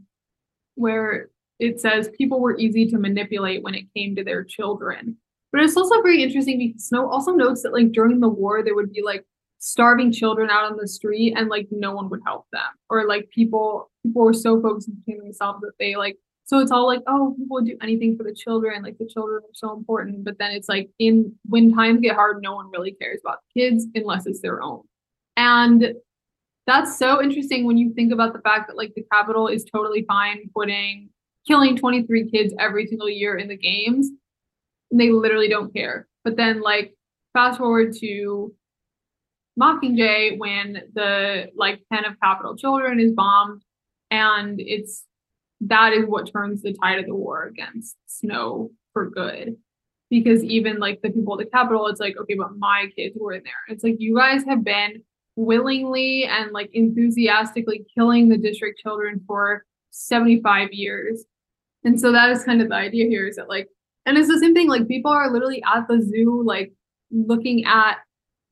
where 0.75 1.31
it 1.59 1.81
says 1.81 2.11
people 2.19 2.41
were 2.41 2.59
easy 2.59 2.87
to 2.87 2.99
manipulate 2.99 3.63
when 3.63 3.75
it 3.75 3.87
came 3.97 4.15
to 4.17 4.25
their 4.25 4.45
children. 4.45 5.17
But 5.53 5.63
it's 5.63 5.77
also 5.77 6.03
very 6.03 6.23
interesting 6.23 6.59
because 6.59 6.89
Snow 6.89 7.09
also 7.09 7.33
notes 7.33 7.63
that 7.63 7.73
like 7.73 7.93
during 7.93 8.21
the 8.21 8.29
war 8.29 8.63
there 8.63 8.75
would 8.75 8.93
be 8.93 9.03
like 9.03 9.25
starving 9.59 10.13
children 10.13 10.51
out 10.51 10.71
on 10.71 10.77
the 10.77 10.87
street 10.87 11.35
and 11.37 11.49
like 11.49 11.67
no 11.71 11.93
one 11.93 12.11
would 12.11 12.21
help 12.27 12.45
them 12.53 12.69
or 12.91 13.07
like 13.07 13.29
people 13.31 13.91
people 14.05 14.23
were 14.23 14.35
so 14.35 14.61
focused 14.61 14.91
on 15.09 15.19
themselves 15.19 15.61
that 15.63 15.73
they 15.79 15.97
like 15.97 16.19
so 16.47 16.61
it's 16.61 16.71
all 16.71 16.87
like, 16.87 17.03
oh, 17.09 17.35
people 17.37 17.57
would 17.57 17.67
do 17.67 17.77
anything 17.83 18.17
for 18.17 18.23
the 18.23 18.33
children. 18.33 18.83
Like 18.85 18.99
the 18.99 19.07
children 19.07 19.43
are 19.43 19.53
so 19.53 19.77
important. 19.77 20.25
But 20.25 20.39
then 20.39 20.53
it's 20.53 20.69
like 20.69 20.89
in 21.01 21.35
when 21.45 21.75
times 21.75 22.01
get 22.01 22.15
hard, 22.15 22.41
no 22.41 22.55
one 22.55 22.71
really 22.71 22.93
cares 22.93 23.19
about 23.25 23.41
the 23.43 23.61
kids 23.61 23.87
unless 23.97 24.27
it's 24.27 24.41
their 24.41 24.63
own. 24.63 24.83
And 25.37 25.95
that's 26.69 26.99
so 26.99 27.21
interesting 27.21 27.65
when 27.67 27.77
you 27.77 27.93
think 27.95 28.13
about 28.13 28.33
the 28.33 28.39
fact 28.41 28.69
that 28.69 28.77
like 28.77 28.95
the 28.95 29.05
Capitol 29.13 29.49
is 29.49 29.65
totally 29.65 30.05
fine 30.07 30.49
putting 30.55 31.11
killing 31.49 31.77
23 31.77 32.31
kids 32.31 32.55
every 32.61 32.87
single 32.87 33.09
year 33.09 33.37
in 33.37 33.49
the 33.49 33.57
games. 33.57 34.11
And 34.93 35.01
they 35.01 35.11
literally 35.11 35.49
don't 35.49 35.75
care. 35.75 36.07
But 36.23 36.37
then 36.37 36.61
like 36.61 36.95
fast 37.33 37.59
forward 37.59 37.93
to 37.99 38.55
Mockingjay 39.61 40.39
when 40.39 40.83
the 40.95 41.51
like 41.57 41.81
10 41.93 42.05
of 42.05 42.21
Capitol 42.21 42.57
children 42.57 43.01
is 43.01 43.11
bombed 43.11 43.63
and 44.13 44.61
it's 44.61 45.05
that 45.63 45.93
is 45.93 46.05
what 46.07 46.31
turns 46.33 46.63
the 46.63 46.73
tide 46.73 46.99
of 46.99 47.07
the 47.07 47.15
war 47.15 47.45
against 47.45 47.97
Snow 48.07 48.71
for 48.93 49.09
good. 49.11 49.57
Because 50.09 50.45
even 50.45 50.79
like 50.79 51.01
the 51.03 51.11
people 51.11 51.35
at 51.35 51.45
the 51.45 51.51
Capitol, 51.51 51.89
it's 51.89 52.01
like, 52.01 52.17
okay, 52.17 52.35
but 52.35 52.57
my 52.57 52.87
kids 52.95 53.17
were 53.19 53.33
in 53.33 53.43
there. 53.43 53.53
It's 53.75 53.83
like 53.83 53.97
you 53.99 54.17
guys 54.17 54.45
have 54.45 54.63
been 54.63 55.03
willingly 55.35 56.25
and 56.25 56.53
like 56.53 56.71
enthusiastically 56.73 57.85
killing 57.95 58.29
the 58.29 58.39
district 58.39 58.81
children 58.81 59.21
for 59.27 59.65
75 59.91 60.73
years. 60.73 61.25
And 61.85 62.01
so 62.01 62.13
that 62.13 62.31
is 62.31 62.45
kind 62.45 62.63
of 62.63 62.69
the 62.69 62.75
idea 62.75 63.07
here 63.07 63.27
is 63.27 63.37
that 63.37 63.49
like, 63.49 63.69
and 64.07 64.17
it's 64.17 64.29
the 64.29 64.39
same 64.39 64.55
thing, 64.55 64.69
like 64.69 64.87
people 64.87 65.11
are 65.11 65.31
literally 65.31 65.63
at 65.65 65.89
the 65.89 66.01
zoo, 66.01 66.43
like 66.45 66.73
looking 67.11 67.65
at 67.65 67.99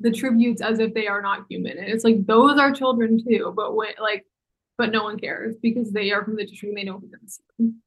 the 0.00 0.10
tributes 0.10 0.60
as 0.60 0.80
if 0.80 0.92
they 0.94 1.06
are 1.06 1.22
not 1.22 1.46
human. 1.48 1.78
And 1.78 1.88
it's 1.88 2.04
like 2.04 2.26
those 2.26 2.58
are 2.58 2.72
children 2.72 3.22
too. 3.24 3.52
But 3.56 3.76
when 3.76 3.94
like 4.00 4.26
but 4.76 4.90
no 4.90 5.04
one 5.04 5.18
cares 5.18 5.56
because 5.62 5.92
they 5.92 6.10
are 6.10 6.24
from 6.24 6.36
the 6.36 6.46
district 6.46 6.70
and 6.70 6.78
they 6.78 6.84
know 6.84 6.98
who 6.98 7.08
them 7.08 7.20
them. 7.58 7.82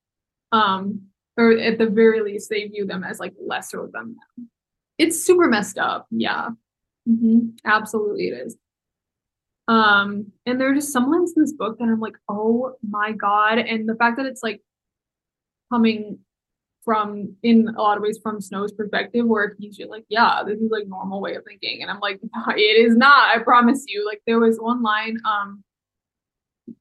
Um, 0.51 1.01
or 1.37 1.51
at 1.51 1.77
the 1.77 1.87
very 1.87 2.21
least, 2.21 2.49
they 2.49 2.65
view 2.67 2.85
them 2.85 3.03
as 3.03 3.19
like 3.19 3.33
lesser 3.45 3.89
than 3.93 4.15
them. 4.15 4.49
It's 4.97 5.23
super 5.23 5.47
messed 5.47 5.77
up. 5.77 6.07
Yeah. 6.09 6.49
Mm-hmm. 7.07 7.49
Absolutely 7.65 8.29
it 8.29 8.47
is. 8.47 8.57
Um, 9.67 10.31
and 10.45 10.59
there 10.59 10.71
are 10.71 10.75
just 10.75 10.93
some 10.93 11.11
lines 11.11 11.33
in 11.35 11.43
this 11.43 11.53
book 11.53 11.77
that 11.77 11.85
I'm 11.85 11.99
like, 11.99 12.17
oh 12.29 12.75
my 12.87 13.11
God. 13.11 13.59
And 13.59 13.87
the 13.87 13.95
fact 13.95 14.17
that 14.17 14.25
it's 14.25 14.41
like 14.41 14.61
coming 15.71 16.19
from 16.85 17.35
in 17.43 17.67
a 17.67 17.81
lot 17.81 17.97
of 17.97 18.03
ways 18.03 18.17
from 18.23 18.39
Snow's 18.39 18.71
perspective, 18.71 19.25
where 19.25 19.55
he's 19.59 19.75
just 19.75 19.91
like, 19.91 20.05
yeah, 20.07 20.41
this 20.47 20.59
is 20.59 20.71
like 20.71 20.87
normal 20.87 21.19
way 21.19 21.35
of 21.35 21.43
thinking. 21.43 21.81
And 21.81 21.91
I'm 21.91 21.99
like, 21.99 22.19
it 22.55 22.85
is 22.85 22.95
not, 22.95 23.35
I 23.35 23.43
promise 23.43 23.83
you. 23.87 24.05
Like 24.05 24.21
there 24.25 24.39
was 24.39 24.57
one 24.57 24.81
line, 24.81 25.17
um, 25.25 25.63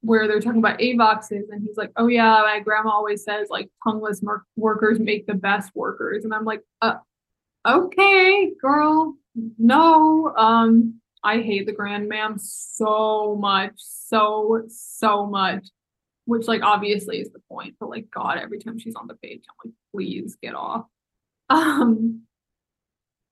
where 0.01 0.27
they're 0.27 0.41
talking 0.41 0.59
about 0.59 0.81
avoxes 0.81 1.49
and 1.51 1.63
he's 1.63 1.77
like 1.77 1.93
oh 1.97 2.07
yeah 2.07 2.43
my 2.45 2.61
grandma 2.61 2.91
always 2.91 3.23
says 3.23 3.49
like 3.51 3.69
tongueless 3.87 4.23
mer- 4.23 4.45
workers 4.57 4.99
make 4.99 5.27
the 5.27 5.35
best 5.35 5.71
workers. 5.75 6.25
And 6.25 6.35
i'm 6.35 6.45
like 6.45 6.63
uh, 6.83 6.95
okay 7.67 8.53
girl 8.61 9.15
no 9.59 10.33
um 10.37 11.01
i 11.23 11.41
hate 11.41 11.67
the 11.67 11.73
Grandma'am 11.73 12.39
so 12.39 13.37
much 13.41 13.73
so 13.77 14.63
so 14.69 15.27
much 15.27 15.69
which 16.25 16.49
like 16.49 16.63
obviously 16.63 17.19
is 17.19 17.31
the 17.31 17.41
point 17.51 17.75
but 17.79 17.89
like 17.89 18.11
god 18.11 18.39
every 18.39 18.59
time 18.59 18.79
she's 18.79 18.97
on 18.97 19.07
the 19.07 19.15
page 19.15 19.45
i'm 19.49 19.69
like 19.71 19.75
please 19.93 20.37
get 20.43 20.55
off. 20.55 20.87
Um 21.49 22.23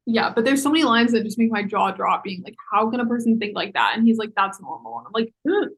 yeah 0.07 0.31
but 0.31 0.45
there's 0.45 0.62
so 0.62 0.71
many 0.71 0.85
lines 0.85 1.11
that 1.12 1.25
just 1.25 1.38
make 1.38 1.51
my 1.51 1.64
jaw 1.64 1.90
drop 1.90 2.23
being 2.23 2.43
like 2.45 2.55
how 2.73 2.88
can 2.90 3.01
a 3.01 3.07
person 3.07 3.40
think 3.40 3.57
like 3.57 3.73
that? 3.73 3.95
And 3.97 4.07
he's 4.07 4.19
like 4.19 4.31
that's 4.37 4.61
normal. 4.61 4.99
And 4.99 5.07
i'm 5.09 5.12
like 5.12 5.33
Ugh 5.49 5.71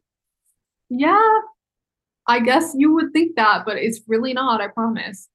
yeah, 0.88 1.38
I 2.26 2.40
guess 2.40 2.74
you 2.76 2.92
would 2.94 3.12
think 3.12 3.36
that, 3.36 3.64
but 3.64 3.76
it's 3.76 4.00
really 4.06 4.32
not, 4.32 4.60
I 4.60 4.68
promise. 4.68 5.28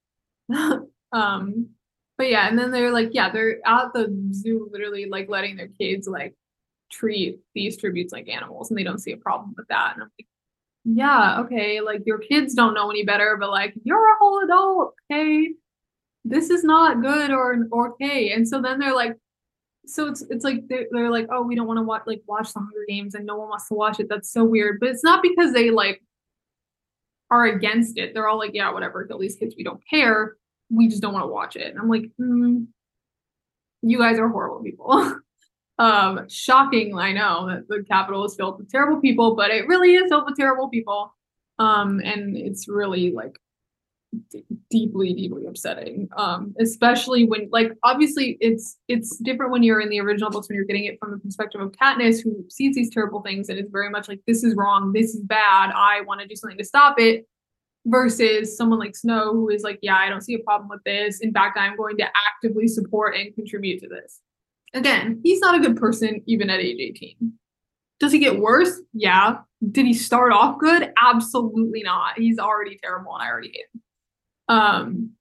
um, 1.11 1.69
but 2.17 2.29
yeah, 2.29 2.47
and 2.47 2.57
then 2.59 2.71
they're 2.71 2.91
like, 2.91 3.09
yeah, 3.13 3.31
they're 3.31 3.65
at 3.65 3.93
the 3.93 4.15
zoo 4.33 4.69
literally 4.71 5.05
like 5.05 5.29
letting 5.29 5.55
their 5.55 5.69
kids 5.79 6.07
like 6.07 6.35
treat 6.91 7.39
these 7.55 7.77
tributes 7.77 8.11
like 8.11 8.27
animals 8.27 8.69
and 8.69 8.77
they 8.77 8.83
don't 8.83 8.99
see 8.99 9.11
a 9.11 9.17
problem 9.17 9.53
with 9.57 9.67
that. 9.69 9.93
And 9.93 10.03
I'm 10.03 10.11
like, 10.19 10.27
yeah, 10.83 11.41
okay, 11.41 11.81
like 11.81 12.01
your 12.05 12.19
kids 12.19 12.53
don't 12.53 12.73
know 12.73 12.89
any 12.89 13.03
better, 13.05 13.37
but 13.39 13.49
like 13.49 13.73
you're 13.83 14.13
a 14.13 14.17
whole 14.19 14.43
adult, 14.43 14.95
okay? 15.11 15.53
This 16.25 16.49
is 16.49 16.63
not 16.63 17.01
good 17.01 17.31
or 17.31 17.67
okay. 17.73 18.31
And 18.31 18.47
so 18.47 18.61
then 18.61 18.79
they're 18.79 18.93
like, 18.93 19.15
so 19.85 20.07
it's 20.07 20.21
it's 20.29 20.43
like 20.43 20.67
they're, 20.67 20.87
they're 20.91 21.11
like 21.11 21.27
oh 21.31 21.41
we 21.41 21.55
don't 21.55 21.67
want 21.67 21.77
to 21.77 21.83
watch 21.83 22.03
like 22.05 22.21
watch 22.27 22.53
the 22.53 22.59
hunger 22.59 22.85
games 22.87 23.15
and 23.15 23.25
no 23.25 23.37
one 23.37 23.49
wants 23.49 23.67
to 23.67 23.73
watch 23.73 23.99
it. 23.99 24.07
That's 24.09 24.31
so 24.31 24.43
weird 24.43 24.79
but 24.79 24.89
it's 24.89 25.03
not 25.03 25.23
because 25.23 25.53
they 25.53 25.71
like 25.71 26.01
are 27.29 27.45
against 27.45 27.97
it. 27.97 28.13
They're 28.13 28.27
all 28.27 28.37
like 28.37 28.51
yeah 28.53 28.71
whatever. 28.71 29.05
Kill 29.05 29.19
these 29.19 29.35
kids 29.35 29.55
we 29.57 29.63
don't 29.63 29.81
care. 29.89 30.35
We 30.69 30.87
just 30.87 31.01
don't 31.01 31.13
want 31.13 31.23
to 31.23 31.31
watch 31.31 31.55
it. 31.55 31.67
And 31.67 31.79
i'm 31.79 31.89
like 31.89 32.05
mm, 32.19 32.67
you 33.81 33.97
guys 33.97 34.19
are 34.19 34.29
horrible 34.29 34.63
people. 34.63 35.15
Um 35.79 36.27
shocking 36.29 36.95
i 36.99 37.11
know 37.11 37.47
that 37.47 37.67
the 37.67 37.83
Capitol 37.87 38.23
is 38.25 38.35
filled 38.35 38.59
with 38.59 38.69
terrible 38.69 39.01
people 39.01 39.35
but 39.35 39.49
it 39.49 39.67
really 39.67 39.95
is 39.95 40.09
filled 40.09 40.25
with 40.25 40.35
terrible 40.35 40.69
people. 40.69 41.15
Um 41.57 41.99
and 42.03 42.37
it's 42.37 42.67
really 42.67 43.11
like 43.11 43.39
d- 44.29 44.43
deeply 44.69 45.13
deeply 45.13 45.45
upsetting. 45.45 46.07
Um 46.17 46.55
especially 46.59 47.25
when 47.25 47.49
like 47.51 47.71
obviously 47.83 48.37
it's 48.39 48.77
it's 48.87 49.17
different 49.17 49.51
when 49.51 49.63
you're 49.63 49.81
in 49.81 49.89
the 49.89 49.99
original 49.99 50.29
books 50.29 50.49
when 50.49 50.55
you're 50.55 50.65
getting 50.65 50.85
it 50.85 50.97
from 50.99 51.11
the 51.11 51.17
perspective 51.17 51.61
of 51.61 51.71
Katniss 51.71 52.23
who 52.23 52.45
sees 52.49 52.75
these 52.75 52.89
terrible 52.89 53.21
things 53.21 53.49
and 53.49 53.59
is 53.59 53.69
very 53.71 53.89
much 53.89 54.07
like 54.07 54.19
this 54.27 54.43
is 54.43 54.55
wrong 54.55 54.91
this 54.93 55.13
is 55.13 55.21
bad 55.21 55.71
I 55.75 56.01
want 56.01 56.21
to 56.21 56.27
do 56.27 56.35
something 56.35 56.57
to 56.57 56.63
stop 56.63 56.99
it 56.99 57.27
versus 57.85 58.55
someone 58.55 58.79
like 58.79 58.95
Snow 58.95 59.31
who 59.33 59.49
is 59.49 59.63
like 59.63 59.79
yeah 59.81 59.95
I 59.95 60.09
don't 60.09 60.21
see 60.21 60.35
a 60.35 60.39
problem 60.39 60.69
with 60.69 60.83
this. 60.85 61.19
In 61.19 61.33
fact 61.33 61.57
I'm 61.57 61.75
going 61.75 61.97
to 61.97 62.05
actively 62.33 62.67
support 62.67 63.15
and 63.15 63.33
contribute 63.33 63.81
to 63.81 63.87
this. 63.87 64.19
Again 64.73 65.19
he's 65.23 65.39
not 65.39 65.55
a 65.55 65.59
good 65.59 65.77
person 65.77 66.21
even 66.27 66.49
at 66.49 66.59
age 66.59 66.79
18 66.79 67.33
does 68.01 68.11
he 68.11 68.17
get 68.17 68.39
worse? 68.39 68.81
Yeah. 68.93 69.37
Did 69.69 69.85
he 69.85 69.93
start 69.93 70.33
off 70.33 70.57
good? 70.57 70.91
Absolutely 70.99 71.83
not. 71.83 72.17
He's 72.17 72.39
already 72.39 72.79
terrible 72.81 73.13
and 73.13 73.23
I 73.23 73.29
already 73.29 73.49
hate 73.49 73.65
him 73.73 73.81
um, 74.51 75.11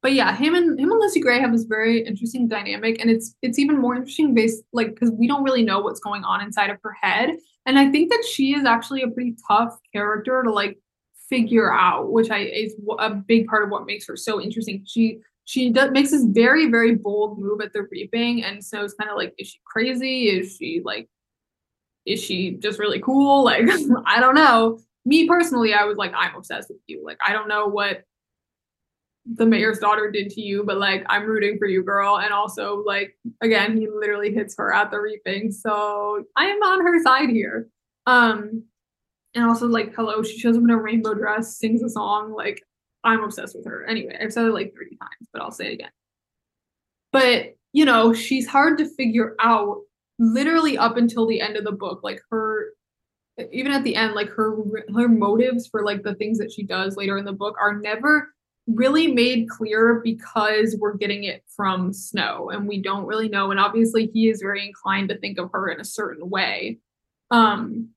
but 0.00 0.14
yeah, 0.14 0.34
him 0.34 0.54
and 0.54 0.80
him 0.80 0.90
and 0.90 1.00
Lucy 1.00 1.20
Gray 1.20 1.40
have 1.40 1.52
this 1.52 1.64
very 1.64 2.04
interesting 2.04 2.48
dynamic, 2.48 2.98
and 3.00 3.10
it's 3.10 3.36
it's 3.42 3.58
even 3.58 3.78
more 3.78 3.94
interesting 3.94 4.34
based 4.34 4.64
like 4.72 4.94
because 4.94 5.10
we 5.10 5.28
don't 5.28 5.44
really 5.44 5.62
know 5.62 5.80
what's 5.80 6.00
going 6.00 6.24
on 6.24 6.40
inside 6.40 6.70
of 6.70 6.78
her 6.82 6.96
head, 7.00 7.36
and 7.66 7.78
I 7.78 7.90
think 7.90 8.10
that 8.10 8.24
she 8.24 8.54
is 8.54 8.64
actually 8.64 9.02
a 9.02 9.08
pretty 9.08 9.36
tough 9.46 9.76
character 9.92 10.42
to 10.42 10.50
like 10.50 10.78
figure 11.28 11.70
out, 11.70 12.10
which 12.10 12.30
I 12.30 12.38
is 12.38 12.74
a 12.98 13.10
big 13.10 13.46
part 13.46 13.62
of 13.62 13.70
what 13.70 13.84
makes 13.84 14.06
her 14.06 14.16
so 14.16 14.40
interesting. 14.40 14.84
She 14.86 15.18
she 15.44 15.70
does 15.70 15.90
makes 15.90 16.10
this 16.10 16.24
very 16.24 16.70
very 16.70 16.94
bold 16.94 17.38
move 17.38 17.60
at 17.60 17.74
the 17.74 17.86
reaping, 17.90 18.42
and 18.42 18.64
so 18.64 18.82
it's 18.82 18.94
kind 18.94 19.10
of 19.10 19.18
like, 19.18 19.34
is 19.36 19.48
she 19.48 19.60
crazy? 19.66 20.30
Is 20.30 20.56
she 20.56 20.80
like, 20.82 21.10
is 22.06 22.20
she 22.24 22.52
just 22.52 22.78
really 22.78 23.00
cool? 23.00 23.44
Like 23.44 23.68
I 24.06 24.18
don't 24.18 24.34
know. 24.34 24.80
Me 25.04 25.28
personally, 25.28 25.74
I 25.74 25.84
was 25.84 25.98
like, 25.98 26.12
I'm 26.16 26.34
obsessed 26.34 26.70
with 26.70 26.80
you. 26.86 27.04
Like 27.04 27.18
I 27.24 27.32
don't 27.32 27.48
know 27.48 27.66
what 27.66 28.04
the 29.24 29.46
mayor's 29.46 29.78
daughter 29.78 30.10
did 30.10 30.30
to 30.30 30.40
you, 30.40 30.64
but 30.64 30.78
like 30.78 31.04
I'm 31.08 31.24
rooting 31.24 31.58
for 31.58 31.66
you, 31.66 31.82
girl. 31.82 32.18
And 32.18 32.32
also, 32.32 32.82
like, 32.84 33.16
again, 33.40 33.76
he 33.76 33.88
literally 33.88 34.32
hits 34.32 34.56
her 34.58 34.74
at 34.74 34.90
the 34.90 35.00
reaping. 35.00 35.52
So 35.52 36.24
I 36.36 36.46
am 36.46 36.62
on 36.62 36.84
her 36.84 37.02
side 37.02 37.30
here. 37.30 37.68
Um, 38.06 38.64
and 39.34 39.44
also 39.44 39.66
like 39.66 39.94
hello, 39.94 40.22
she 40.22 40.38
shows 40.38 40.56
up 40.56 40.62
in 40.62 40.70
a 40.70 40.76
rainbow 40.76 41.14
dress, 41.14 41.56
sings 41.56 41.82
a 41.82 41.88
song, 41.88 42.34
like 42.34 42.62
I'm 43.04 43.22
obsessed 43.22 43.56
with 43.56 43.66
her. 43.66 43.84
Anyway, 43.86 44.16
I've 44.20 44.32
said 44.32 44.46
it 44.46 44.52
like 44.52 44.74
30 44.74 44.96
times, 44.96 45.28
but 45.32 45.42
I'll 45.42 45.50
say 45.50 45.68
it 45.68 45.74
again. 45.74 45.90
But 47.12 47.54
you 47.72 47.84
know, 47.84 48.12
she's 48.12 48.46
hard 48.46 48.78
to 48.78 48.88
figure 48.88 49.34
out 49.40 49.78
literally 50.18 50.76
up 50.76 50.96
until 50.96 51.26
the 51.26 51.40
end 51.40 51.56
of 51.56 51.64
the 51.64 51.72
book, 51.72 52.00
like 52.02 52.20
her 52.30 52.72
even 53.50 53.72
at 53.72 53.82
the 53.82 53.96
end, 53.96 54.14
like 54.14 54.28
her 54.30 54.56
her 54.94 55.08
motives 55.08 55.66
for 55.66 55.84
like 55.84 56.02
the 56.02 56.14
things 56.14 56.38
that 56.38 56.52
she 56.52 56.62
does 56.64 56.96
later 56.96 57.16
in 57.16 57.24
the 57.24 57.32
book 57.32 57.56
are 57.60 57.78
never 57.78 58.34
really 58.66 59.08
made 59.08 59.48
clear 59.48 60.00
because 60.04 60.76
we're 60.78 60.96
getting 60.96 61.24
it 61.24 61.42
from 61.48 61.92
Snow 61.92 62.50
and 62.50 62.68
we 62.68 62.80
don't 62.80 63.06
really 63.06 63.28
know. 63.28 63.50
And 63.50 63.58
obviously 63.58 64.06
he 64.06 64.28
is 64.28 64.40
very 64.40 64.66
inclined 64.66 65.08
to 65.08 65.18
think 65.18 65.38
of 65.38 65.50
her 65.52 65.68
in 65.68 65.80
a 65.80 65.84
certain 65.84 66.28
way. 66.30 66.78
Um 67.30 67.88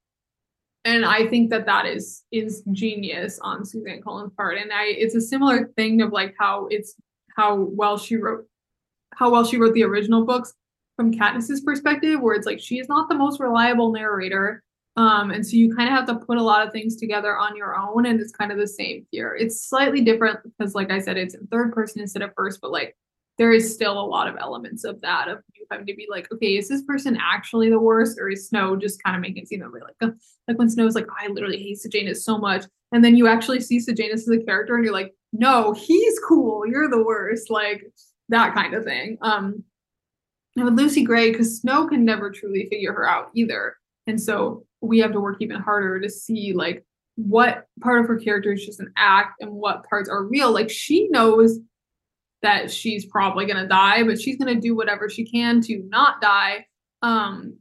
and 0.83 1.03
I 1.03 1.27
think 1.27 1.49
that 1.49 1.65
that 1.65 1.85
is 1.85 2.23
is 2.31 2.63
genius 2.71 3.39
on 3.39 3.65
Suzanne 3.65 4.01
Collins' 4.01 4.33
part. 4.35 4.57
And 4.57 4.71
I 4.71 4.85
it's 4.85 5.15
a 5.15 5.21
similar 5.21 5.67
thing 5.75 6.01
of 6.01 6.11
like 6.11 6.35
how 6.39 6.67
it's 6.69 6.95
how 7.35 7.55
well 7.55 7.97
she 7.97 8.15
wrote 8.15 8.47
how 9.13 9.29
well 9.29 9.45
she 9.45 9.57
wrote 9.57 9.73
the 9.73 9.83
original 9.83 10.25
books 10.25 10.53
from 10.95 11.13
Katniss's 11.13 11.61
perspective, 11.61 12.21
where 12.21 12.35
it's 12.35 12.45
like 12.45 12.59
she 12.59 12.79
is 12.79 12.87
not 12.87 13.09
the 13.09 13.15
most 13.15 13.39
reliable 13.39 13.91
narrator. 13.91 14.63
Um, 14.97 15.31
and 15.31 15.45
so 15.45 15.57
you 15.57 15.75
kind 15.75 15.89
of 15.89 15.95
have 15.95 16.07
to 16.07 16.25
put 16.25 16.37
a 16.37 16.43
lot 16.43 16.65
of 16.65 16.71
things 16.71 16.95
together 16.95 17.37
on 17.37 17.57
your 17.57 17.77
own, 17.77 18.05
and 18.05 18.19
it's 18.19 18.31
kind 18.31 18.51
of 18.51 18.57
the 18.57 18.67
same 18.67 19.05
here. 19.11 19.35
It's 19.37 19.67
slightly 19.67 20.01
different 20.01 20.39
because, 20.43 20.73
like 20.73 20.89
I 20.89 20.99
said, 20.99 21.17
it's 21.17 21.35
in 21.35 21.47
third 21.47 21.73
person 21.73 22.01
instead 22.01 22.21
of 22.21 22.31
first, 22.35 22.61
but 22.61 22.71
like 22.71 22.95
there 23.37 23.51
is 23.51 23.73
still 23.73 23.99
a 23.99 24.05
lot 24.05 24.29
of 24.29 24.37
elements 24.39 24.85
of 24.85 25.01
that 25.01 25.27
of 25.27 25.39
you 25.53 25.65
having 25.69 25.85
to 25.87 25.95
be 25.95 26.07
like, 26.09 26.31
okay, 26.31 26.55
is 26.55 26.69
this 26.69 26.83
person 26.83 27.17
actually 27.21 27.69
the 27.69 27.79
worst, 27.79 28.17
or 28.19 28.29
is 28.29 28.47
Snow 28.47 28.77
just 28.77 29.03
kind 29.03 29.17
of 29.17 29.21
making 29.21 29.43
it 29.43 29.49
seem 29.49 29.59
that 29.59 29.71
way? 29.73 29.81
Like, 29.81 30.13
like 30.47 30.57
when 30.57 30.69
Snow's 30.69 30.95
like, 30.95 31.07
I 31.19 31.27
literally 31.27 31.61
hate 31.61 31.79
Sejanus 31.79 32.23
so 32.23 32.37
much, 32.37 32.63
and 32.93 33.03
then 33.03 33.17
you 33.17 33.27
actually 33.27 33.59
see 33.59 33.81
Sejanus 33.81 34.29
as 34.29 34.37
a 34.37 34.45
character, 34.45 34.75
and 34.75 34.85
you're 34.85 34.93
like, 34.93 35.13
no, 35.33 35.73
he's 35.73 36.17
cool, 36.25 36.65
you're 36.65 36.89
the 36.89 37.03
worst, 37.03 37.49
like 37.49 37.83
that 38.29 38.53
kind 38.53 38.73
of 38.73 38.85
thing. 38.85 39.17
Um, 39.21 39.65
and 40.55 40.63
with 40.63 40.77
Lucy 40.77 41.03
Gray, 41.03 41.31
because 41.31 41.59
Snow 41.59 41.85
can 41.85 42.05
never 42.05 42.31
truly 42.31 42.69
figure 42.69 42.93
her 42.93 43.05
out 43.05 43.31
either, 43.33 43.75
and 44.07 44.21
so 44.21 44.65
we 44.85 44.99
have 44.99 45.11
to 45.13 45.19
work 45.19 45.37
even 45.39 45.59
harder 45.59 45.99
to 45.99 46.09
see 46.09 46.53
like 46.53 46.85
what 47.15 47.67
part 47.81 48.01
of 48.01 48.07
her 48.07 48.17
character 48.17 48.53
is 48.53 48.65
just 48.65 48.79
an 48.79 48.91
act 48.97 49.41
and 49.41 49.51
what 49.51 49.87
parts 49.87 50.09
are 50.09 50.25
real. 50.25 50.51
Like 50.51 50.69
she 50.69 51.07
knows 51.09 51.59
that 52.41 52.71
she's 52.71 53.05
probably 53.05 53.45
to 53.61 53.67
die, 53.67 54.03
but 54.03 54.19
she's 54.19 54.37
to 54.53 54.61
do 54.61 54.75
whatever 54.75 55.09
she 55.09 55.25
can 55.25 55.61
to 55.61 55.83
not 55.89 56.21
die. 56.21 56.65
Um, 57.01 57.57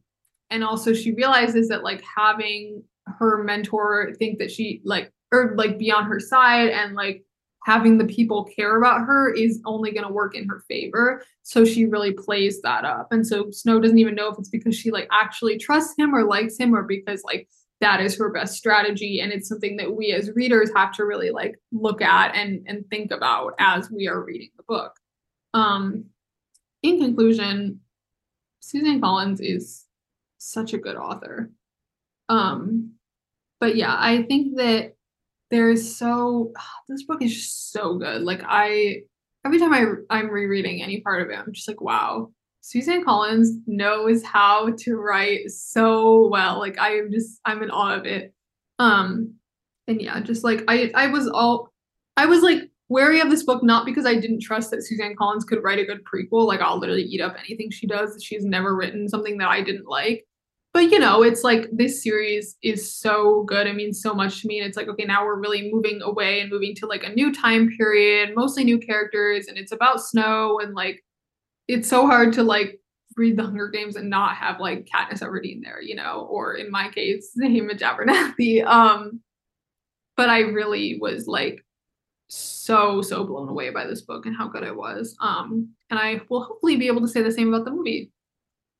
and 0.50 0.62
also 0.62 0.92
she 0.92 1.12
realizes 1.12 1.68
that 1.68 1.82
like 1.82 2.02
having 2.16 2.82
her 3.06 3.42
mentor 3.44 4.14
think 4.18 4.38
that 4.38 4.50
she 4.50 4.80
like 4.84 5.12
or 5.32 5.54
like 5.56 5.78
be 5.78 5.90
on 5.90 6.04
her 6.04 6.20
side 6.20 6.68
and 6.70 6.94
like 6.94 7.24
having 7.64 7.96
the 7.96 8.04
people 8.04 8.44
care 8.44 8.76
about 8.76 9.06
her 9.06 9.32
is 9.32 9.60
only 9.64 9.90
going 9.90 10.06
to 10.06 10.12
work 10.12 10.36
in 10.36 10.46
her 10.48 10.62
favor. 10.68 11.24
So 11.42 11.64
she 11.64 11.86
really 11.86 12.12
plays 12.12 12.60
that 12.60 12.84
up. 12.84 13.08
And 13.10 13.26
so 13.26 13.50
Snow 13.50 13.80
doesn't 13.80 13.98
even 13.98 14.14
know 14.14 14.30
if 14.30 14.38
it's 14.38 14.50
because 14.50 14.76
she 14.76 14.90
like 14.90 15.08
actually 15.10 15.58
trusts 15.58 15.94
him 15.96 16.14
or 16.14 16.24
likes 16.24 16.58
him 16.58 16.74
or 16.74 16.82
because 16.82 17.22
like 17.24 17.48
that 17.80 18.00
is 18.00 18.16
her 18.18 18.30
best 18.30 18.56
strategy 18.56 19.20
and 19.20 19.32
it's 19.32 19.48
something 19.48 19.78
that 19.78 19.96
we 19.96 20.12
as 20.12 20.30
readers 20.34 20.70
have 20.76 20.92
to 20.92 21.04
really 21.04 21.30
like 21.30 21.58
look 21.72 22.00
at 22.00 22.34
and 22.34 22.64
and 22.66 22.84
think 22.88 23.10
about 23.10 23.54
as 23.58 23.90
we 23.90 24.08
are 24.08 24.22
reading 24.22 24.50
the 24.56 24.62
book. 24.62 24.94
Um 25.54 26.06
in 26.82 27.00
conclusion, 27.00 27.80
Suzanne 28.60 29.00
Collins 29.00 29.40
is 29.40 29.86
such 30.38 30.74
a 30.74 30.78
good 30.78 30.96
author. 30.96 31.50
Um 32.28 32.92
but 33.58 33.76
yeah, 33.76 33.96
I 33.98 34.22
think 34.22 34.56
that 34.56 34.93
there's 35.54 35.96
so 35.96 36.52
this 36.88 37.04
book 37.04 37.22
is 37.22 37.34
just 37.34 37.72
so 37.72 37.96
good. 37.96 38.22
Like 38.22 38.42
I 38.44 39.02
every 39.44 39.58
time 39.58 39.72
I 39.72 39.84
I'm 40.10 40.28
rereading 40.28 40.82
any 40.82 41.00
part 41.00 41.22
of 41.22 41.30
it, 41.30 41.38
I'm 41.38 41.52
just 41.52 41.68
like, 41.68 41.80
wow, 41.80 42.30
Suzanne 42.60 43.04
Collins 43.04 43.52
knows 43.66 44.22
how 44.22 44.72
to 44.78 44.96
write 44.96 45.50
so 45.50 46.28
well. 46.28 46.58
Like 46.58 46.78
I 46.78 46.96
am 46.96 47.10
just 47.12 47.40
I'm 47.44 47.62
in 47.62 47.70
awe 47.70 47.94
of 47.94 48.04
it. 48.06 48.34
Um 48.78 49.34
and 49.86 50.00
yeah, 50.00 50.20
just 50.20 50.44
like 50.44 50.64
I 50.66 50.90
I 50.94 51.06
was 51.06 51.28
all 51.28 51.72
I 52.16 52.26
was 52.26 52.42
like 52.42 52.70
wary 52.88 53.20
of 53.20 53.30
this 53.30 53.44
book 53.44 53.62
not 53.62 53.86
because 53.86 54.06
I 54.06 54.14
didn't 54.14 54.42
trust 54.42 54.70
that 54.70 54.82
Suzanne 54.82 55.16
Collins 55.16 55.44
could 55.44 55.62
write 55.62 55.78
a 55.78 55.84
good 55.84 56.04
prequel. 56.04 56.46
Like 56.46 56.60
I'll 56.60 56.78
literally 56.78 57.02
eat 57.02 57.20
up 57.20 57.36
anything 57.38 57.70
she 57.70 57.86
does. 57.86 58.22
She's 58.22 58.44
never 58.44 58.74
written 58.74 59.08
something 59.08 59.38
that 59.38 59.48
I 59.48 59.62
didn't 59.62 59.86
like 59.86 60.26
but 60.74 60.90
you 60.90 60.98
know 60.98 61.22
it's 61.22 61.44
like 61.44 61.68
this 61.72 62.02
series 62.02 62.56
is 62.60 62.92
so 62.92 63.44
good. 63.44 63.68
It 63.68 63.76
means 63.76 64.02
so 64.02 64.12
much 64.12 64.42
to 64.42 64.48
me. 64.48 64.58
And 64.58 64.68
it's 64.68 64.76
like 64.76 64.88
okay 64.88 65.04
now 65.04 65.24
we're 65.24 65.40
really 65.40 65.70
moving 65.72 66.02
away 66.02 66.40
and 66.40 66.50
moving 66.50 66.74
to 66.74 66.86
like 66.86 67.04
a 67.04 67.14
new 67.14 67.32
time 67.32 67.70
period 67.78 68.34
mostly 68.36 68.64
new 68.64 68.78
characters 68.78 69.46
and 69.46 69.56
it's 69.56 69.72
about 69.72 70.02
snow 70.02 70.58
and 70.58 70.74
like 70.74 71.02
it's 71.68 71.88
so 71.88 72.06
hard 72.06 72.32
to 72.34 72.42
like 72.42 72.80
read 73.16 73.36
the 73.36 73.44
hunger 73.44 73.68
games 73.68 73.94
and 73.94 74.10
not 74.10 74.34
have 74.34 74.58
like 74.58 74.86
katniss 74.92 75.22
everdeen 75.22 75.62
there 75.62 75.80
you 75.80 75.94
know 75.94 76.26
or 76.28 76.54
in 76.54 76.70
my 76.70 76.88
case 76.88 77.30
Haymitch 77.40 77.80
Abernathy 77.80 78.64
um 78.66 79.20
but 80.16 80.28
i 80.28 80.40
really 80.40 80.98
was 81.00 81.28
like 81.28 81.64
so 82.28 83.00
so 83.00 83.24
blown 83.24 83.48
away 83.48 83.70
by 83.70 83.86
this 83.86 84.02
book 84.02 84.26
and 84.26 84.36
how 84.36 84.48
good 84.48 84.64
it 84.64 84.74
was. 84.74 85.16
Um 85.20 85.68
and 85.90 86.00
i 86.00 86.20
will 86.28 86.42
hopefully 86.42 86.76
be 86.76 86.88
able 86.88 87.02
to 87.02 87.08
say 87.08 87.22
the 87.22 87.30
same 87.30 87.52
about 87.52 87.64
the 87.64 87.70
movie 87.70 88.10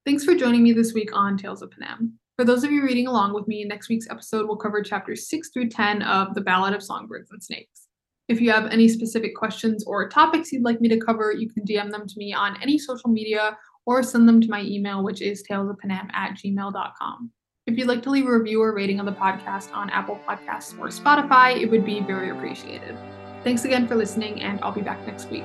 Thanks 0.06 0.22
for 0.22 0.34
joining 0.34 0.62
me 0.62 0.72
this 0.72 0.92
week 0.92 1.16
on 1.16 1.38
Tales 1.38 1.62
of 1.62 1.70
Panem. 1.70 2.18
For 2.36 2.44
those 2.44 2.62
of 2.62 2.70
you 2.70 2.82
reading 2.82 3.06
along 3.06 3.32
with 3.32 3.48
me, 3.48 3.64
next 3.64 3.88
week's 3.88 4.06
episode 4.10 4.46
will 4.46 4.56
cover 4.56 4.82
chapters 4.82 5.30
6 5.30 5.48
through 5.48 5.70
10 5.70 6.02
of 6.02 6.34
The 6.34 6.42
Ballad 6.42 6.74
of 6.74 6.82
Songbirds 6.82 7.30
and 7.30 7.42
Snakes. 7.42 7.88
If 8.28 8.38
you 8.38 8.50
have 8.50 8.66
any 8.66 8.86
specific 8.88 9.34
questions 9.34 9.82
or 9.86 10.06
topics 10.10 10.52
you'd 10.52 10.62
like 10.62 10.82
me 10.82 10.90
to 10.90 11.00
cover, 11.00 11.32
you 11.32 11.48
can 11.48 11.64
DM 11.64 11.90
them 11.90 12.06
to 12.06 12.14
me 12.18 12.34
on 12.34 12.60
any 12.60 12.78
social 12.78 13.08
media 13.08 13.56
or 13.86 14.02
send 14.02 14.28
them 14.28 14.42
to 14.42 14.50
my 14.50 14.60
email, 14.60 15.02
which 15.02 15.22
is 15.22 15.42
talesofpanem 15.50 16.12
at 16.12 16.32
gmail.com. 16.32 17.30
If 17.66 17.78
you'd 17.78 17.88
like 17.88 18.02
to 18.02 18.10
leave 18.10 18.26
a 18.26 18.38
review 18.38 18.60
or 18.60 18.74
rating 18.74 19.00
of 19.00 19.06
the 19.06 19.12
podcast 19.12 19.74
on 19.74 19.88
Apple 19.88 20.20
Podcasts 20.28 20.78
or 20.78 20.88
Spotify, 20.88 21.58
it 21.58 21.70
would 21.70 21.86
be 21.86 22.00
very 22.00 22.28
appreciated. 22.28 22.94
Thanks 23.42 23.64
again 23.64 23.88
for 23.88 23.94
listening, 23.94 24.42
and 24.42 24.60
I'll 24.60 24.72
be 24.72 24.82
back 24.82 25.06
next 25.06 25.30
week. 25.30 25.44